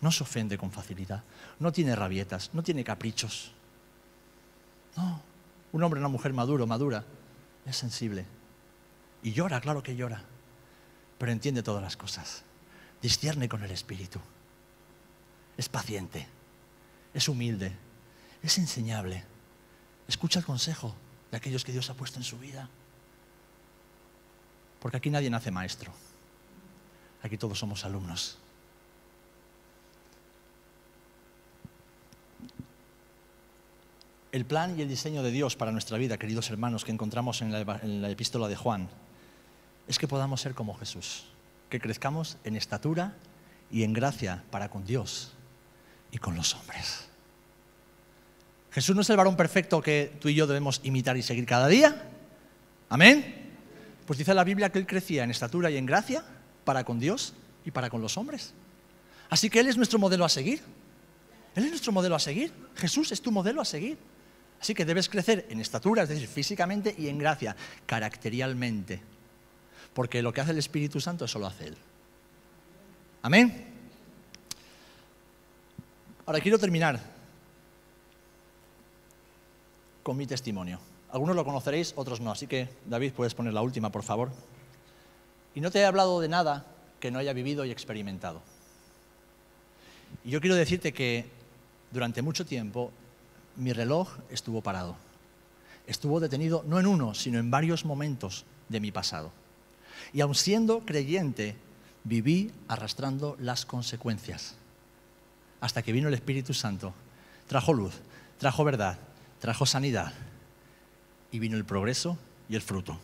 no 0.00 0.12
se 0.12 0.22
ofende 0.22 0.58
con 0.58 0.70
facilidad, 0.70 1.24
no 1.58 1.72
tiene 1.72 1.96
rabietas, 1.96 2.50
no 2.52 2.62
tiene 2.62 2.84
caprichos. 2.84 3.52
No, 4.96 5.22
un 5.72 5.82
hombre, 5.82 6.00
una 6.00 6.08
mujer 6.08 6.32
maduro, 6.32 6.66
madura, 6.66 7.04
es 7.64 7.76
sensible. 7.76 8.24
Y 9.22 9.32
llora, 9.32 9.60
claro 9.60 9.82
que 9.82 9.96
llora. 9.96 10.22
pero 11.18 11.32
entiende 11.32 11.62
todas 11.62 11.82
las 11.82 11.96
cosas. 11.96 12.42
Discierne 13.00 13.48
con 13.48 13.62
el 13.62 13.70
Espíritu. 13.70 14.20
Es 15.56 15.68
paciente, 15.68 16.26
es 17.14 17.28
humilde, 17.28 17.72
es 18.42 18.58
enseñable. 18.58 19.24
Escucha 20.08 20.38
el 20.38 20.44
consejo 20.44 20.94
de 21.30 21.36
aquellos 21.38 21.64
que 21.64 21.72
Dios 21.72 21.88
ha 21.90 21.94
puesto 21.94 22.18
en 22.18 22.24
su 22.24 22.38
vida. 22.38 22.68
Porque 24.80 24.98
aquí 24.98 25.10
nadie 25.10 25.30
nace 25.30 25.50
maestro. 25.50 25.92
Aquí 27.26 27.36
todos 27.36 27.58
somos 27.58 27.84
alumnos. 27.84 28.38
El 34.30 34.44
plan 34.44 34.78
y 34.78 34.82
el 34.82 34.88
diseño 34.88 35.24
de 35.24 35.32
Dios 35.32 35.56
para 35.56 35.72
nuestra 35.72 35.98
vida, 35.98 36.18
queridos 36.18 36.48
hermanos, 36.50 36.84
que 36.84 36.92
encontramos 36.92 37.42
en 37.42 37.50
la, 37.50 38.10
epístola 38.10 38.46
de 38.46 38.54
Juan, 38.54 38.88
es 39.88 39.98
que 39.98 40.06
podamos 40.06 40.40
ser 40.40 40.54
como 40.54 40.76
Jesús, 40.76 41.24
que 41.68 41.80
crezcamos 41.80 42.36
en 42.44 42.54
estatura 42.54 43.16
y 43.72 43.82
en 43.82 43.92
gracia 43.92 44.44
para 44.52 44.70
con 44.70 44.84
Dios 44.84 45.32
y 46.12 46.18
con 46.18 46.36
los 46.36 46.54
hombres. 46.54 47.08
Jesús 48.70 48.94
no 48.94 49.02
es 49.02 49.10
el 49.10 49.16
varón 49.16 49.36
perfecto 49.36 49.82
que 49.82 50.16
tú 50.20 50.28
y 50.28 50.36
yo 50.36 50.46
debemos 50.46 50.80
imitar 50.84 51.16
y 51.16 51.22
seguir 51.22 51.44
cada 51.44 51.66
día. 51.66 52.08
Amén. 52.88 53.56
Pues 54.06 54.16
dice 54.16 54.32
la 54.32 54.44
Biblia 54.44 54.70
que 54.70 54.78
él 54.78 54.86
crecía 54.86 55.24
en 55.24 55.32
estatura 55.32 55.72
y 55.72 55.76
en 55.76 55.86
gracia 55.86 56.22
para 56.66 56.84
con 56.84 56.98
Dios 56.98 57.32
y 57.64 57.70
para 57.70 57.88
con 57.88 58.02
los 58.02 58.18
hombres. 58.18 58.52
Así 59.30 59.48
que 59.48 59.60
Él 59.60 59.68
es 59.68 59.76
nuestro 59.76 59.98
modelo 59.98 60.24
a 60.24 60.28
seguir. 60.28 60.60
Él 61.54 61.64
es 61.64 61.70
nuestro 61.70 61.92
modelo 61.92 62.16
a 62.16 62.18
seguir. 62.18 62.52
Jesús 62.74 63.12
es 63.12 63.22
tu 63.22 63.30
modelo 63.32 63.62
a 63.62 63.64
seguir. 63.64 63.96
Así 64.60 64.74
que 64.74 64.84
debes 64.84 65.08
crecer 65.08 65.46
en 65.48 65.60
estatura, 65.60 66.02
es 66.02 66.08
decir, 66.08 66.26
físicamente 66.26 66.94
y 66.98 67.08
en 67.08 67.18
gracia, 67.18 67.56
caracterialmente. 67.86 69.00
Porque 69.94 70.22
lo 70.22 70.32
que 70.32 70.40
hace 70.40 70.50
el 70.50 70.58
Espíritu 70.58 71.00
Santo 71.00 71.24
eso 71.24 71.38
lo 71.38 71.46
hace 71.46 71.68
Él. 71.68 71.76
Amén. 73.22 73.74
Ahora 76.26 76.40
quiero 76.40 76.58
terminar 76.58 77.00
con 80.02 80.16
mi 80.16 80.26
testimonio. 80.26 80.80
Algunos 81.12 81.36
lo 81.36 81.44
conoceréis, 81.44 81.92
otros 81.96 82.20
no. 82.20 82.32
Así 82.32 82.48
que, 82.48 82.68
David, 82.84 83.12
puedes 83.12 83.34
poner 83.34 83.54
la 83.54 83.62
última, 83.62 83.90
por 83.90 84.02
favor. 84.02 84.30
Y 85.56 85.62
no 85.62 85.70
te 85.70 85.80
he 85.80 85.86
hablado 85.86 86.20
de 86.20 86.28
nada 86.28 86.66
que 87.00 87.10
no 87.10 87.18
haya 87.18 87.32
vivido 87.32 87.64
y 87.64 87.70
experimentado. 87.70 88.42
Y 90.22 90.30
yo 90.30 90.42
quiero 90.42 90.54
decirte 90.54 90.92
que 90.92 91.24
durante 91.90 92.20
mucho 92.20 92.44
tiempo 92.44 92.92
mi 93.56 93.72
reloj 93.72 94.18
estuvo 94.30 94.60
parado. 94.60 94.96
Estuvo 95.86 96.20
detenido 96.20 96.62
no 96.66 96.78
en 96.78 96.86
uno, 96.86 97.14
sino 97.14 97.38
en 97.38 97.50
varios 97.50 97.86
momentos 97.86 98.44
de 98.68 98.80
mi 98.80 98.92
pasado. 98.92 99.32
Y 100.12 100.20
aun 100.20 100.34
siendo 100.34 100.80
creyente, 100.80 101.56
viví 102.04 102.52
arrastrando 102.68 103.34
las 103.40 103.64
consecuencias. 103.64 104.56
Hasta 105.62 105.80
que 105.80 105.92
vino 105.92 106.08
el 106.08 106.14
Espíritu 106.14 106.52
Santo, 106.52 106.92
trajo 107.46 107.72
luz, 107.72 107.94
trajo 108.36 108.62
verdad, 108.62 108.98
trajo 109.40 109.64
sanidad 109.64 110.12
y 111.32 111.38
vino 111.38 111.56
el 111.56 111.64
progreso 111.64 112.18
y 112.46 112.56
el 112.56 112.62
fruto. 112.62 113.00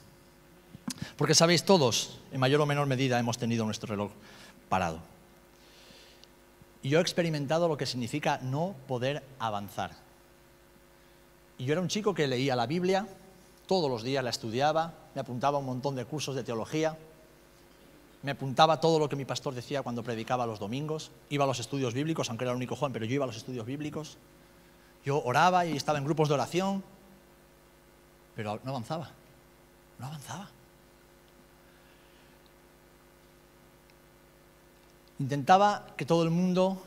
Porque 1.16 1.34
sabéis 1.34 1.64
todos, 1.64 2.18
en 2.32 2.40
mayor 2.40 2.60
o 2.60 2.66
menor 2.66 2.86
medida 2.86 3.18
hemos 3.18 3.38
tenido 3.38 3.64
nuestro 3.64 3.88
reloj 3.88 4.12
parado. 4.68 4.98
Y 6.82 6.88
yo 6.88 6.98
he 6.98 7.02
experimentado 7.02 7.68
lo 7.68 7.76
que 7.76 7.86
significa 7.86 8.38
no 8.42 8.74
poder 8.88 9.22
avanzar. 9.38 9.92
Y 11.58 11.64
yo 11.64 11.72
era 11.72 11.80
un 11.80 11.88
chico 11.88 12.14
que 12.14 12.26
leía 12.26 12.56
la 12.56 12.66
Biblia, 12.66 13.06
todos 13.66 13.88
los 13.88 14.02
días 14.02 14.24
la 14.24 14.30
estudiaba, 14.30 14.94
me 15.14 15.20
apuntaba 15.20 15.58
a 15.58 15.60
un 15.60 15.66
montón 15.66 15.94
de 15.94 16.04
cursos 16.04 16.34
de 16.34 16.42
teología, 16.42 16.96
me 18.22 18.32
apuntaba 18.32 18.80
todo 18.80 18.98
lo 18.98 19.08
que 19.08 19.16
mi 19.16 19.24
pastor 19.24 19.54
decía 19.54 19.82
cuando 19.82 20.02
predicaba 20.02 20.46
los 20.46 20.58
domingos, 20.58 21.10
iba 21.28 21.44
a 21.44 21.46
los 21.46 21.60
estudios 21.60 21.94
bíblicos, 21.94 22.28
aunque 22.28 22.44
era 22.44 22.52
el 22.52 22.56
único 22.56 22.76
joven, 22.76 22.92
pero 22.92 23.04
yo 23.04 23.14
iba 23.14 23.24
a 23.24 23.26
los 23.26 23.36
estudios 23.36 23.66
bíblicos, 23.66 24.16
yo 25.04 25.22
oraba 25.22 25.66
y 25.66 25.76
estaba 25.76 25.98
en 25.98 26.04
grupos 26.04 26.28
de 26.28 26.34
oración, 26.34 26.82
pero 28.34 28.60
no 28.64 28.70
avanzaba, 28.70 29.10
no 29.98 30.06
avanzaba. 30.06 30.48
Intentaba 35.18 35.86
que 35.96 36.06
todo 36.06 36.22
el 36.22 36.30
mundo 36.30 36.82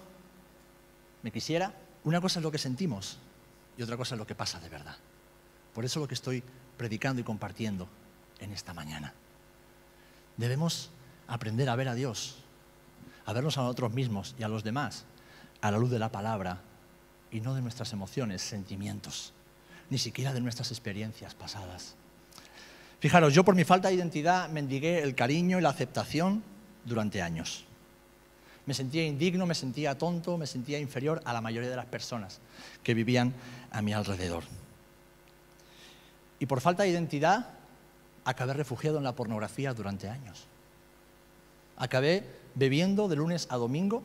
me 1.24 1.32
quisiera. 1.32 1.74
Una 2.04 2.22
cosa 2.22 2.40
es 2.40 2.44
lo 2.44 2.52
que 2.52 2.58
sentimos 2.58 3.18
y 3.78 3.82
otra 3.82 3.98
cosa 3.98 4.16
es 4.16 4.20
lo 4.20 4.28
que 4.28 4.36
pasa 4.36 4.60
de 4.60 4.70
verdad. 4.70 4.98
Por 5.74 5.86
eso 5.86 6.00
lo 6.00 6.08
que 6.08 6.14
estoy 6.14 6.44
predicando 6.78 7.22
y 7.22 7.24
compartiendo 7.24 7.88
en 8.40 8.52
esta 8.52 8.74
mañana. 8.74 9.14
Debemos 10.38 10.92
aprender 11.28 11.70
a 11.70 11.76
ver 11.76 11.88
a 11.88 11.96
Dios, 11.96 12.38
a 13.26 13.34
vernos 13.34 13.58
a 13.58 13.62
nosotros 13.62 13.94
mismos 13.94 14.36
y 14.38 14.44
a 14.44 14.48
los 14.48 14.64
demás 14.64 15.06
a 15.66 15.72
la 15.72 15.80
luz 15.80 15.90
de 15.90 15.98
la 15.98 16.12
palabra 16.12 16.60
y 17.32 17.42
no 17.42 17.56
de 17.56 17.62
nuestras 17.62 17.92
emociones, 17.92 18.44
sentimientos, 18.44 19.34
ni 19.90 19.98
siquiera 19.98 20.32
de 20.32 20.40
nuestras 20.40 20.70
experiencias 20.70 21.34
pasadas. 21.34 21.96
Fijaros, 23.00 23.34
yo 23.34 23.44
por 23.44 23.56
mi 23.56 23.64
falta 23.64 23.88
de 23.88 23.96
identidad 23.96 24.48
mendigué 24.50 25.02
el 25.02 25.16
cariño 25.16 25.58
y 25.58 25.62
la 25.62 25.70
aceptación 25.70 26.44
durante 26.86 27.24
años. 27.24 27.66
Me 28.66 28.74
sentía 28.74 29.06
indigno, 29.06 29.46
me 29.46 29.56
sentía 29.56 29.98
tonto, 29.98 30.38
me 30.38 30.48
sentía 30.48 30.80
inferior 30.80 31.22
a 31.26 31.34
la 31.34 31.42
mayoría 31.42 31.70
de 31.70 31.76
las 31.76 31.86
personas 31.86 32.40
que 32.84 32.94
vivían 32.94 33.34
a 33.72 33.82
mi 33.82 33.94
alrededor. 33.94 34.44
Y 36.40 36.48
por 36.48 36.62
falta 36.62 36.84
de 36.84 36.90
identidad, 36.90 37.50
acabé 38.24 38.54
refugiado 38.54 38.98
en 38.98 39.04
la 39.04 39.16
pornografía 39.16 39.74
durante 39.74 40.10
años. 40.10 40.48
Acabé 41.78 42.26
bebiendo 42.56 43.08
de 43.08 43.16
lunes 43.16 43.48
a 43.50 43.58
domingo 43.58 44.04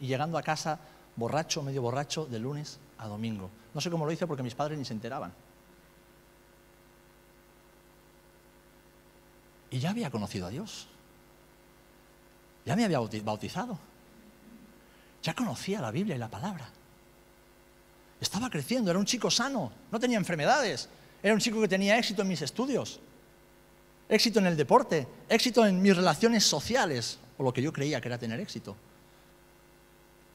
y 0.00 0.06
llegando 0.06 0.36
a 0.36 0.42
casa 0.42 0.80
borracho, 1.16 1.62
medio 1.62 1.82
borracho, 1.82 2.26
de 2.26 2.38
lunes 2.38 2.78
a 2.98 3.08
domingo. 3.08 3.50
No 3.74 3.80
sé 3.80 3.90
cómo 3.90 4.04
lo 4.04 4.12
hice 4.12 4.26
porque 4.26 4.42
mis 4.42 4.54
padres 4.54 4.78
ni 4.78 4.84
se 4.84 4.92
enteraban. 4.92 5.32
Y 9.70 9.78
ya 9.78 9.90
había 9.90 10.10
conocido 10.10 10.46
a 10.46 10.50
Dios. 10.50 10.86
Ya 12.66 12.76
me 12.76 12.84
había 12.84 13.00
bautizado. 13.00 13.78
Ya 15.22 15.34
conocía 15.34 15.80
la 15.80 15.90
Biblia 15.90 16.16
y 16.16 16.18
la 16.18 16.28
palabra. 16.28 16.68
Estaba 18.20 18.50
creciendo, 18.50 18.90
era 18.90 18.98
un 18.98 19.04
chico 19.04 19.30
sano, 19.30 19.72
no 19.90 19.98
tenía 19.98 20.18
enfermedades. 20.18 20.88
Era 21.22 21.34
un 21.34 21.40
chico 21.40 21.60
que 21.60 21.68
tenía 21.68 21.96
éxito 21.98 22.22
en 22.22 22.28
mis 22.28 22.42
estudios, 22.42 22.98
éxito 24.08 24.40
en 24.40 24.46
el 24.46 24.56
deporte, 24.56 25.06
éxito 25.28 25.64
en 25.64 25.80
mis 25.80 25.96
relaciones 25.96 26.44
sociales, 26.44 27.18
o 27.38 27.44
lo 27.44 27.52
que 27.52 27.62
yo 27.62 27.72
creía 27.72 28.00
que 28.00 28.08
era 28.08 28.18
tener 28.18 28.40
éxito. 28.40 28.76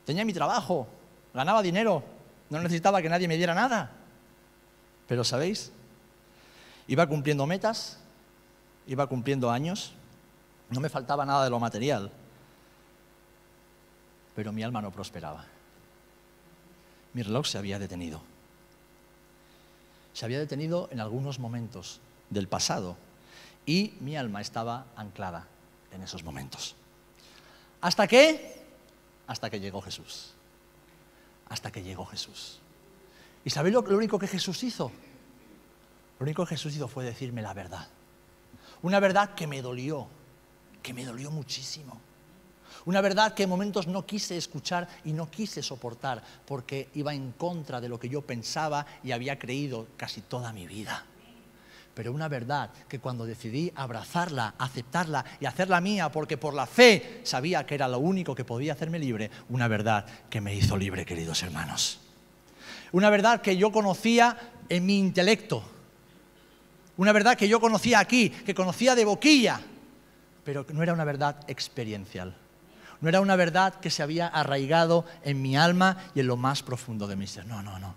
Tenía 0.06 0.24
mi 0.24 0.32
trabajo, 0.32 0.88
ganaba 1.34 1.62
dinero, 1.62 2.04
no 2.50 2.62
necesitaba 2.62 3.02
que 3.02 3.10
nadie 3.10 3.28
me 3.28 3.36
diera 3.36 3.54
nada. 3.54 3.92
Pero, 5.08 5.24
¿sabéis? 5.26 5.72
Iba 6.88 7.06
cumpliendo 7.06 7.46
metas, 7.46 8.00
iba 8.88 9.08
cumpliendo 9.08 9.52
años, 9.52 9.94
no 10.70 10.80
me 10.80 10.90
faltaba 10.90 11.26
nada 11.26 11.44
de 11.44 11.50
lo 11.50 11.60
material, 11.60 12.12
pero 14.38 14.54
mi 14.54 14.62
alma 14.62 14.84
no 14.84 14.92
prosperaba. 14.92 15.44
Mi 17.14 17.24
reloj 17.24 17.48
se 17.48 17.58
había 17.58 17.80
detenido. 17.80 18.22
Se 20.14 20.26
había 20.26 20.38
detenido 20.38 20.90
en 20.92 21.00
algunos 21.00 21.40
momentos 21.40 22.00
del 22.30 22.48
pasado 22.48 22.98
y 23.66 23.96
mi 24.00 24.16
alma 24.16 24.40
estaba 24.40 24.86
anclada 24.96 25.48
en 25.92 26.04
esos 26.04 26.24
momentos. 26.24 26.76
¿Hasta 27.82 28.06
qué? 28.08 28.64
Hasta 29.26 29.50
que 29.50 29.60
llegó 29.60 29.82
Jesús. 29.82 30.36
Hasta 31.50 31.72
que 31.72 31.82
llegó 31.82 32.06
Jesús. 32.06 32.60
¿Y 33.44 33.50
sabéis 33.50 33.74
lo, 33.74 33.80
único 33.80 34.20
que 34.20 34.28
Jesús 34.28 34.62
hizo? 34.62 34.92
Lo 36.20 36.26
único 36.26 36.46
que 36.46 36.50
Jesús 36.50 36.76
hizo 36.76 36.88
fue 36.88 37.04
decirme 37.04 37.42
la 37.42 37.56
verdad. 37.56 37.88
Una 38.84 39.00
verdad 39.00 39.34
que 39.34 39.48
me 39.48 39.64
dolió, 39.64 40.08
que 40.84 40.94
me 40.94 41.06
dolió 41.06 41.32
muchísimo. 41.32 42.00
Una 42.88 43.02
verdad 43.02 43.34
que 43.34 43.44
en 43.44 43.50
momentos 43.50 43.86
no 43.86 44.06
quise 44.06 44.38
escuchar 44.38 44.88
y 45.04 45.12
no 45.12 45.30
quise 45.30 45.62
soportar 45.62 46.24
porque 46.46 46.88
iba 46.96 47.14
en 47.14 47.34
contra 47.34 47.82
de 47.82 47.90
lo 47.90 48.00
que 48.00 48.08
yo 48.08 48.22
pensaba 48.22 48.86
y 49.04 49.12
había 49.12 49.38
creído 49.38 49.88
casi 49.98 50.22
toda 50.22 50.54
mi 50.54 50.66
vida. 50.68 51.04
Pero 51.94 52.14
una 52.14 52.30
verdad 52.30 52.70
que 52.88 53.00
cuando 53.00 53.26
decidí 53.26 53.70
abrazarla, 53.76 54.56
aceptarla 54.58 55.26
y 55.42 55.46
hacerla 55.46 55.82
mía, 55.82 56.10
porque 56.10 56.38
por 56.38 56.54
la 56.54 56.66
fe 56.66 57.20
sabía 57.26 57.66
que 57.66 57.76
era 57.76 57.90
lo 57.90 58.00
único 58.00 58.34
que 58.34 58.46
podía 58.46 58.72
hacerme 58.72 59.00
libre, 59.00 59.30
una 59.50 59.68
verdad 59.68 60.06
que 60.30 60.40
me 60.40 60.56
hizo 60.56 60.78
libre, 60.78 61.06
queridos 61.06 61.44
hermanos. 61.44 62.00
Una 62.94 63.10
verdad 63.10 63.42
que 63.42 63.58
yo 63.58 63.70
conocía 63.70 64.38
en 64.70 64.86
mi 64.86 64.98
intelecto. 64.98 65.62
Una 66.96 67.12
verdad 67.12 67.36
que 67.36 67.50
yo 67.50 67.60
conocía 67.60 68.00
aquí, 68.00 68.30
que 68.30 68.56
conocía 68.56 68.96
de 68.96 69.04
boquilla, 69.04 69.60
pero 70.46 70.66
no 70.72 70.84
era 70.84 70.94
una 70.94 71.04
verdad 71.04 71.36
experiencial 71.50 72.47
no 73.02 73.10
era 73.10 73.22
una 73.22 73.36
verdad 73.36 73.76
que 73.76 73.90
se 73.90 74.04
había 74.04 74.28
arraigado 74.28 75.06
en 75.24 75.42
mi 75.42 75.56
alma 75.56 75.98
y 76.16 76.22
en 76.22 76.28
lo 76.28 76.38
más 76.38 76.64
profundo 76.64 77.08
de 77.08 77.16
mi 77.16 77.28
ser. 77.28 77.46
No, 77.46 77.62
no, 77.62 77.80
no. 77.80 77.96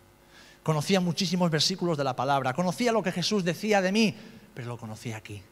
Conocía 0.63 1.01
muchísimos 1.01 1.51
versículos 1.51 1.97
de 1.97 2.05
la 2.05 2.15
palabra, 2.15 2.53
conocía 2.53 2.93
lo 2.93 3.03
que 3.03 3.13
Jesús 3.13 3.45
decía 3.45 3.81
de 3.81 3.93
mí, 3.93 4.15
pero 4.55 4.69
lo 4.69 4.77
conocía 4.77 5.17
aquí, 5.17 5.43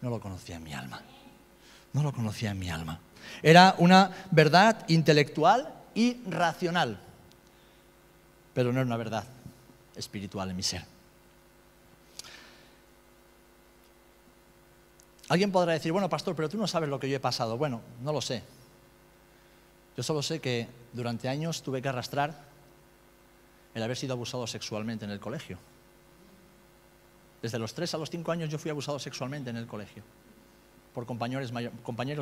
no 0.00 0.10
lo 0.10 0.20
conocía 0.20 0.56
en 0.56 0.64
mi 0.64 0.72
alma. 0.72 1.02
No 1.92 2.02
lo 2.02 2.12
conocía 2.12 2.50
en 2.50 2.58
mi 2.58 2.70
alma. 2.70 3.00
Era 3.42 3.74
una 3.78 4.10
verdad 4.30 4.84
intelectual 4.88 5.72
y 5.94 6.22
racional, 6.28 7.00
pero 8.54 8.72
no 8.72 8.78
era 8.78 8.86
una 8.86 8.96
verdad 8.96 9.24
espiritual 9.96 10.50
en 10.50 10.56
mi 10.56 10.62
ser. 10.62 10.84
Alguien 15.28 15.52
podrá 15.52 15.72
decir, 15.72 15.92
bueno, 15.92 16.08
pastor, 16.08 16.34
pero 16.34 16.48
tú 16.48 16.58
no 16.58 16.66
sabes 16.66 16.88
lo 16.88 16.98
que 16.98 17.08
yo 17.08 17.16
he 17.16 17.20
pasado. 17.20 17.56
Bueno, 17.56 17.80
no 18.02 18.12
lo 18.12 18.20
sé. 18.20 18.42
Yo 20.00 20.04
solo 20.04 20.22
sé 20.22 20.40
que 20.40 20.66
durante 20.94 21.28
años 21.28 21.60
tuve 21.60 21.82
que 21.82 21.88
arrastrar 21.90 22.34
el 23.74 23.82
haber 23.82 23.98
sido 23.98 24.14
abusado 24.14 24.46
sexualmente 24.46 25.04
en 25.04 25.10
el 25.10 25.20
colegio. 25.20 25.58
Desde 27.42 27.58
los 27.58 27.74
3 27.74 27.92
a 27.92 27.98
los 27.98 28.08
5 28.08 28.32
años 28.32 28.48
yo 28.48 28.58
fui 28.58 28.70
abusado 28.70 28.98
sexualmente 28.98 29.50
en 29.50 29.58
el 29.58 29.66
colegio 29.66 30.02
por 30.94 31.04
compañeros, 31.04 31.52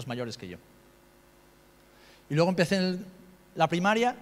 mayores 0.08 0.36
que 0.36 0.48
yo. 0.48 0.58
Y 2.28 2.34
luego 2.34 2.50
empecé 2.50 2.98
la 3.54 3.68
primaria 3.68 4.16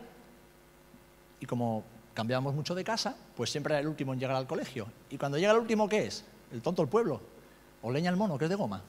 y 1.40 1.46
como 1.46 1.82
cambiábamos 2.12 2.54
mucho 2.54 2.74
de 2.74 2.84
casa, 2.84 3.16
pues 3.34 3.48
siempre 3.48 3.72
era 3.72 3.80
el 3.80 3.88
último 3.88 4.12
en 4.12 4.20
llegar 4.20 4.36
al 4.36 4.46
colegio. 4.46 4.86
Y 5.08 5.16
cuando 5.16 5.38
llega 5.38 5.52
el 5.52 5.60
último, 5.60 5.88
¿qué 5.88 6.04
es? 6.04 6.26
El 6.52 6.60
tonto 6.60 6.82
el 6.82 6.88
pueblo. 6.88 7.22
O 7.80 7.90
leña 7.90 8.10
el 8.10 8.16
mono, 8.16 8.36
que 8.36 8.44
es 8.44 8.50
de 8.50 8.56
goma. 8.56 8.82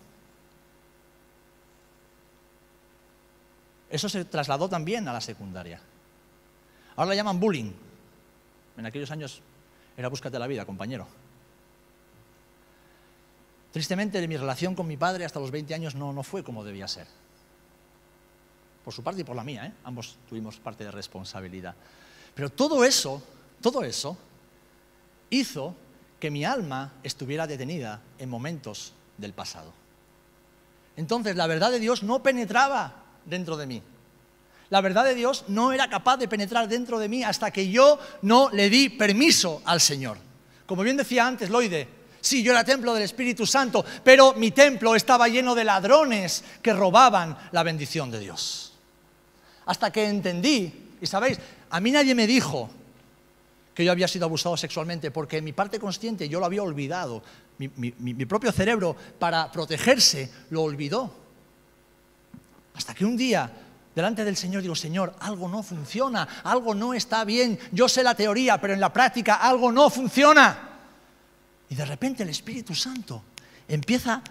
Eso 3.90 4.10
se 4.10 4.26
trasladó 4.26 4.68
también 4.68 5.08
a 5.08 5.14
la 5.14 5.22
secundaria. 5.22 5.80
Ahora 6.96 7.10
la 7.10 7.16
llaman 7.16 7.40
bullying. 7.40 7.72
En 8.78 8.86
aquellos 8.86 9.12
años 9.12 9.42
era 9.96 10.10
búscate 10.10 10.38
la 10.38 10.48
vida, 10.48 10.66
compañero. 10.66 11.08
Tristemente, 13.72 14.26
mi 14.28 14.38
relación 14.38 14.76
con 14.76 14.88
mi 14.88 14.98
padre 14.98 15.26
hasta 15.26 15.40
los 15.40 15.52
20 15.52 15.74
años 15.74 15.96
no, 15.96 16.12
no 16.14 16.24
fue 16.24 16.44
como 16.44 16.64
debía 16.64 16.88
ser. 16.88 17.08
Por 18.84 18.94
su 18.94 19.04
parte 19.04 19.22
y 19.22 19.24
por 19.24 19.36
la 19.36 19.44
mía, 19.44 19.66
¿eh? 19.68 19.74
ambos 19.84 20.18
tuvimos 20.28 20.58
parte 20.58 20.84
de 20.84 20.92
responsabilidad. 20.92 21.76
Pero 22.34 22.50
todo 22.50 22.84
eso, 22.84 23.22
todo 23.62 23.84
eso, 23.84 24.18
hizo 25.30 25.76
que 26.20 26.32
mi 26.32 26.46
alma 26.46 26.94
estuviera 27.04 27.48
detenida 27.48 28.02
en 28.18 28.30
momentos 28.30 28.94
del 29.18 29.34
pasado. 29.34 29.74
Entonces 30.96 31.36
la 31.36 31.48
verdad 31.48 31.72
de 31.72 31.80
Dios 31.80 32.02
no 32.04 32.24
penetraba 32.24 33.07
dentro 33.28 33.58
de 33.58 33.68
mí. 33.68 33.82
La 34.70 34.82
verdad 34.82 35.06
de 35.06 35.16
Dios 35.16 35.46
no 35.48 35.72
era 35.72 35.90
capaz 35.90 36.18
de 36.18 36.28
penetrar 36.28 36.68
dentro 36.68 37.00
de 37.00 37.08
mí 37.08 37.24
hasta 37.24 37.52
que 37.52 37.70
yo 37.70 38.00
no 38.24 38.50
le 38.52 38.70
di 38.70 38.90
permiso 38.90 39.62
al 39.66 39.80
Señor. 39.80 40.18
Como 40.66 40.84
bien 40.84 40.98
decía 40.98 41.26
antes 41.26 41.50
Loide, 41.50 41.88
sí, 42.20 42.44
yo 42.44 42.52
era 42.52 42.66
templo 42.66 42.94
del 42.94 43.04
Espíritu 43.04 43.46
Santo, 43.46 43.86
pero 44.04 44.34
mi 44.34 44.52
templo 44.52 44.96
estaba 44.96 45.30
lleno 45.30 45.56
de 45.56 45.64
ladrones 45.64 46.44
que 46.62 46.74
robaban 46.74 47.38
la 47.52 47.64
bendición 47.64 48.12
de 48.12 48.20
Dios. 48.20 48.74
Hasta 49.66 49.92
que 49.92 50.06
entendí, 50.06 50.74
y 51.00 51.06
sabéis, 51.06 51.40
a 51.70 51.80
mí 51.80 51.92
nadie 51.92 52.14
me 52.14 52.28
dijo 52.28 52.70
que 53.74 53.86
yo 53.86 53.92
había 53.92 54.08
sido 54.08 54.26
abusado 54.26 54.58
sexualmente, 54.58 55.12
porque 55.12 55.38
en 55.38 55.46
mi 55.46 55.54
parte 55.54 55.80
consciente 55.80 56.28
yo 56.28 56.40
lo 56.40 56.46
había 56.46 56.64
olvidado. 56.64 57.24
Mi, 57.58 57.70
mi 57.78 58.26
propio 58.26 58.52
cerebro, 58.52 58.96
para 59.18 59.52
protegerse, 59.52 60.30
lo 60.50 60.64
olvidó. 60.64 61.27
Hasta 62.78 62.94
que 62.94 63.04
un 63.04 63.18
día 63.18 63.52
delante 63.96 64.24
del 64.24 64.38
Señor 64.38 64.62
digo, 64.62 64.76
Señor, 64.76 65.16
algo 65.20 65.50
no 65.50 65.64
funciona, 65.64 66.28
algo 66.44 66.76
no 66.76 66.94
está 66.94 67.26
bien, 67.26 67.58
yo 67.72 67.90
sé 67.90 68.04
la 68.04 68.14
teoría, 68.14 68.62
pero 68.62 68.76
en 68.76 68.80
la 68.80 68.94
práctica 68.94 69.36
algo 69.36 69.72
no 69.72 69.90
funciona. 69.90 70.78
Y 71.70 71.74
de 71.74 71.84
repente 71.84 72.22
el 72.22 72.30
Espíritu 72.30 72.76
Santo 72.76 73.24
empieza 73.68 74.22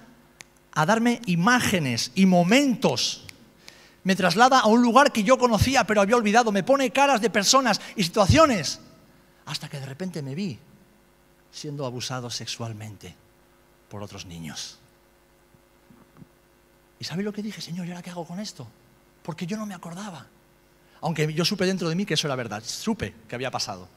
a 0.73 0.87
darme 0.87 1.21
imágenes 1.27 2.13
y 2.15 2.25
momentos. 2.25 3.25
Me 4.05 4.15
traslada 4.15 4.61
a 4.61 4.67
un 4.69 4.81
lugar 4.81 5.11
que 5.11 5.25
yo 5.25 5.37
conocía 5.37 5.83
pero 5.83 6.01
había 6.01 6.17
olvidado, 6.17 6.53
me 6.53 6.63
pone 6.63 6.93
caras 6.93 7.21
de 7.21 7.31
personas 7.31 7.81
y 7.97 8.05
situaciones, 8.05 8.79
hasta 9.47 9.69
que 9.69 9.81
de 9.81 9.87
repente 9.87 10.23
me 10.23 10.37
vi 10.37 10.57
siendo 11.51 11.85
abusado 11.85 12.31
sexualmente 12.31 13.17
por 13.89 14.05
otros 14.05 14.25
niños. 14.25 14.79
¿Y 16.99 17.05
sabe 17.05 17.23
lo 17.23 17.33
que 17.33 17.43
dije, 17.43 17.61
Señor? 17.61 17.87
¿y 17.87 17.91
ahora 17.91 18.03
qué 18.03 18.11
hago 18.11 18.27
con 18.27 18.41
esto? 18.41 18.67
porque 19.27 19.45
yo 19.45 19.57
no 19.57 19.67
me 19.67 19.75
acordaba. 19.75 20.25
Aunque 21.01 21.35
yo 21.35 21.45
supe 21.45 21.67
dentro 21.67 21.89
de 21.89 21.97
mí 21.97 22.07
que 22.07 22.15
eso 22.15 22.29
era 22.29 22.37
verdad, 22.37 22.63
supe 22.65 23.13
que 23.29 23.35
había 23.35 23.51
pasado. 23.51 23.89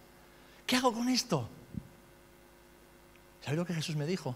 ¿Qué 0.66 0.76
hago 0.76 0.92
con 0.92 1.08
esto? 1.08 1.48
¿Sabes 3.42 3.60
lo 3.60 3.64
que 3.64 3.76
Jesús 3.76 3.96
me 3.96 4.08
dijo? 4.08 4.36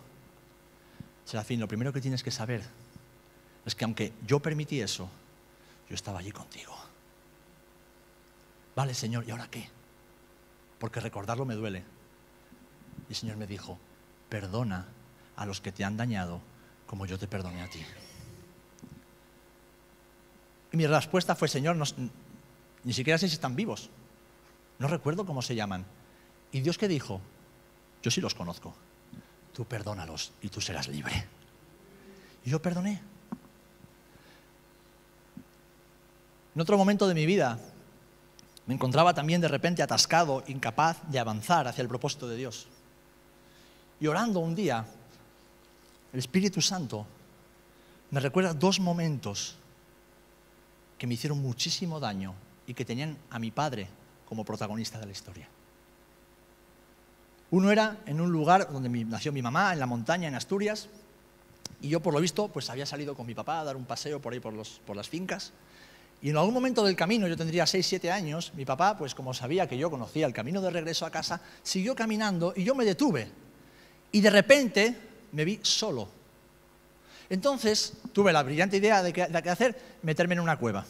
Serafín, 1.26 1.60
lo 1.60 1.68
primero 1.68 1.92
que 1.92 2.00
tienes 2.00 2.22
que 2.22 2.30
saber 2.30 2.62
es 3.66 3.74
que 3.74 3.86
aunque 3.86 4.14
yo 4.28 4.40
permití 4.40 4.82
eso, 4.82 5.10
yo 5.90 5.96
estaba 5.96 6.20
allí 6.20 6.32
contigo. 6.32 6.76
Vale, 8.76 8.94
Señor, 8.94 9.28
¿y 9.28 9.32
ahora 9.32 9.48
qué? 9.50 9.68
Porque 10.78 11.00
recordarlo 11.00 11.44
me 11.44 11.56
duele. 11.56 11.84
Y 13.10 13.14
el 13.14 13.16
Señor 13.16 13.38
me 13.38 13.48
dijo, 13.48 13.80
perdona 14.30 14.86
a 15.38 15.48
los 15.48 15.60
que 15.60 15.72
te 15.72 15.84
han 15.84 15.98
dañado 15.98 16.40
como 16.86 17.08
yo 17.08 17.18
te 17.18 17.28
perdoné 17.28 17.64
a 17.64 17.68
ti. 17.68 17.84
Y 20.74 20.78
mi 20.78 20.88
respuesta 20.88 21.36
fue, 21.36 21.48
Señor, 21.48 21.78
ni 22.84 22.94
siquiera 22.94 23.20
sé 23.20 23.30
si 23.30 23.36
están 23.36 23.56
vivos. 23.56 23.92
No 24.80 24.88
recuerdo 24.88 25.24
cómo 25.24 25.44
se 25.44 25.56
llaman. 25.56 25.86
¿Y 26.52 26.62
Dios 26.62 26.80
qué 26.80 26.88
dijo? 26.88 27.22
Yo 28.02 28.10
sí 28.10 28.20
los 28.20 28.34
conozco. 28.34 28.74
Tú 29.54 29.66
perdónalos 29.66 30.34
y 30.42 30.50
tú 30.50 30.60
serás 30.60 30.88
libre. 30.88 31.28
Y 32.44 32.50
yo 32.50 32.60
perdoné. 32.60 33.00
En 36.56 36.62
otro 36.62 36.76
momento 36.76 37.08
de 37.08 37.14
mi 37.14 37.28
vida 37.28 37.60
me 38.66 38.74
encontraba 38.74 39.14
también 39.14 39.42
de 39.42 39.48
repente 39.48 39.84
atascado, 39.84 40.44
incapaz 40.48 40.98
de 41.08 41.20
avanzar 41.20 41.68
hacia 41.68 41.84
el 41.84 41.88
propósito 41.88 42.28
de 42.28 42.36
Dios. 42.36 42.68
Y 44.00 44.08
orando 44.08 44.40
un 44.40 44.56
día, 44.56 44.88
el 46.12 46.20
Espíritu 46.20 46.62
Santo 46.62 47.06
me 48.10 48.20
recuerda 48.20 48.56
dos 48.56 48.80
momentos 48.80 49.58
que 51.04 51.08
me 51.08 51.16
hicieron 51.16 51.42
muchísimo 51.42 52.00
daño 52.00 52.34
y 52.66 52.74
que 52.74 52.86
tenían 52.86 53.18
a 53.30 53.38
mi 53.38 53.52
padre 53.52 53.90
como 54.26 54.46
protagonista 54.46 55.02
de 55.02 55.06
la 55.06 55.12
historia. 55.12 55.50
Uno 57.52 57.72
era 57.74 57.98
en 58.06 58.22
un 58.22 58.32
lugar 58.32 58.72
donde 58.72 58.88
nació 58.88 59.34
mi 59.34 59.42
mamá, 59.42 59.74
en 59.74 59.80
la 59.82 59.86
montaña, 59.86 60.30
en 60.30 60.36
Asturias, 60.36 60.88
y 61.82 61.90
yo 61.90 62.00
por 62.00 62.14
lo 62.14 62.22
visto 62.22 62.48
pues 62.48 62.70
había 62.70 62.86
salido 62.86 63.16
con 63.16 63.26
mi 63.26 63.36
papá 63.36 63.60
a 63.60 63.66
dar 63.66 63.76
un 63.76 63.84
paseo 63.84 64.22
por 64.22 64.32
ahí 64.32 64.40
por, 64.40 64.54
por 64.86 64.96
las 64.96 65.10
fincas, 65.10 65.52
y 66.22 66.30
en 66.30 66.38
algún 66.38 66.54
momento 66.54 66.86
del 66.86 66.96
camino, 66.96 67.28
yo 67.28 67.36
tendría 67.36 67.68
6, 67.68 67.86
7 67.86 68.10
años, 68.10 68.54
mi 68.56 68.64
papá, 68.64 68.98
pues 68.98 69.14
como 69.14 69.34
sabía 69.34 69.68
que 69.68 69.78
yo 69.78 69.92
conocía 69.92 70.26
el 70.26 70.32
camino 70.32 70.62
de 70.62 70.70
regreso 70.70 71.06
a 71.06 71.12
casa, 71.12 71.42
siguió 71.64 71.96
caminando 71.96 72.54
y 72.56 72.64
yo 72.64 72.76
me 72.76 72.86
detuve. 72.86 73.28
Y 74.14 74.22
de 74.22 74.30
repente 74.30 74.98
me 75.34 75.44
vi 75.44 75.60
solo 75.64 76.23
entonces 77.30 77.94
tuve 78.12 78.34
la 78.34 78.44
brillante 78.44 78.78
idea 78.78 79.02
de 79.02 79.14
qué 79.14 79.50
hacer, 79.50 79.80
meterme 80.02 80.36
en 80.36 80.42
una 80.42 80.58
cueva. 80.58 80.86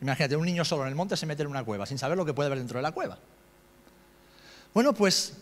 Imagínate, 0.00 0.36
un 0.36 0.44
niño 0.44 0.64
solo 0.64 0.82
en 0.82 0.88
el 0.88 0.94
monte 0.94 1.16
se 1.16 1.26
mete 1.26 1.42
en 1.42 1.48
una 1.48 1.64
cueva, 1.64 1.86
sin 1.86 1.98
saber 1.98 2.16
lo 2.16 2.24
que 2.24 2.34
puede 2.34 2.48
haber 2.48 2.58
dentro 2.58 2.78
de 2.78 2.82
la 2.82 2.92
cueva. 2.92 3.18
Bueno, 4.74 4.92
pues 4.92 5.34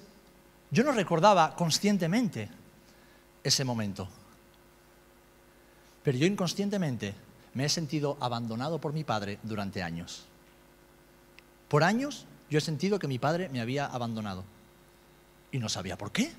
yo 0.70 0.84
no 0.84 0.92
recordaba 0.92 1.54
conscientemente 1.56 2.48
ese 3.42 3.64
momento. 3.64 4.08
Pero 6.02 6.18
yo 6.18 6.26
inconscientemente 6.26 7.14
me 7.54 7.64
he 7.64 7.68
sentido 7.68 8.16
abandonado 8.20 8.80
por 8.80 8.92
mi 8.92 9.04
padre 9.04 9.38
durante 9.42 9.82
años. 9.82 10.26
Por 11.68 11.84
años 11.84 12.26
yo 12.48 12.58
he 12.58 12.62
sentido 12.62 12.98
que 12.98 13.08
mi 13.08 13.18
padre 13.18 13.48
me 13.48 13.60
había 13.60 13.86
abandonado. 13.86 14.44
Y 15.52 15.58
no 15.58 15.68
sabía 15.68 15.96
por 15.96 16.12
qué. 16.12 16.32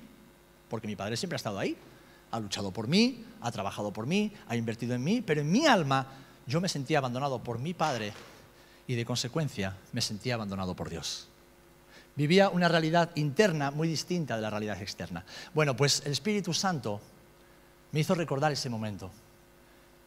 Porque 0.68 0.86
mi 0.86 0.96
padre 0.96 1.16
siempre 1.16 1.34
ha 1.34 1.38
estado 1.38 1.58
ahí 1.58 1.76
ha 2.32 2.40
luchado 2.40 2.72
por 2.72 2.88
mí, 2.88 3.24
ha 3.42 3.52
trabajado 3.52 3.92
por 3.92 4.06
mí, 4.06 4.32
ha 4.48 4.56
invertido 4.56 4.94
en 4.94 5.04
mí, 5.04 5.20
pero 5.20 5.42
en 5.42 5.52
mi 5.52 5.66
alma 5.66 6.06
yo 6.46 6.60
me 6.60 6.68
sentía 6.68 6.98
abandonado 6.98 7.42
por 7.42 7.58
mi 7.58 7.74
padre 7.74 8.12
y 8.86 8.94
de 8.94 9.04
consecuencia 9.04 9.76
me 9.92 10.00
sentía 10.00 10.34
abandonado 10.34 10.74
por 10.74 10.88
Dios. 10.88 11.28
Vivía 12.16 12.48
una 12.48 12.68
realidad 12.68 13.10
interna 13.14 13.70
muy 13.70 13.86
distinta 13.86 14.36
de 14.36 14.42
la 14.42 14.50
realidad 14.50 14.80
externa. 14.80 15.24
Bueno, 15.54 15.76
pues 15.76 16.02
el 16.04 16.12
Espíritu 16.12 16.52
Santo 16.52 17.00
me 17.92 18.00
hizo 18.00 18.14
recordar 18.14 18.50
ese 18.50 18.70
momento. 18.70 19.10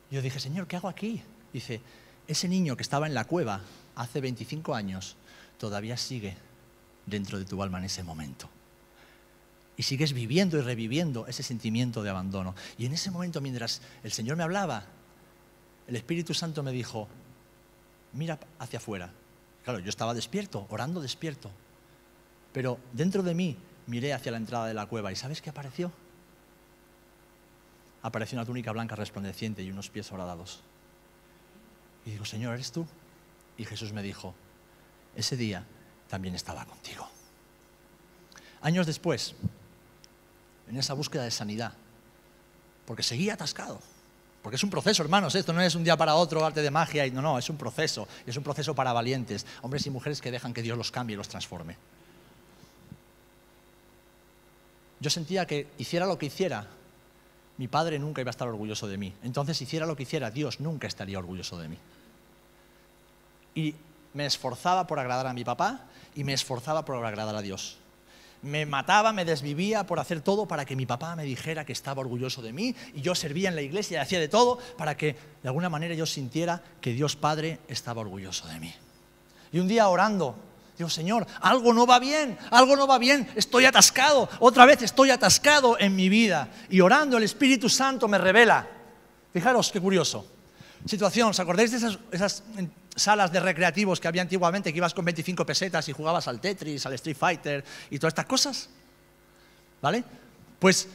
Yo 0.09 0.21
dije, 0.21 0.39
Señor, 0.39 0.67
¿qué 0.67 0.75
hago 0.75 0.87
aquí? 0.87 1.21
Dice, 1.53 1.81
ese 2.27 2.47
niño 2.47 2.75
que 2.75 2.83
estaba 2.83 3.07
en 3.07 3.13
la 3.13 3.25
cueva 3.25 3.61
hace 3.95 4.19
25 4.19 4.73
años 4.73 5.15
todavía 5.59 5.95
sigue 5.95 6.35
dentro 7.05 7.37
de 7.37 7.45
tu 7.45 7.61
alma 7.61 7.77
en 7.77 7.85
ese 7.85 8.03
momento 8.03 8.49
y 9.77 9.83
sigues 9.83 10.13
viviendo 10.13 10.57
y 10.57 10.61
reviviendo 10.61 11.27
ese 11.27 11.43
sentimiento 11.43 12.03
de 12.03 12.09
abandono. 12.09 12.55
Y 12.77 12.85
en 12.85 12.93
ese 12.93 13.11
momento, 13.11 13.41
mientras 13.41 13.81
el 14.03 14.11
Señor 14.11 14.37
me 14.37 14.43
hablaba, 14.43 14.85
el 15.87 15.95
Espíritu 15.95 16.33
Santo 16.33 16.63
me 16.63 16.71
dijo, 16.71 17.07
mira 18.13 18.39
hacia 18.59 18.77
afuera. 18.77 19.11
Claro, 19.63 19.79
yo 19.79 19.89
estaba 19.89 20.13
despierto, 20.13 20.65
orando 20.69 21.01
despierto. 21.01 21.51
Pero 22.53 22.79
dentro 22.93 23.23
de 23.23 23.33
mí 23.35 23.57
miré 23.87 24.13
hacia 24.13 24.31
la 24.31 24.37
entrada 24.37 24.67
de 24.67 24.73
la 24.73 24.85
cueva 24.85 25.11
y 25.11 25.15
¿sabes 25.15 25.41
qué 25.41 25.49
apareció? 25.49 25.91
apareció 28.05 28.37
una 28.37 28.45
túnica 28.45 28.71
blanca 28.71 28.95
resplandeciente 28.95 29.63
y 29.63 29.71
unos 29.71 29.89
pies 29.89 30.11
horadados. 30.11 30.61
Y 32.05 32.11
digo, 32.11 32.23
Señor, 32.23 32.53
¿eres 32.53 32.71
tú? 32.71 32.85
Y 33.57 33.65
Jesús 33.65 33.93
me 33.93 34.03
dijo, 34.03 34.35
ese 35.15 35.35
día 35.35 35.65
también 36.07 36.35
estaba 36.35 36.65
contigo. 36.65 37.09
Años 38.61 38.85
después, 38.85 39.33
en 40.69 40.77
esa 40.77 40.93
búsqueda 40.93 41.23
de 41.23 41.31
sanidad, 41.31 41.73
porque 42.85 43.03
seguía 43.03 43.33
atascado, 43.33 43.79
porque 44.41 44.57
es 44.57 44.63
un 44.63 44.69
proceso, 44.69 45.01
hermanos, 45.01 45.33
esto 45.35 45.53
no 45.53 45.61
es 45.61 45.73
un 45.75 45.83
día 45.83 45.97
para 45.97 46.15
otro, 46.15 46.45
arte 46.45 46.61
de 46.61 46.71
magia, 46.71 47.05
y 47.05 47.11
no, 47.11 47.21
no, 47.21 47.37
es 47.37 47.49
un 47.49 47.57
proceso, 47.57 48.07
es 48.25 48.37
un 48.37 48.43
proceso 48.43 48.75
para 48.75 48.93
valientes, 48.93 49.45
hombres 49.61 49.85
y 49.87 49.89
mujeres 49.89 50.21
que 50.21 50.31
dejan 50.31 50.53
que 50.53 50.61
Dios 50.61 50.77
los 50.77 50.91
cambie 50.91 51.15
y 51.15 51.17
los 51.17 51.27
transforme. 51.27 51.77
Yo 54.99 55.09
sentía 55.09 55.45
que 55.45 55.67
hiciera 55.77 56.05
lo 56.05 56.17
que 56.17 56.27
hiciera, 56.27 56.67
mi 57.57 57.67
padre 57.67 57.99
nunca 57.99 58.21
iba 58.21 58.29
a 58.29 58.31
estar 58.31 58.47
orgulloso 58.47 58.87
de 58.87 58.97
mí. 58.97 59.13
Entonces, 59.23 59.61
hiciera 59.61 59.85
lo 59.85 59.95
que 59.95 60.03
hiciera, 60.03 60.29
Dios 60.29 60.59
nunca 60.59 60.87
estaría 60.87 61.19
orgulloso 61.19 61.57
de 61.57 61.69
mí. 61.69 61.77
Y 63.55 63.75
me 64.13 64.25
esforzaba 64.25 64.87
por 64.87 64.99
agradar 64.99 65.27
a 65.27 65.33
mi 65.33 65.43
papá 65.43 65.85
y 66.15 66.23
me 66.23 66.33
esforzaba 66.33 66.85
por 66.85 67.03
agradar 67.03 67.35
a 67.35 67.41
Dios. 67.41 67.77
Me 68.45 68.67
mataba, 68.67 69.11
me 69.11 69.25
desvivía 69.25 69.87
por 69.87 69.99
hacer 69.99 70.21
todo 70.21 70.47
para 70.47 70.65
que 70.65 70.75
mi 70.75 70.85
papá 70.85 71.15
me 71.15 71.23
dijera 71.23 71.65
que 71.65 71.73
estaba 71.73 72.01
orgulloso 72.01 72.43
de 72.43 72.53
mí 72.53 72.75
y 72.93 73.01
yo 73.01 73.15
servía 73.15 73.49
en 73.49 73.55
la 73.55 73.63
iglesia 73.63 73.97
y 73.97 74.01
hacía 74.01 74.19
de 74.19 74.27
todo 74.27 74.59
para 74.77 74.95
que 74.95 75.15
de 75.41 75.49
alguna 75.49 75.67
manera 75.67 75.95
yo 75.95 76.05
sintiera 76.05 76.61
que 76.79 76.93
Dios 76.93 77.15
Padre 77.15 77.57
estaba 77.67 78.01
orgulloso 78.01 78.47
de 78.47 78.59
mí. 78.59 78.71
Y 79.51 79.57
un 79.57 79.67
día 79.67 79.87
orando, 79.87 80.35
digo, 80.77 80.91
Señor, 80.91 81.25
algo 81.41 81.73
no 81.73 81.87
va 81.87 81.97
bien, 81.97 82.37
algo 82.51 82.75
no 82.75 82.85
va 82.85 82.99
bien, 82.99 83.27
estoy 83.35 83.65
atascado, 83.65 84.29
otra 84.39 84.67
vez 84.67 84.83
estoy 84.83 85.09
atascado 85.09 85.79
en 85.79 85.95
mi 85.95 86.07
vida. 86.07 86.49
Y 86.69 86.81
orando 86.81 87.17
el 87.17 87.23
Espíritu 87.23 87.67
Santo 87.67 88.07
me 88.07 88.19
revela. 88.19 88.67
Fijaros 89.33 89.71
qué 89.71 89.81
curioso. 89.81 90.23
Situación, 90.85 91.29
¿os 91.29 91.39
acordáis 91.39 91.71
de 91.71 91.77
esas, 91.77 91.97
esas 92.11 92.43
salas 92.95 93.31
de 93.31 93.39
recreativos 93.39 93.99
que 93.99 94.07
había 94.07 94.21
antiguamente, 94.21 94.71
que 94.71 94.77
ibas 94.77 94.93
con 94.93 95.05
25 95.05 95.45
pesetas 95.45 95.87
y 95.89 95.91
jugabas 95.91 96.27
al 96.27 96.39
Tetris, 96.39 96.85
al 96.85 96.93
Street 96.93 97.17
Fighter 97.17 97.63
y 97.89 97.99
todas 97.99 98.11
estas 98.11 98.25
cosas. 98.25 98.69
¿Vale? 99.81 100.03
Pues 100.59 100.87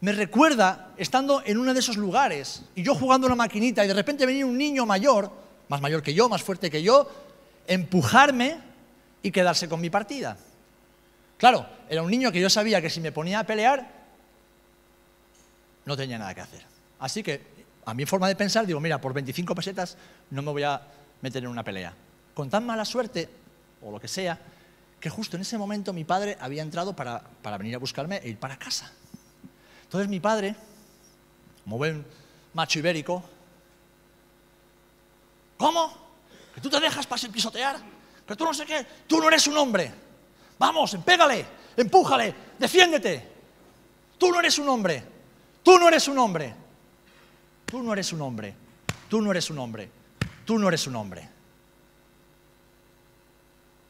me 0.00 0.12
recuerda 0.12 0.92
estando 0.96 1.42
en 1.44 1.58
uno 1.58 1.74
de 1.74 1.80
esos 1.80 1.96
lugares 1.96 2.62
y 2.74 2.82
yo 2.82 2.94
jugando 2.94 3.26
una 3.26 3.36
maquinita 3.36 3.84
y 3.84 3.88
de 3.88 3.94
repente 3.94 4.26
venía 4.26 4.46
un 4.46 4.56
niño 4.56 4.86
mayor, 4.86 5.30
más 5.68 5.80
mayor 5.80 6.02
que 6.02 6.14
yo, 6.14 6.28
más 6.28 6.42
fuerte 6.42 6.70
que 6.70 6.82
yo, 6.82 7.10
empujarme 7.66 8.58
y 9.22 9.30
quedarse 9.30 9.68
con 9.68 9.80
mi 9.80 9.90
partida. 9.90 10.36
Claro, 11.38 11.66
era 11.88 12.02
un 12.02 12.10
niño 12.10 12.30
que 12.30 12.40
yo 12.40 12.48
sabía 12.48 12.80
que 12.80 12.90
si 12.90 13.00
me 13.00 13.12
ponía 13.12 13.40
a 13.40 13.44
pelear 13.44 14.04
no 15.84 15.96
tenía 15.96 16.18
nada 16.18 16.34
que 16.34 16.40
hacer. 16.40 16.62
Así 16.98 17.22
que 17.22 17.42
a 17.84 17.94
mi 17.94 18.06
forma 18.06 18.28
de 18.28 18.36
pensar 18.36 18.66
digo, 18.66 18.80
mira, 18.80 19.00
por 19.00 19.12
25 19.12 19.54
pesetas 19.54 19.96
no 20.30 20.42
me 20.42 20.50
voy 20.50 20.62
a 20.62 20.80
meter 21.24 21.42
en 21.42 21.48
una 21.48 21.64
pelea. 21.64 21.94
Con 22.34 22.50
tan 22.50 22.66
mala 22.66 22.84
suerte, 22.84 23.30
o 23.82 23.90
lo 23.90 23.98
que 23.98 24.08
sea, 24.08 24.38
que 25.00 25.08
justo 25.08 25.36
en 25.36 25.42
ese 25.42 25.56
momento 25.56 25.92
mi 25.94 26.04
padre 26.04 26.36
había 26.38 26.62
entrado 26.62 26.94
para, 26.94 27.22
venir 27.58 27.74
a 27.74 27.78
buscarme 27.78 28.18
e 28.18 28.28
ir 28.28 28.38
para 28.38 28.58
casa. 28.58 28.92
Entonces 29.84 30.08
mi 30.08 30.20
padre, 30.20 30.54
como 31.64 31.78
buen 31.78 32.04
macho 32.52 32.78
ibérico, 32.78 33.24
¿cómo? 35.56 35.94
¿Que 36.54 36.60
tú 36.60 36.68
te 36.68 36.78
dejas 36.78 37.06
para 37.06 37.22
pisotear? 37.32 37.76
¿Que 38.26 38.36
tú 38.36 38.44
no 38.44 38.52
sé 38.52 38.66
qué? 38.66 38.86
Tú 39.06 39.18
no 39.18 39.28
eres 39.28 39.46
un 39.46 39.56
hombre. 39.56 39.92
Vamos, 40.58 40.94
pégale, 41.04 41.46
empújale, 41.74 42.34
defiéndete. 42.58 43.32
Tú 44.18 44.30
no 44.30 44.40
eres 44.40 44.58
un 44.58 44.68
hombre. 44.68 45.02
Tú 45.62 45.78
no 45.78 45.88
eres 45.88 46.06
un 46.06 46.18
hombre. 46.18 46.54
Tú 47.64 47.82
no 47.82 47.94
eres 47.94 48.12
un 48.12 48.20
hombre. 48.20 48.54
Tú 49.08 49.22
no 49.22 49.30
eres 49.30 49.48
un 49.48 49.58
hombre 49.58 50.03
tú 50.44 50.58
no 50.58 50.68
eres 50.68 50.86
un 50.86 50.96
hombre. 50.96 51.28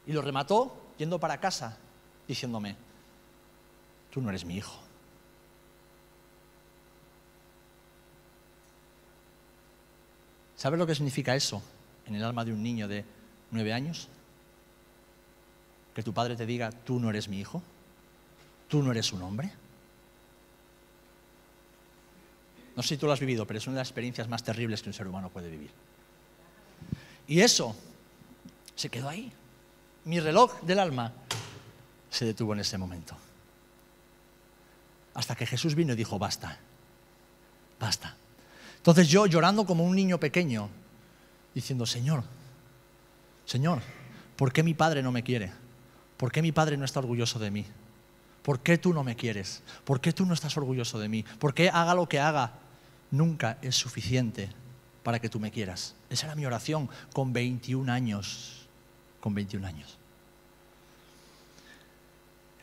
Y 0.07 0.13
lo 0.13 0.23
remató 0.23 0.93
yendo 0.99 1.19
para 1.19 1.41
casa 1.41 1.77
diciéndome, 2.29 2.77
tú 4.11 4.21
no 4.21 4.31
eres 4.31 4.45
mi 4.45 4.57
hijo. 4.57 4.81
¿Sabes 10.57 10.79
lo 10.79 10.87
que 10.87 10.95
significa 10.95 11.35
eso 11.35 11.63
en 12.07 12.15
el 12.15 12.25
alma 12.25 12.45
de 12.45 12.53
un 12.53 12.63
niño 12.63 12.89
de 12.89 13.05
nueve 13.51 13.73
años? 13.73 14.09
Que 15.95 16.03
tu 16.03 16.15
padre 16.15 16.37
te 16.37 16.47
diga, 16.47 16.71
tú 16.71 16.99
no 16.99 17.11
eres 17.11 17.29
mi 17.29 17.39
hijo, 17.39 17.63
tú 18.69 18.83
no 18.83 18.91
eres 18.91 19.13
un 19.13 19.23
hombre. 19.23 19.53
No 22.77 22.83
sé 22.83 22.91
si 22.91 22.97
tú 22.97 23.07
lo 23.07 23.13
has 23.13 23.21
vivido, 23.21 23.47
pero 23.47 23.59
es 23.59 23.67
una 23.67 23.75
de 23.75 23.81
las 23.81 23.89
experiencias 23.89 24.29
más 24.29 24.43
terribles 24.43 24.83
que 24.83 24.89
un 24.89 24.95
ser 24.95 25.07
humano 25.07 25.29
puede 25.29 25.51
vivir. 25.51 25.71
Y 27.27 27.41
eso 27.41 27.75
se 28.75 28.89
quedó 28.89 29.09
ahí. 29.09 29.33
Mi 30.05 30.21
reloj 30.21 30.61
del 30.63 30.79
alma 30.79 31.13
se 32.11 32.25
detuvo 32.25 32.53
en 32.53 32.61
ese 32.61 32.77
momento. 32.79 33.17
Hasta 35.15 35.35
que 35.35 35.47
Jesús 35.47 35.75
vino 35.75 35.93
y 35.93 35.97
dijo, 35.97 36.19
basta, 36.19 36.59
basta. 37.81 38.17
Entonces 38.77 39.09
yo 39.09 39.27
llorando 39.27 39.65
como 39.65 39.85
un 39.85 39.97
niño 39.97 40.19
pequeño, 40.19 40.69
diciendo, 41.55 41.87
Señor, 41.87 42.25
Señor, 43.47 43.81
¿por 44.37 44.53
qué 44.53 44.63
mi 44.63 44.75
padre 44.75 45.03
no 45.03 45.13
me 45.13 45.23
quiere? 45.23 45.53
¿Por 46.17 46.33
qué 46.33 46.43
mi 46.43 46.53
padre 46.53 46.77
no 46.77 46.85
está 46.85 47.01
orgulloso 47.01 47.39
de 47.39 47.51
mí? 47.51 47.65
¿Por 48.43 48.61
qué 48.61 48.77
tú 48.77 48.93
no 48.93 49.05
me 49.05 49.17
quieres? 49.17 49.63
¿Por 49.85 50.01
qué 50.01 50.13
tú 50.13 50.27
no 50.27 50.35
estás 50.35 50.57
orgulloso 50.57 50.99
de 50.99 51.09
mí? 51.09 51.25
¿Por 51.39 51.55
qué 51.55 51.71
haga 51.71 51.95
lo 51.95 52.09
que 52.09 52.21
haga? 52.21 52.59
Nunca 53.11 53.59
es 53.63 53.75
suficiente 53.77 54.51
para 55.05 55.21
que 55.21 55.29
tú 55.29 55.39
me 55.39 55.53
quieras. 55.53 55.95
Esa 56.11 56.27
era 56.27 56.35
mi 56.35 56.47
oración 56.47 56.89
con 57.13 57.33
21 57.33 57.93
años. 57.93 58.67
Con 59.21 59.35
21 59.35 59.65
años. 59.65 59.99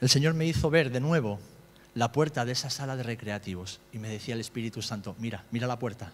El 0.01 0.09
Señor 0.09 0.33
me 0.33 0.45
hizo 0.45 0.69
ver 0.69 0.91
de 0.91 0.99
nuevo 0.99 1.39
la 1.93 2.11
puerta 2.11 2.43
de 2.43 2.51
esa 2.51 2.69
sala 2.69 2.95
de 2.95 3.03
recreativos 3.03 3.79
y 3.93 3.99
me 3.99 4.09
decía 4.09 4.33
el 4.33 4.41
Espíritu 4.41 4.81
Santo, 4.81 5.15
mira, 5.19 5.45
mira 5.51 5.67
la 5.67 5.77
puerta. 5.77 6.11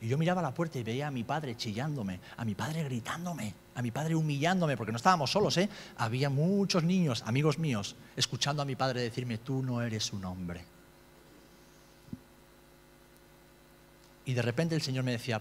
Y 0.00 0.08
yo 0.08 0.18
miraba 0.18 0.42
la 0.42 0.54
puerta 0.54 0.78
y 0.78 0.82
veía 0.82 1.08
a 1.08 1.10
mi 1.10 1.24
padre 1.24 1.56
chillándome, 1.56 2.20
a 2.36 2.44
mi 2.44 2.54
padre 2.54 2.82
gritándome, 2.84 3.54
a 3.74 3.82
mi 3.82 3.90
padre 3.90 4.14
humillándome, 4.14 4.76
porque 4.76 4.92
no 4.92 4.96
estábamos 4.96 5.30
solos, 5.30 5.56
¿eh? 5.58 5.68
Había 5.96 6.30
muchos 6.30 6.84
niños, 6.84 7.22
amigos 7.26 7.58
míos, 7.58 7.96
escuchando 8.16 8.62
a 8.62 8.66
mi 8.66 8.76
padre 8.76 9.02
decirme, 9.02 9.38
tú 9.38 9.62
no 9.62 9.82
eres 9.82 10.12
un 10.12 10.24
hombre. 10.24 10.64
Y 14.26 14.34
de 14.34 14.42
repente 14.42 14.74
el 14.74 14.82
Señor 14.82 15.04
me 15.04 15.12
decía, 15.12 15.40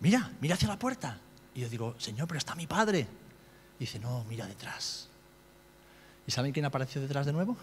mira, 0.00 0.30
mira 0.40 0.54
hacia 0.54 0.68
la 0.68 0.78
puerta. 0.78 1.18
Y 1.54 1.60
yo 1.60 1.68
digo, 1.68 1.94
Señor, 1.98 2.28
pero 2.28 2.38
está 2.38 2.54
mi 2.54 2.66
padre. 2.66 3.06
Y 3.78 3.80
dice, 3.80 3.98
no, 3.98 4.24
mira 4.28 4.46
detrás. 4.46 5.08
¿Y 6.26 6.30
saben 6.30 6.52
quién 6.52 6.66
apareció 6.66 7.00
detrás 7.00 7.24
de 7.26 7.32
nuevo? 7.32 7.56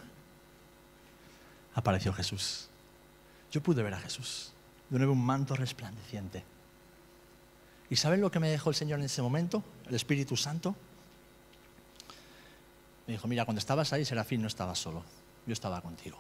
Apareció 1.76 2.12
Jesús. 2.14 2.70
Yo 3.52 3.62
pude 3.62 3.84
ver 3.84 3.94
a 3.94 4.00
Jesús. 4.00 4.52
De 4.90 4.98
nuevo 4.98 5.14
un 5.14 5.24
manto 5.24 5.56
resplandeciente. 5.56 6.44
¿Y 7.90 7.96
saben 7.96 8.22
lo 8.22 8.32
que 8.32 8.40
me 8.40 8.50
dejó 8.50 8.70
el 8.70 8.76
Señor 8.76 9.00
en 9.00 9.06
ese 9.06 9.22
momento? 9.22 9.64
El 9.88 9.94
Espíritu 9.94 10.36
Santo. 10.36 10.76
Me 13.06 13.14
dijo, 13.14 13.28
mira, 13.28 13.46
cuando 13.46 13.60
estabas 13.60 13.94
ahí, 13.94 14.04
Serafín, 14.04 14.42
no 14.42 14.48
estabas 14.48 14.80
solo. 14.80 15.04
Yo 15.46 15.54
estaba 15.54 15.80
contigo. 15.82 16.18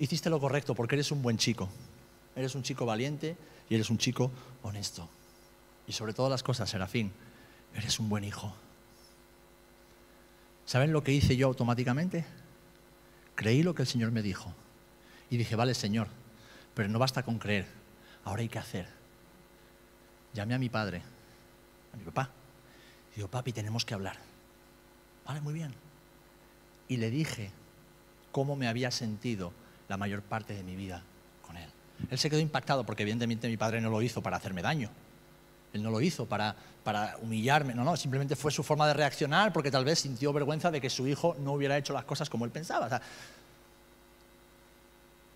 Hiciste 0.00 0.30
lo 0.30 0.40
correcto 0.40 0.74
porque 0.74 0.96
eres 0.96 1.12
un 1.12 1.22
buen 1.22 1.38
chico 1.38 1.68
eres 2.38 2.54
un 2.54 2.62
chico 2.62 2.86
valiente 2.86 3.36
y 3.68 3.74
eres 3.74 3.90
un 3.90 3.98
chico 3.98 4.30
honesto. 4.62 5.08
Y 5.88 5.92
sobre 5.92 6.14
todas 6.14 6.30
las 6.30 6.44
cosas, 6.44 6.70
Serafín, 6.70 7.12
eres 7.74 7.98
un 7.98 8.08
buen 8.08 8.22
hijo. 8.22 8.54
¿Saben 10.64 10.92
lo 10.92 11.02
que 11.02 11.12
hice 11.12 11.36
yo 11.36 11.48
automáticamente? 11.48 12.24
Creí 13.34 13.62
lo 13.62 13.74
que 13.74 13.82
el 13.82 13.88
Señor 13.88 14.12
me 14.12 14.22
dijo. 14.22 14.54
Y 15.30 15.36
dije, 15.36 15.56
vale, 15.56 15.74
Señor, 15.74 16.06
pero 16.74 16.88
no 16.88 16.98
basta 17.00 17.24
con 17.24 17.38
creer. 17.38 17.66
Ahora 18.24 18.42
hay 18.42 18.48
que 18.48 18.58
hacer. 18.58 18.86
Llamé 20.32 20.54
a 20.54 20.58
mi 20.58 20.68
padre, 20.68 21.02
a 21.92 21.96
mi 21.96 22.04
papá. 22.04 22.30
Y 23.12 23.16
digo, 23.16 23.28
papi, 23.28 23.52
tenemos 23.52 23.84
que 23.84 23.94
hablar. 23.94 24.16
Vale, 25.26 25.40
muy 25.40 25.54
bien. 25.54 25.74
Y 26.86 26.98
le 26.98 27.10
dije 27.10 27.50
cómo 28.30 28.54
me 28.54 28.68
había 28.68 28.92
sentido 28.92 29.52
la 29.88 29.96
mayor 29.96 30.22
parte 30.22 30.54
de 30.54 30.62
mi 30.62 30.76
vida 30.76 31.02
él. 32.10 32.18
Se 32.18 32.30
quedó 32.30 32.40
impactado 32.40 32.84
porque 32.84 33.02
evidentemente 33.02 33.48
mi 33.48 33.56
padre 33.56 33.80
no 33.80 33.90
lo 33.90 34.02
hizo 34.02 34.22
para 34.22 34.36
hacerme 34.36 34.62
daño. 34.62 34.90
Él 35.72 35.82
no 35.82 35.90
lo 35.90 36.00
hizo 36.00 36.26
para, 36.26 36.54
para 36.82 37.16
humillarme, 37.20 37.74
no, 37.74 37.84
no, 37.84 37.96
simplemente 37.96 38.36
fue 38.36 38.50
su 38.50 38.62
forma 38.62 38.86
de 38.86 38.94
reaccionar 38.94 39.52
porque 39.52 39.70
tal 39.70 39.84
vez 39.84 39.98
sintió 39.98 40.32
vergüenza 40.32 40.70
de 40.70 40.80
que 40.80 40.88
su 40.88 41.06
hijo 41.06 41.36
no 41.40 41.52
hubiera 41.52 41.76
hecho 41.76 41.92
las 41.92 42.04
cosas 42.04 42.30
como 42.30 42.44
él 42.46 42.50
pensaba. 42.50 43.00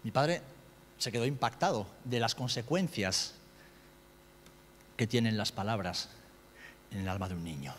mi 0.02 0.10
padre 0.10 0.40
se 0.98 1.12
quedó 1.12 1.26
impactado 1.26 1.86
de 2.04 2.20
las 2.20 2.34
consecuencias 2.34 3.34
que 4.96 5.06
tienen 5.06 5.36
las 5.36 5.52
palabras 5.52 6.08
en 6.92 7.00
el 7.00 7.08
alma 7.08 7.28
de 7.28 7.34
un 7.34 7.44
niño. 7.44 7.74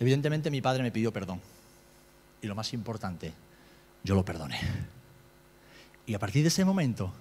Evidentemente 0.00 0.50
mi 0.50 0.60
padre 0.60 0.82
me 0.82 0.92
pidió 0.92 1.12
perdón. 1.12 1.40
Y 2.40 2.46
lo 2.46 2.54
más 2.54 2.72
importante, 2.72 3.32
yo 4.04 4.14
lo 4.14 4.24
perdoné. 4.24 4.60
Y 6.08 6.14
a 6.14 6.18
partir 6.18 6.42
de 6.42 6.48
ese 6.48 6.64
momento 6.64 7.12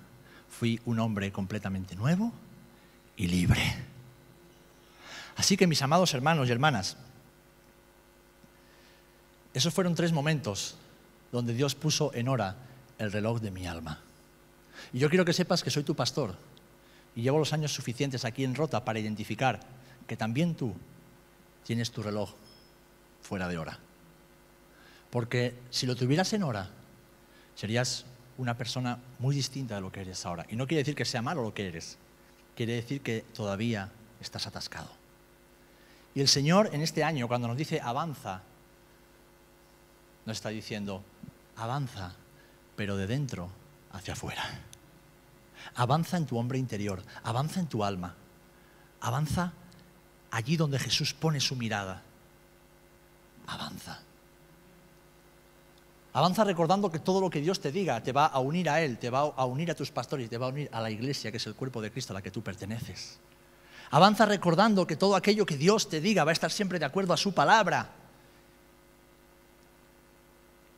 fui 0.50 0.80
un 0.86 1.00
hombre 1.00 1.30
completamente 1.34 1.94
nuevo 1.98 2.32
y 3.18 3.28
libre. 3.28 3.62
Así 5.36 5.58
que 5.58 5.68
mis 5.68 5.82
amados 5.82 6.14
hermanos 6.14 6.48
y 6.48 6.54
hermanas, 6.54 6.96
esos 9.54 9.74
fueron 9.74 9.94
tres 9.94 10.14
momentos 10.14 10.76
donde 11.34 11.54
Dios 11.54 11.76
puso 11.76 12.14
en 12.14 12.30
hora 12.30 12.56
el 12.98 13.12
reloj 13.12 13.42
de 13.42 13.52
mi 13.52 13.68
alma. 13.68 14.00
Y 14.94 15.00
yo 15.00 15.10
quiero 15.10 15.26
que 15.26 15.34
sepas 15.34 15.64
que 15.64 15.70
soy 15.70 15.84
tu 15.84 15.94
pastor 15.94 16.38
y 17.14 17.24
llevo 17.24 17.40
los 17.40 17.52
años 17.52 17.74
suficientes 17.74 18.24
aquí 18.24 18.46
en 18.46 18.56
Rota 18.56 18.86
para 18.86 19.00
identificar 19.00 19.60
que 20.08 20.16
también 20.16 20.56
tú 20.56 20.74
tienes 21.66 21.92
tu 21.92 22.02
reloj 22.02 22.32
fuera 23.22 23.50
de 23.50 23.58
hora. 23.58 23.80
Porque 25.10 25.56
si 25.72 25.86
lo 25.88 25.98
tuvieras 25.98 26.32
en 26.32 26.44
hora, 26.44 26.70
serías 27.54 28.06
una 28.38 28.56
persona 28.56 29.00
muy 29.20 29.36
distinta 29.36 29.76
de 29.76 29.82
lo 29.82 29.92
que 29.92 30.02
eres 30.02 30.26
ahora. 30.26 30.46
Y 30.50 30.56
no 30.56 30.68
quiere 30.68 30.82
decir 30.82 30.96
que 30.96 31.06
sea 31.06 31.22
malo 31.22 31.42
lo 31.42 31.54
que 31.54 31.68
eres, 31.68 31.98
quiere 32.56 32.74
decir 32.74 33.02
que 33.02 33.22
todavía 33.34 33.90
estás 34.22 34.48
atascado. 34.48 34.90
Y 36.14 36.22
el 36.22 36.28
Señor 36.28 36.70
en 36.74 36.82
este 36.82 37.04
año, 37.04 37.28
cuando 37.28 37.48
nos 37.48 37.58
dice 37.58 37.80
avanza, 37.82 38.42
nos 40.26 40.38
está 40.38 40.50
diciendo, 40.50 41.04
avanza, 41.56 42.14
pero 42.76 42.98
de 42.98 43.08
dentro 43.08 43.50
hacia 43.92 44.14
afuera. 44.14 44.44
Avanza 45.76 46.18
en 46.18 46.26
tu 46.26 46.38
hombre 46.38 46.58
interior, 46.58 47.04
avanza 47.24 47.60
en 47.60 47.68
tu 47.68 47.84
alma, 47.84 48.16
avanza 49.02 49.54
allí 50.32 50.58
donde 50.58 50.80
Jesús 50.80 51.14
pone 51.14 51.40
su 51.40 51.56
mirada. 51.56 52.02
Avanza. 53.48 54.02
Avanza 56.18 56.44
recordando 56.44 56.90
que 56.90 56.98
todo 56.98 57.22
lo 57.22 57.30
que 57.30 57.42
Dios 57.42 57.60
te 57.60 57.72
diga 57.72 58.02
te 58.02 58.12
va 58.12 58.26
a 58.26 58.40
unir 58.40 58.72
a 58.72 58.82
Él, 58.82 58.98
te 58.98 59.12
va 59.12 59.20
a 59.20 59.46
unir 59.46 59.70
a 59.70 59.76
tus 59.76 59.92
pastores, 59.92 60.28
te 60.28 60.40
va 60.40 60.48
a 60.48 60.50
unir 60.50 60.68
a 60.72 60.82
la 60.82 60.90
iglesia, 60.90 61.30
que 61.30 61.38
es 61.38 61.46
el 61.46 61.54
cuerpo 61.54 61.80
de 61.80 61.92
Cristo 61.92 62.12
a 62.12 62.16
la 62.16 62.24
que 62.24 62.32
tú 62.32 62.42
perteneces. 62.42 63.20
Avanza 63.92 64.26
recordando 64.26 64.88
que 64.88 64.96
todo 64.96 65.16
aquello 65.16 65.46
que 65.46 65.58
Dios 65.58 65.90
te 65.90 66.02
diga 66.02 66.24
va 66.24 66.32
a 66.32 66.34
estar 66.34 66.50
siempre 66.50 66.80
de 66.80 66.86
acuerdo 66.86 67.14
a 67.14 67.18
su 67.18 67.36
palabra. 67.36 67.92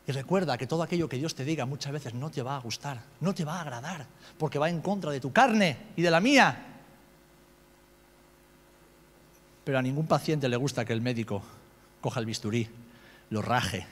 Y 0.08 0.12
recuerda 0.12 0.58
que 0.58 0.68
todo 0.68 0.84
aquello 0.84 1.08
que 1.08 1.16
Dios 1.16 1.34
te 1.34 1.46
diga 1.46 1.66
muchas 1.66 1.94
veces 1.94 2.14
no 2.14 2.30
te 2.30 2.42
va 2.42 2.58
a 2.58 2.60
gustar, 2.60 3.02
no 3.22 3.34
te 3.34 3.46
va 3.46 3.60
a 3.60 3.62
agradar, 3.62 4.08
porque 4.38 4.60
va 4.60 4.70
en 4.70 4.82
contra 4.82 5.10
de 5.10 5.22
tu 5.22 5.32
carne 5.32 5.78
y 5.96 6.02
de 6.02 6.12
la 6.12 6.20
mía. 6.20 6.82
Pero 9.64 9.80
a 9.80 9.82
ningún 9.82 10.06
paciente 10.06 10.50
le 10.50 10.58
gusta 10.58 10.84
que 10.84 10.92
el 10.92 11.00
médico 11.00 11.42
coja 12.02 12.20
el 12.20 12.26
bisturí, 12.26 12.68
lo 13.30 13.42
raje, 13.42 13.88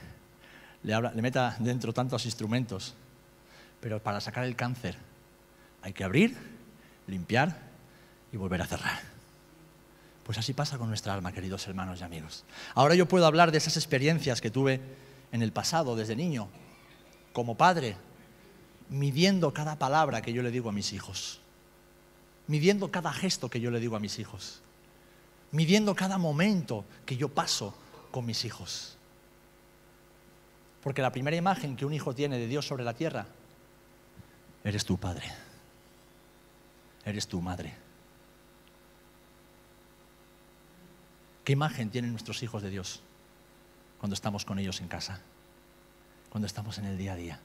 le, 0.84 1.22
meta 1.22 1.56
dentro 1.60 1.94
tantos 1.94 2.26
instrumentos. 2.26 2.96
Pero 3.82 4.02
para 4.02 4.22
sacar 4.22 4.46
el 4.46 4.56
cáncer 4.56 4.98
hay 5.82 5.94
que 5.94 6.04
abrir, 6.04 6.36
limpiar 7.08 7.58
y 8.32 8.38
volver 8.38 8.62
a 8.62 8.68
cerrar. 8.68 9.00
Pues 10.24 10.38
así 10.38 10.54
pasa 10.54 10.78
con 10.78 10.90
nuestra 10.90 11.14
alma, 11.14 11.32
queridos 11.32 11.66
hermanos 11.68 12.02
y 12.02 12.04
amigos. 12.04 12.44
Ahora 12.76 12.96
yo 12.96 13.08
puedo 13.08 13.26
hablar 13.26 13.52
de 13.52 13.60
esas 13.60 13.78
experiencias 13.78 14.42
que 14.42 14.52
tuve 14.52 14.82
en 15.32 15.42
el 15.42 15.52
pasado, 15.52 15.96
desde 15.96 16.16
niño, 16.16 16.50
como 17.32 17.56
padre, 17.56 17.96
midiendo 18.90 19.54
cada 19.54 19.78
palabra 19.78 20.22
que 20.22 20.34
yo 20.34 20.44
le 20.44 20.52
digo 20.52 20.70
a 20.70 20.74
mis 20.74 20.92
hijos, 20.92 21.40
midiendo 22.48 22.92
cada 22.92 23.14
gesto 23.14 23.50
que 23.50 23.60
yo 23.60 23.72
le 23.72 23.80
digo 23.80 23.96
a 23.96 24.00
mis 24.00 24.20
hijos, 24.20 24.62
midiendo 25.52 25.96
cada 25.96 26.18
momento 26.18 26.86
que 27.06 27.18
yo 27.18 27.30
paso 27.30 27.74
con 28.12 28.26
mis 28.26 28.44
hijos. 28.46 28.97
Porque 30.88 31.02
la 31.02 31.12
primera 31.12 31.36
imagen 31.36 31.76
que 31.76 31.86
un 31.86 31.94
hijo 31.94 32.16
tiene 32.16 32.38
de 32.38 32.48
Dios 32.48 32.66
sobre 32.66 32.86
la 32.86 32.94
tierra, 32.94 33.26
eres 34.64 34.86
tu 34.86 34.98
padre, 34.98 35.30
eres 37.04 37.28
tu 37.28 37.42
madre. 37.42 37.74
¿Qué 41.44 41.52
imagen 41.52 41.90
tienen 41.90 42.12
nuestros 42.12 42.42
hijos 42.42 42.64
de 42.64 42.70
Dios 42.70 43.02
cuando 44.00 44.14
estamos 44.14 44.46
con 44.46 44.60
ellos 44.60 44.80
en 44.80 44.88
casa? 44.88 45.20
Cuando 46.30 46.48
estamos 46.48 46.78
en 46.78 46.86
el 46.86 46.98
día 46.98 47.12
a 47.12 47.16
día. 47.18 47.40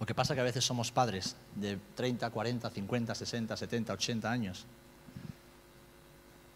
Lo 0.00 0.06
que 0.06 0.14
pasa 0.16 0.32
es 0.32 0.36
que 0.36 0.40
a 0.40 0.44
veces 0.50 0.64
somos 0.64 0.90
padres 0.90 1.36
de 1.54 1.78
30, 1.94 2.30
40, 2.30 2.68
50, 2.68 3.14
60, 3.14 3.56
70, 3.56 3.92
80 3.92 4.28
años. 4.28 4.66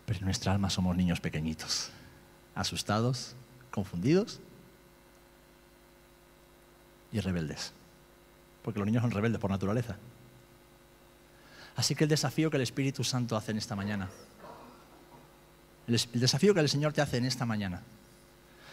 Pero 0.06 0.18
en 0.18 0.24
nuestra 0.24 0.50
alma 0.50 0.68
somos 0.70 0.96
niños 0.96 1.20
pequeñitos, 1.20 1.92
asustados, 2.56 3.36
confundidos 3.70 4.40
y 7.12 7.20
rebeldes. 7.20 7.72
Porque 8.62 8.78
los 8.78 8.86
niños 8.86 9.02
son 9.02 9.10
rebeldes 9.10 9.40
por 9.40 9.50
naturaleza. 9.50 9.96
Así 11.76 11.94
que 11.94 12.04
el 12.04 12.10
desafío 12.10 12.50
que 12.50 12.56
el 12.56 12.64
Espíritu 12.64 13.04
Santo 13.04 13.36
hace 13.36 13.52
en 13.52 13.58
esta 13.58 13.76
mañana, 13.76 14.08
el, 15.86 16.20
desafío 16.20 16.52
que 16.52 16.58
el 16.58 16.68
Señor 16.68 16.92
te 16.92 17.00
hace 17.00 17.18
en 17.18 17.24
esta 17.24 17.46
mañana, 17.46 17.82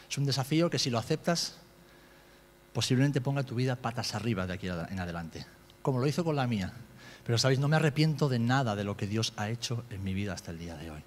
es 0.10 0.18
un 0.18 0.26
desafío 0.26 0.72
que 0.72 0.80
si 0.80 0.90
lo 0.90 0.98
aceptas, 0.98 1.56
posiblemente 2.74 3.22
ponga 3.22 3.44
tu 3.44 3.54
vida 3.54 3.76
patas 3.76 4.16
arriba 4.16 4.48
de 4.48 4.54
aquí 4.54 4.68
en 4.68 5.00
adelante, 5.00 5.46
como 5.84 6.00
lo 6.00 6.08
hizo 6.08 6.24
con 6.24 6.36
la 6.36 6.48
mía. 6.48 6.74
Pero 7.26 7.38
sabéis, 7.38 7.60
no 7.60 7.68
me 7.68 7.76
arrepiento 7.76 8.28
de 8.28 8.40
nada 8.40 8.76
de 8.76 8.84
lo 8.84 8.98
que 8.98 9.06
Dios 9.06 9.34
ha 9.38 9.50
hecho 9.50 9.84
en 9.92 10.04
mi 10.04 10.16
vida 10.16 10.34
hasta 10.34 10.50
el 10.50 10.58
día 10.58 10.76
de 10.76 10.92
hoy. 10.92 11.04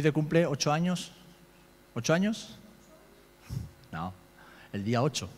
de 0.00 0.12
cumple 0.12 0.46
ocho 0.46 0.72
años. 0.72 1.12
¿Ocho 1.94 2.14
años? 2.14 2.56
No, 3.92 4.14
el 4.72 4.82
día 4.82 5.02
ocho. 5.02 5.28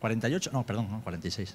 48, 0.00 0.50
no, 0.52 0.64
perdón, 0.64 0.90
no, 0.90 1.00
46. 1.02 1.54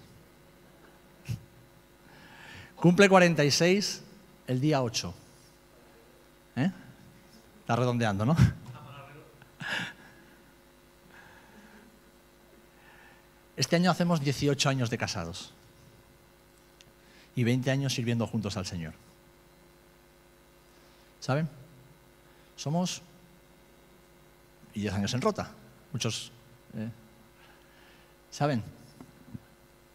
Cumple 2.75 3.07
46 3.07 4.03
el 4.47 4.59
día 4.59 4.81
8. 4.83 5.13
¿Eh? 6.57 6.71
Está 7.61 7.75
redondeando, 7.75 8.25
¿no? 8.25 8.35
Este 13.55 13.75
año 13.75 13.91
hacemos 13.91 14.19
18 14.21 14.67
años 14.67 14.89
de 14.89 14.97
casados 14.97 15.53
y 17.35 17.43
20 17.43 17.69
años 17.71 17.93
sirviendo 17.93 18.25
juntos 18.27 18.57
al 18.57 18.65
Señor. 18.65 18.93
¿Saben? 21.19 21.47
Somos 22.55 23.01
y 24.73 24.81
10 24.81 24.93
años 24.95 25.13
en 25.13 25.21
rota. 25.21 25.51
Muchos 25.91 26.31
¿eh? 26.75 26.89
¿Saben? 28.33 28.63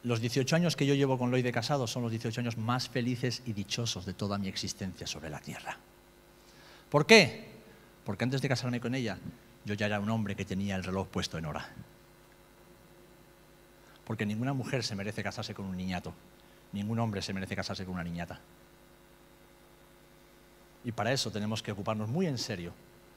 Los 0.05 0.21
18 0.21 0.55
años 0.55 0.77
que 0.77 0.87
yo 0.87 0.95
llevo 0.95 1.19
con 1.19 1.33
Loy 1.33 1.43
de 1.43 1.51
casado 1.51 1.89
son 1.89 2.05
los 2.05 2.13
18 2.13 2.41
años 2.41 2.57
más 2.57 2.89
felices 2.89 3.43
y 3.47 3.53
dichosos 3.53 4.07
de 4.07 4.15
toda 4.15 4.39
mi 4.39 4.47
existencia 4.47 5.09
sobre 5.09 5.29
la 5.29 5.41
tierra. 5.41 5.77
¿Por 6.89 7.05
qué? 7.05 7.49
Porque 8.05 8.23
antes 8.23 8.41
de 8.41 8.49
casarme 8.49 8.81
con 8.81 8.95
ella, 8.95 9.19
yo 9.65 9.75
ya 9.75 9.87
era 9.87 9.99
un 9.99 10.09
hombre 10.09 10.37
que 10.37 10.45
tenía 10.45 10.77
el 10.77 10.85
reloj 10.85 11.09
puesto 11.09 11.37
en 11.37 11.47
hora. 11.47 11.69
Porque 14.05 14.25
ninguna 14.25 14.53
mujer 14.53 14.85
se 14.85 14.95
merece 14.95 15.25
casarse 15.25 15.53
con 15.53 15.67
un 15.67 15.77
niñato, 15.77 16.15
ningún 16.73 17.01
hombre 17.01 17.23
se 17.23 17.33
merece 17.33 17.57
casarse 17.57 17.85
con 17.85 17.95
una 17.95 18.05
niñata. 18.05 18.39
Y 20.85 20.93
para 20.93 21.11
eso 21.11 21.33
tenemos 21.33 21.61
que 21.61 21.73
ocuparnos 21.73 22.09
muy 22.09 22.29
en 22.29 22.39
serio 22.39 22.73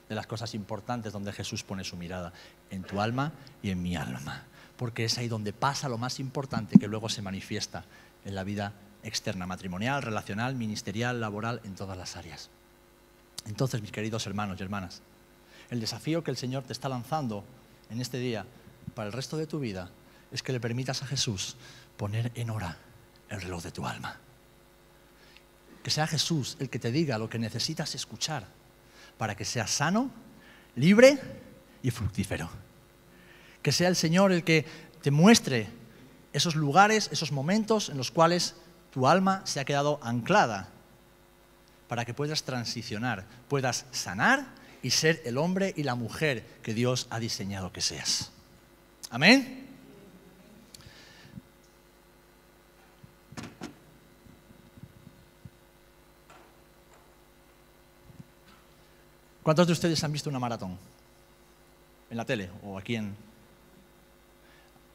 de 0.09 0.15
las 0.15 0.25
cosas 0.25 0.55
importantes 0.55 1.13
donde 1.13 1.31
Jesús 1.31 1.63
pone 1.63 1.83
su 1.83 1.95
mirada, 1.95 2.33
en 2.71 2.81
tu 2.81 2.99
alma 2.99 3.33
y 3.61 3.69
en 3.69 3.83
mi 3.83 3.95
alma 3.95 4.47
porque 4.81 5.05
es 5.05 5.19
ahí 5.19 5.27
donde 5.27 5.53
pasa 5.53 5.89
lo 5.89 5.99
más 5.99 6.19
importante 6.19 6.79
que 6.79 6.87
luego 6.87 7.07
se 7.07 7.21
manifiesta 7.21 7.85
en 8.25 8.33
la 8.33 8.43
vida 8.43 8.73
externa, 9.03 9.45
matrimonial, 9.45 10.01
relacional, 10.01 10.55
ministerial, 10.55 11.21
laboral, 11.21 11.61
en 11.63 11.75
todas 11.75 11.95
las 11.95 12.17
áreas. 12.17 12.49
Entonces, 13.45 13.79
mis 13.83 13.91
queridos 13.91 14.25
hermanos 14.25 14.59
y 14.59 14.63
hermanas, 14.63 15.03
el 15.69 15.81
desafío 15.81 16.23
que 16.23 16.31
el 16.31 16.37
Señor 16.37 16.63
te 16.63 16.73
está 16.73 16.89
lanzando 16.89 17.43
en 17.91 18.01
este 18.01 18.17
día 18.17 18.47
para 18.95 19.05
el 19.05 19.13
resto 19.13 19.37
de 19.37 19.45
tu 19.45 19.59
vida 19.59 19.91
es 20.31 20.41
que 20.41 20.51
le 20.51 20.59
permitas 20.59 21.03
a 21.03 21.05
Jesús 21.05 21.57
poner 21.95 22.31
en 22.33 22.49
hora 22.49 22.75
el 23.29 23.39
reloj 23.39 23.61
de 23.61 23.71
tu 23.71 23.85
alma. 23.85 24.17
Que 25.83 25.91
sea 25.91 26.07
Jesús 26.07 26.57
el 26.59 26.71
que 26.71 26.79
te 26.79 26.91
diga 26.91 27.19
lo 27.19 27.29
que 27.29 27.37
necesitas 27.37 27.93
escuchar 27.93 28.47
para 29.19 29.35
que 29.35 29.45
seas 29.45 29.69
sano, 29.69 30.09
libre 30.75 31.19
y 31.83 31.91
fructífero. 31.91 32.70
Que 33.61 33.71
sea 33.71 33.87
el 33.87 33.95
Señor 33.95 34.31
el 34.31 34.43
que 34.43 34.65
te 35.01 35.11
muestre 35.11 35.67
esos 36.33 36.55
lugares, 36.55 37.09
esos 37.11 37.31
momentos 37.31 37.89
en 37.89 37.97
los 37.97 38.11
cuales 38.11 38.55
tu 38.91 39.07
alma 39.07 39.41
se 39.45 39.59
ha 39.59 39.65
quedado 39.65 39.99
anclada 40.01 40.69
para 41.87 42.05
que 42.05 42.13
puedas 42.13 42.43
transicionar, 42.43 43.25
puedas 43.49 43.85
sanar 43.91 44.45
y 44.81 44.91
ser 44.91 45.21
el 45.25 45.37
hombre 45.37 45.73
y 45.75 45.83
la 45.83 45.95
mujer 45.95 46.45
que 46.63 46.73
Dios 46.73 47.07
ha 47.09 47.19
diseñado 47.19 47.71
que 47.71 47.81
seas. 47.81 48.31
Amén. 49.09 49.67
¿Cuántos 59.43 59.67
de 59.67 59.73
ustedes 59.73 60.03
han 60.03 60.13
visto 60.13 60.29
una 60.29 60.39
maratón? 60.39 60.77
En 62.09 62.17
la 62.17 62.25
tele 62.25 62.49
o 62.63 62.77
aquí 62.77 62.95
en, 62.95 63.15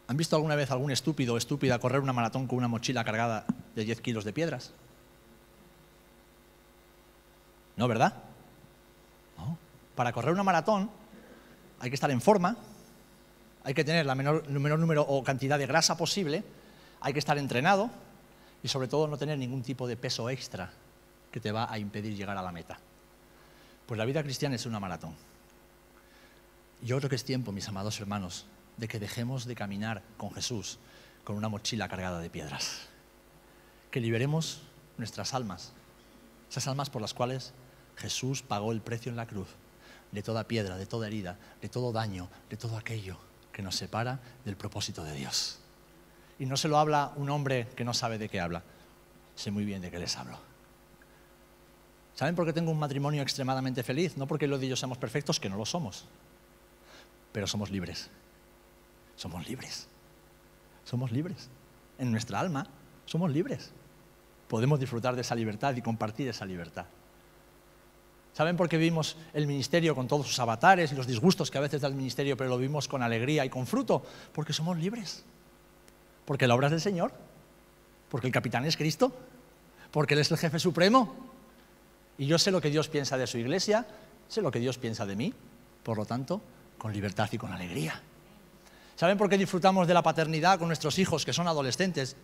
¿Han 0.09 0.17
visto 0.17 0.37
alguna 0.37 0.55
vez 0.55 0.71
algún 0.71 0.91
estúpido 0.91 1.35
o 1.35 1.37
estúpida 1.37 1.79
correr 1.79 2.01
una 2.01 2.13
maratón 2.13 2.47
con 2.47 2.59
una 2.59 2.69
mochila 2.69 3.05
cargada 3.05 3.45
de 3.75 3.85
10 3.85 4.01
kilos 4.01 4.25
de 4.25 4.33
piedras? 4.33 4.73
¿No, 7.77 7.89
verdad? 7.89 8.15
Para 9.95 10.13
correr 10.13 10.33
una 10.33 10.43
maratón 10.43 10.91
hay 11.81 11.91
que 11.91 11.95
estar 11.95 12.11
en 12.11 12.21
forma, 12.21 12.57
hay 13.65 13.75
que 13.75 13.85
tener 13.85 14.07
la 14.07 14.15
menor, 14.15 14.49
menor 14.49 14.79
número 14.79 15.03
o 15.03 15.25
cantidad 15.25 15.59
de 15.59 15.67
grasa 15.67 15.97
posible, 15.97 16.45
hay 17.01 17.13
que 17.13 17.19
estar 17.19 17.37
entrenado 17.39 17.91
y 18.63 18.69
sobre 18.69 18.89
todo 18.89 19.09
no 19.09 19.17
tener 19.17 19.39
ningún 19.39 19.63
tipo 19.63 19.87
de 19.89 19.97
peso 19.97 20.31
extra 20.31 20.71
que 21.33 21.41
te 21.41 21.51
va 21.51 21.71
a 21.71 21.79
impedir 21.79 22.15
llegar 22.15 22.37
a 22.37 22.43
la 22.43 22.53
meta. 22.53 22.79
Pues 23.87 23.99
la 23.99 24.05
vida 24.05 24.23
cristiana 24.23 24.57
es 24.57 24.67
una 24.67 24.81
maratón. 24.81 25.15
Yo 26.83 26.99
creo 26.99 27.09
que 27.09 27.17
es 27.17 27.25
tiempo, 27.25 27.53
mis 27.53 27.69
amados 27.69 27.99
hermanos, 28.01 28.47
de 28.77 28.89
que 28.89 28.99
dejemos 28.99 29.47
de 29.47 29.55
caminar 29.55 30.03
con 30.17 30.33
Jesús 30.33 30.79
con 31.25 31.37
una 31.37 31.49
mochila 31.49 31.89
cargada 31.89 32.21
de 32.21 32.31
piedras. 32.31 32.83
Que 33.91 34.01
liberemos 34.01 34.63
nuestras 34.97 35.35
almas, 35.35 35.73
esas 36.49 36.69
almas 36.69 36.89
por 36.89 37.03
las 37.03 37.15
cuales 37.15 37.53
Jesús 37.97 38.43
pagó 38.43 38.71
el 38.71 38.81
precio 38.81 39.11
en 39.11 39.17
la 39.17 39.27
cruz 39.27 39.49
de 40.13 40.23
toda 40.23 40.47
piedra, 40.47 40.77
de 40.77 40.87
toda 40.87 41.09
herida, 41.09 41.37
de 41.61 41.69
todo 41.69 41.93
daño, 41.93 42.29
de 42.49 42.57
todo 42.57 42.77
aquello 42.77 43.19
que 43.53 43.63
nos 43.63 43.75
separa 43.75 44.21
del 44.45 44.57
propósito 44.57 45.03
de 45.03 45.15
Dios. 45.15 45.59
Y 46.39 46.47
no 46.47 46.57
se 46.57 46.69
lo 46.69 46.79
habla 46.79 47.13
un 47.17 47.29
hombre 47.31 47.67
que 47.75 47.85
no 47.85 47.93
sabe 47.93 48.19
de 48.19 48.29
qué 48.29 48.41
habla. 48.41 48.63
Sé 49.35 49.51
muy 49.51 49.65
bien 49.65 49.83
de 49.83 49.91
qué 49.91 49.99
les 49.99 50.17
hablo. 50.17 50.39
¿Saben 52.15 52.35
por 52.35 52.47
qué 52.47 52.53
tengo 52.53 52.71
un 52.71 52.79
matrimonio 52.79 53.21
extremadamente 53.21 53.83
feliz? 53.83 54.17
No 54.17 54.27
porque 54.27 54.47
los 54.47 54.61
de 54.61 54.67
ellos 54.67 54.79
seamos 54.79 54.97
perfectos, 54.97 55.41
que 55.41 55.51
no 55.51 55.57
lo 55.57 55.67
somos, 55.67 56.07
pero 57.33 57.47
somos 57.47 57.71
libres. 57.71 58.11
Somos 59.17 59.49
libres. 59.49 59.89
Somos 60.85 61.11
libres. 61.11 61.49
En 61.99 62.13
nuestra 62.13 62.39
alma 62.39 62.67
somos 63.07 63.31
libres. 63.31 63.73
Podemos 64.49 64.79
disfrutar 64.79 65.15
de 65.15 65.23
esa 65.23 65.35
libertad 65.35 65.75
y 65.75 65.83
compartir 65.83 66.29
esa 66.29 66.45
libertad. 66.45 66.87
¿Saben 68.33 68.57
por 68.57 68.69
qué 68.69 68.77
vimos 68.77 69.17
el 69.33 69.47
ministerio 69.47 69.95
con 69.95 70.09
todos 70.09 70.27
sus 70.27 70.39
avatares 70.39 70.93
y 70.93 70.95
los 70.95 71.07
disgustos 71.07 71.51
que 71.51 71.57
a 71.57 71.63
veces 71.63 71.81
da 71.81 71.89
el 71.89 71.95
ministerio, 71.95 72.37
pero 72.37 72.51
lo 72.51 72.59
vimos 72.59 72.87
con 72.87 73.03
alegría 73.03 73.47
y 73.47 73.49
con 73.49 73.67
fruto? 73.67 74.05
Porque 74.35 74.53
somos 74.53 74.77
libres. 74.77 75.25
Porque 76.27 76.47
la 76.47 76.55
obra 76.55 76.67
es 76.67 76.73
del 76.73 76.81
Señor. 76.83 77.13
Porque 78.11 78.27
el 78.27 78.33
capitán 78.33 78.67
es 78.67 78.77
Cristo. 78.77 79.11
Porque 79.91 80.13
Él 80.13 80.21
es 80.21 80.31
el 80.31 80.37
jefe 80.37 80.59
supremo. 80.59 81.15
Y 82.19 82.27
yo 82.27 82.39
sé 82.39 82.51
lo 82.51 82.61
que 82.61 82.69
Dios 82.69 82.89
piensa 82.89 83.17
de 83.17 83.27
su 83.27 83.39
iglesia, 83.39 83.87
sé 84.29 84.43
lo 84.43 84.51
que 84.51 84.59
Dios 84.59 84.77
piensa 84.77 85.07
de 85.07 85.17
mí. 85.17 85.33
Por 85.83 85.97
lo 85.97 86.05
tanto, 86.05 86.43
con 86.77 86.93
libertad 86.93 87.29
y 87.33 87.39
con 87.39 87.53
alegría. 87.53 88.03
¿Saben 88.97 89.19
por 89.19 89.29
qué 89.29 89.37
disfrutamos 89.37 89.87
de 89.87 89.93
la 89.93 90.03
paternidad 90.03 90.59
con 90.59 90.69
nuestros 90.69 90.99
hijos 90.99 91.25
que 91.25 91.35
son 91.35 91.47
adolescentes? 91.47 92.17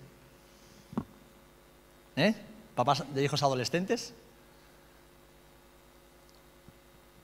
¿Eh? 2.17 2.35
¿Papás 2.75 3.05
de 3.15 3.23
hijos 3.23 3.43
adolescentes? 3.43 4.15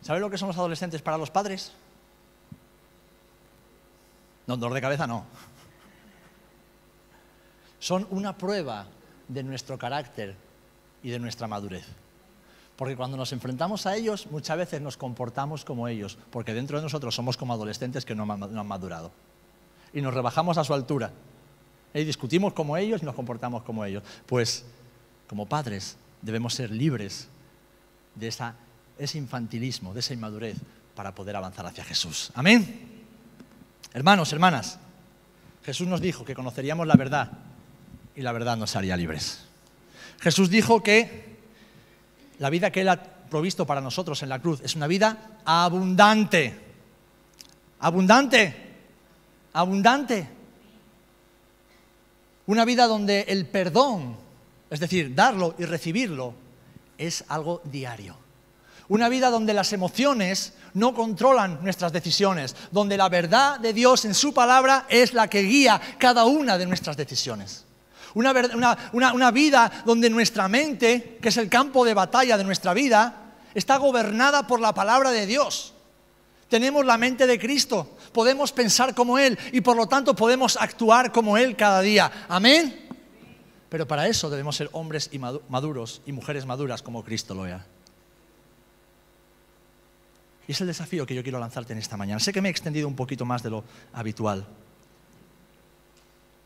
¿Saben 0.02 0.20
lo 0.20 0.30
que 0.30 0.36
son 0.36 0.48
los 0.48 0.58
adolescentes 0.58 1.00
para 1.00 1.16
los 1.16 1.30
padres? 1.30 1.72
No, 4.46 4.56
dolor 4.58 4.74
de 4.74 4.80
cabeza 4.82 5.06
no. 5.06 5.24
Son 7.78 8.06
una 8.10 8.36
prueba 8.36 8.86
de 9.28 9.42
nuestro 9.42 9.78
carácter 9.78 10.36
y 11.02 11.10
de 11.10 11.18
nuestra 11.18 11.46
madurez. 11.46 11.86
Porque 12.76 12.96
cuando 12.96 13.16
nos 13.16 13.32
enfrentamos 13.32 13.86
a 13.86 13.96
ellos, 13.96 14.26
muchas 14.30 14.58
veces 14.58 14.80
nos 14.80 14.96
comportamos 14.96 15.64
como 15.64 15.88
ellos, 15.88 16.18
porque 16.30 16.54
dentro 16.54 16.76
de 16.78 16.82
nosotros 16.82 17.14
somos 17.14 17.36
como 17.36 17.54
adolescentes 17.54 18.04
que 18.04 18.14
no 18.14 18.30
han 18.30 18.66
madurado. 18.66 19.10
Y 19.92 20.00
nos 20.00 20.14
rebajamos 20.14 20.58
a 20.58 20.64
su 20.64 20.74
altura. 20.74 21.12
Y 21.94 22.04
discutimos 22.04 22.52
como 22.52 22.76
ellos 22.76 23.02
y 23.02 23.04
nos 23.04 23.14
comportamos 23.14 23.62
como 23.62 23.84
ellos. 23.84 24.02
Pues, 24.26 24.64
como 25.26 25.46
padres, 25.46 25.96
debemos 26.22 26.54
ser 26.54 26.70
libres 26.70 27.28
de 28.14 28.28
ese 28.98 29.18
infantilismo, 29.18 29.94
de 29.94 30.00
esa 30.00 30.14
inmadurez, 30.14 30.56
para 30.94 31.14
poder 31.14 31.36
avanzar 31.36 31.66
hacia 31.66 31.84
Jesús. 31.84 32.30
Amén. 32.34 32.98
Hermanos, 33.94 34.32
hermanas, 34.32 34.78
Jesús 35.64 35.86
nos 35.86 36.00
dijo 36.00 36.24
que 36.24 36.34
conoceríamos 36.34 36.86
la 36.86 36.96
verdad 36.96 37.30
y 38.16 38.22
la 38.22 38.32
verdad 38.32 38.56
nos 38.56 38.74
haría 38.76 38.96
libres. 38.96 39.44
Jesús 40.20 40.50
dijo 40.50 40.82
que 40.82 41.36
la 42.38 42.50
vida 42.50 42.70
que 42.70 42.80
Él 42.80 42.88
ha 42.88 43.00
provisto 43.02 43.66
para 43.66 43.80
nosotros 43.80 44.22
en 44.22 44.28
la 44.28 44.40
cruz 44.40 44.60
es 44.62 44.74
una 44.74 44.86
vida 44.86 45.38
abundante. 45.44 46.58
Abundante. 47.80 48.67
Abundante. 49.52 50.28
Una 52.46 52.64
vida 52.64 52.86
donde 52.86 53.22
el 53.28 53.46
perdón, 53.46 54.16
es 54.70 54.80
decir, 54.80 55.14
darlo 55.14 55.54
y 55.58 55.64
recibirlo, 55.64 56.34
es 56.96 57.24
algo 57.28 57.60
diario. 57.64 58.16
Una 58.88 59.08
vida 59.08 59.28
donde 59.28 59.52
las 59.52 59.72
emociones 59.72 60.54
no 60.72 60.94
controlan 60.94 61.62
nuestras 61.62 61.92
decisiones, 61.92 62.56
donde 62.70 62.96
la 62.96 63.08
verdad 63.08 63.60
de 63.60 63.74
Dios 63.74 64.04
en 64.06 64.14
su 64.14 64.32
palabra 64.32 64.86
es 64.88 65.12
la 65.12 65.28
que 65.28 65.42
guía 65.42 65.80
cada 65.98 66.24
una 66.24 66.56
de 66.56 66.66
nuestras 66.66 66.96
decisiones. 66.96 67.66
Una, 68.14 69.30
vida 69.30 69.70
donde 69.84 70.08
nuestra 70.08 70.48
mente, 70.48 71.18
que 71.20 71.28
es 71.28 71.36
el 71.36 71.48
campo 71.50 71.84
de 71.84 71.94
batalla 71.94 72.38
de 72.38 72.44
nuestra 72.44 72.72
vida, 72.72 73.14
está 73.54 73.76
gobernada 73.76 74.46
por 74.46 74.60
la 74.60 74.72
palabra 74.72 75.10
de 75.10 75.26
Dios. 75.26 75.74
Tenemos 76.48 76.86
la 76.86 76.96
mente 76.96 77.26
de 77.26 77.38
Cristo, 77.38 77.97
podemos 78.18 78.50
pensar 78.50 78.96
como 78.96 79.16
Él 79.16 79.38
y 79.52 79.60
por 79.60 79.76
lo 79.76 79.86
tanto 79.86 80.12
podemos 80.12 80.56
actuar 80.56 81.12
como 81.12 81.38
Él 81.38 81.54
cada 81.54 81.80
día. 81.82 82.10
Amén. 82.28 82.88
Pero 83.68 83.86
para 83.86 84.08
eso 84.08 84.28
debemos 84.28 84.56
ser 84.56 84.68
hombres 84.72 85.08
maduros 85.48 86.02
y 86.04 86.10
mujeres 86.10 86.44
maduras 86.44 86.82
como 86.82 87.04
Cristo 87.04 87.32
lo 87.32 87.46
era. 87.46 87.64
Y 90.48 90.50
es 90.50 90.60
el 90.60 90.66
desafío 90.66 91.06
que 91.06 91.14
yo 91.14 91.22
quiero 91.22 91.38
lanzarte 91.38 91.74
en 91.74 91.78
esta 91.78 91.96
mañana. 91.96 92.18
Sé 92.18 92.32
que 92.32 92.42
me 92.42 92.48
he 92.48 92.50
extendido 92.50 92.88
un 92.88 92.96
poquito 92.96 93.24
más 93.24 93.44
de 93.44 93.50
lo 93.50 93.62
habitual, 93.92 94.44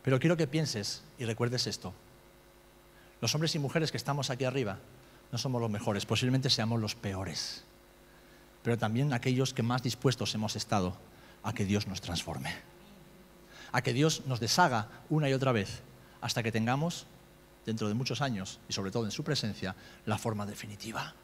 pero 0.05 0.21
quiero 0.21 0.37
que 0.37 0.47
pienses 0.47 1.01
y 1.19 1.25
recuerdes 1.25 1.67
esto. 1.67 1.95
Los 3.23 3.35
hombres 3.35 3.55
y 3.55 3.59
mujeres 3.59 3.91
que 3.91 3.97
estamos 3.97 4.29
aquí 4.29 4.45
arriba 4.45 4.77
no 5.33 5.39
somos 5.39 5.59
los 5.59 5.71
mejores, 5.71 6.05
posiblemente 6.05 6.51
seamos 6.51 6.79
los 6.79 6.95
peores, 6.97 7.65
pero 8.63 8.77
también 8.77 9.15
aquellos 9.15 9.55
que 9.55 9.63
más 9.63 9.83
dispuestos 9.83 10.35
hemos 10.35 10.55
estado 10.55 10.99
a 11.43 11.53
que 11.53 11.65
Dios 11.65 11.87
nos 11.87 12.01
transforme, 12.01 12.55
a 13.73 13.83
que 13.83 13.93
Dios 13.93 14.23
nos 14.27 14.41
deshaga 14.41 14.89
una 15.11 15.29
y 15.29 15.33
otra 15.33 15.53
vez 15.53 15.83
hasta 16.21 16.43
que 16.43 16.53
tengamos, 16.53 17.07
dentro 17.67 17.89
de 17.89 17.95
muchos 17.95 18.21
años 18.21 18.59
y 18.69 18.73
sobre 18.73 18.91
todo 18.91 19.05
en 19.05 19.11
su 19.11 19.25
presencia, 19.25 19.75
la 20.07 20.19
forma 20.19 20.47
definitiva. 20.47 21.15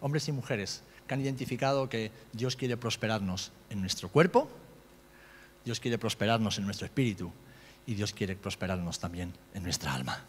Hombres 0.00 0.28
y 0.28 0.32
mujeres 0.32 0.82
que 1.06 1.14
han 1.14 1.20
identificado 1.20 1.88
que 1.88 2.10
Dios 2.32 2.56
quiere 2.56 2.76
prosperarnos 2.76 3.52
en 3.70 3.80
nuestro 3.80 4.08
cuerpo, 4.08 4.48
Dios 5.64 5.80
quiere 5.80 5.98
prosperarnos 5.98 6.58
en 6.58 6.64
nuestro 6.64 6.86
espíritu 6.86 7.32
y 7.86 7.94
Dios 7.94 8.12
quiere 8.12 8.36
prosperarnos 8.36 8.98
también 8.98 9.32
en 9.54 9.62
nuestra 9.62 9.94
alma. 9.94 10.22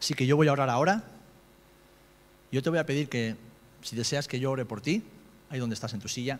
Así 0.00 0.14
que 0.14 0.26
yo 0.26 0.36
voy 0.36 0.48
a 0.48 0.52
orar 0.52 0.70
ahora. 0.70 1.02
Yo 2.52 2.62
te 2.62 2.70
voy 2.70 2.78
a 2.78 2.86
pedir 2.86 3.08
que, 3.08 3.36
si 3.82 3.96
deseas 3.96 4.28
que 4.28 4.38
yo 4.38 4.50
ore 4.50 4.64
por 4.64 4.80
ti, 4.80 5.02
ahí 5.50 5.58
donde 5.58 5.74
estás 5.74 5.94
en 5.94 6.00
tu 6.00 6.08
silla, 6.08 6.38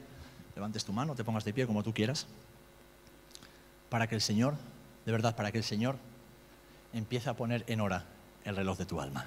levantes 0.54 0.84
tu 0.84 0.92
mano, 0.92 1.14
te 1.14 1.24
pongas 1.24 1.44
de 1.44 1.52
pie 1.52 1.66
como 1.66 1.82
tú 1.82 1.92
quieras, 1.92 2.26
para 3.88 4.06
que 4.06 4.14
el 4.14 4.20
Señor, 4.20 4.54
de 5.04 5.12
verdad, 5.12 5.36
para 5.36 5.52
que 5.52 5.58
el 5.58 5.64
Señor 5.64 5.96
empiece 6.92 7.28
a 7.28 7.34
poner 7.34 7.64
en 7.66 7.80
hora 7.80 8.04
el 8.44 8.56
reloj 8.56 8.78
de 8.78 8.86
tu 8.86 9.00
alma. 9.00 9.26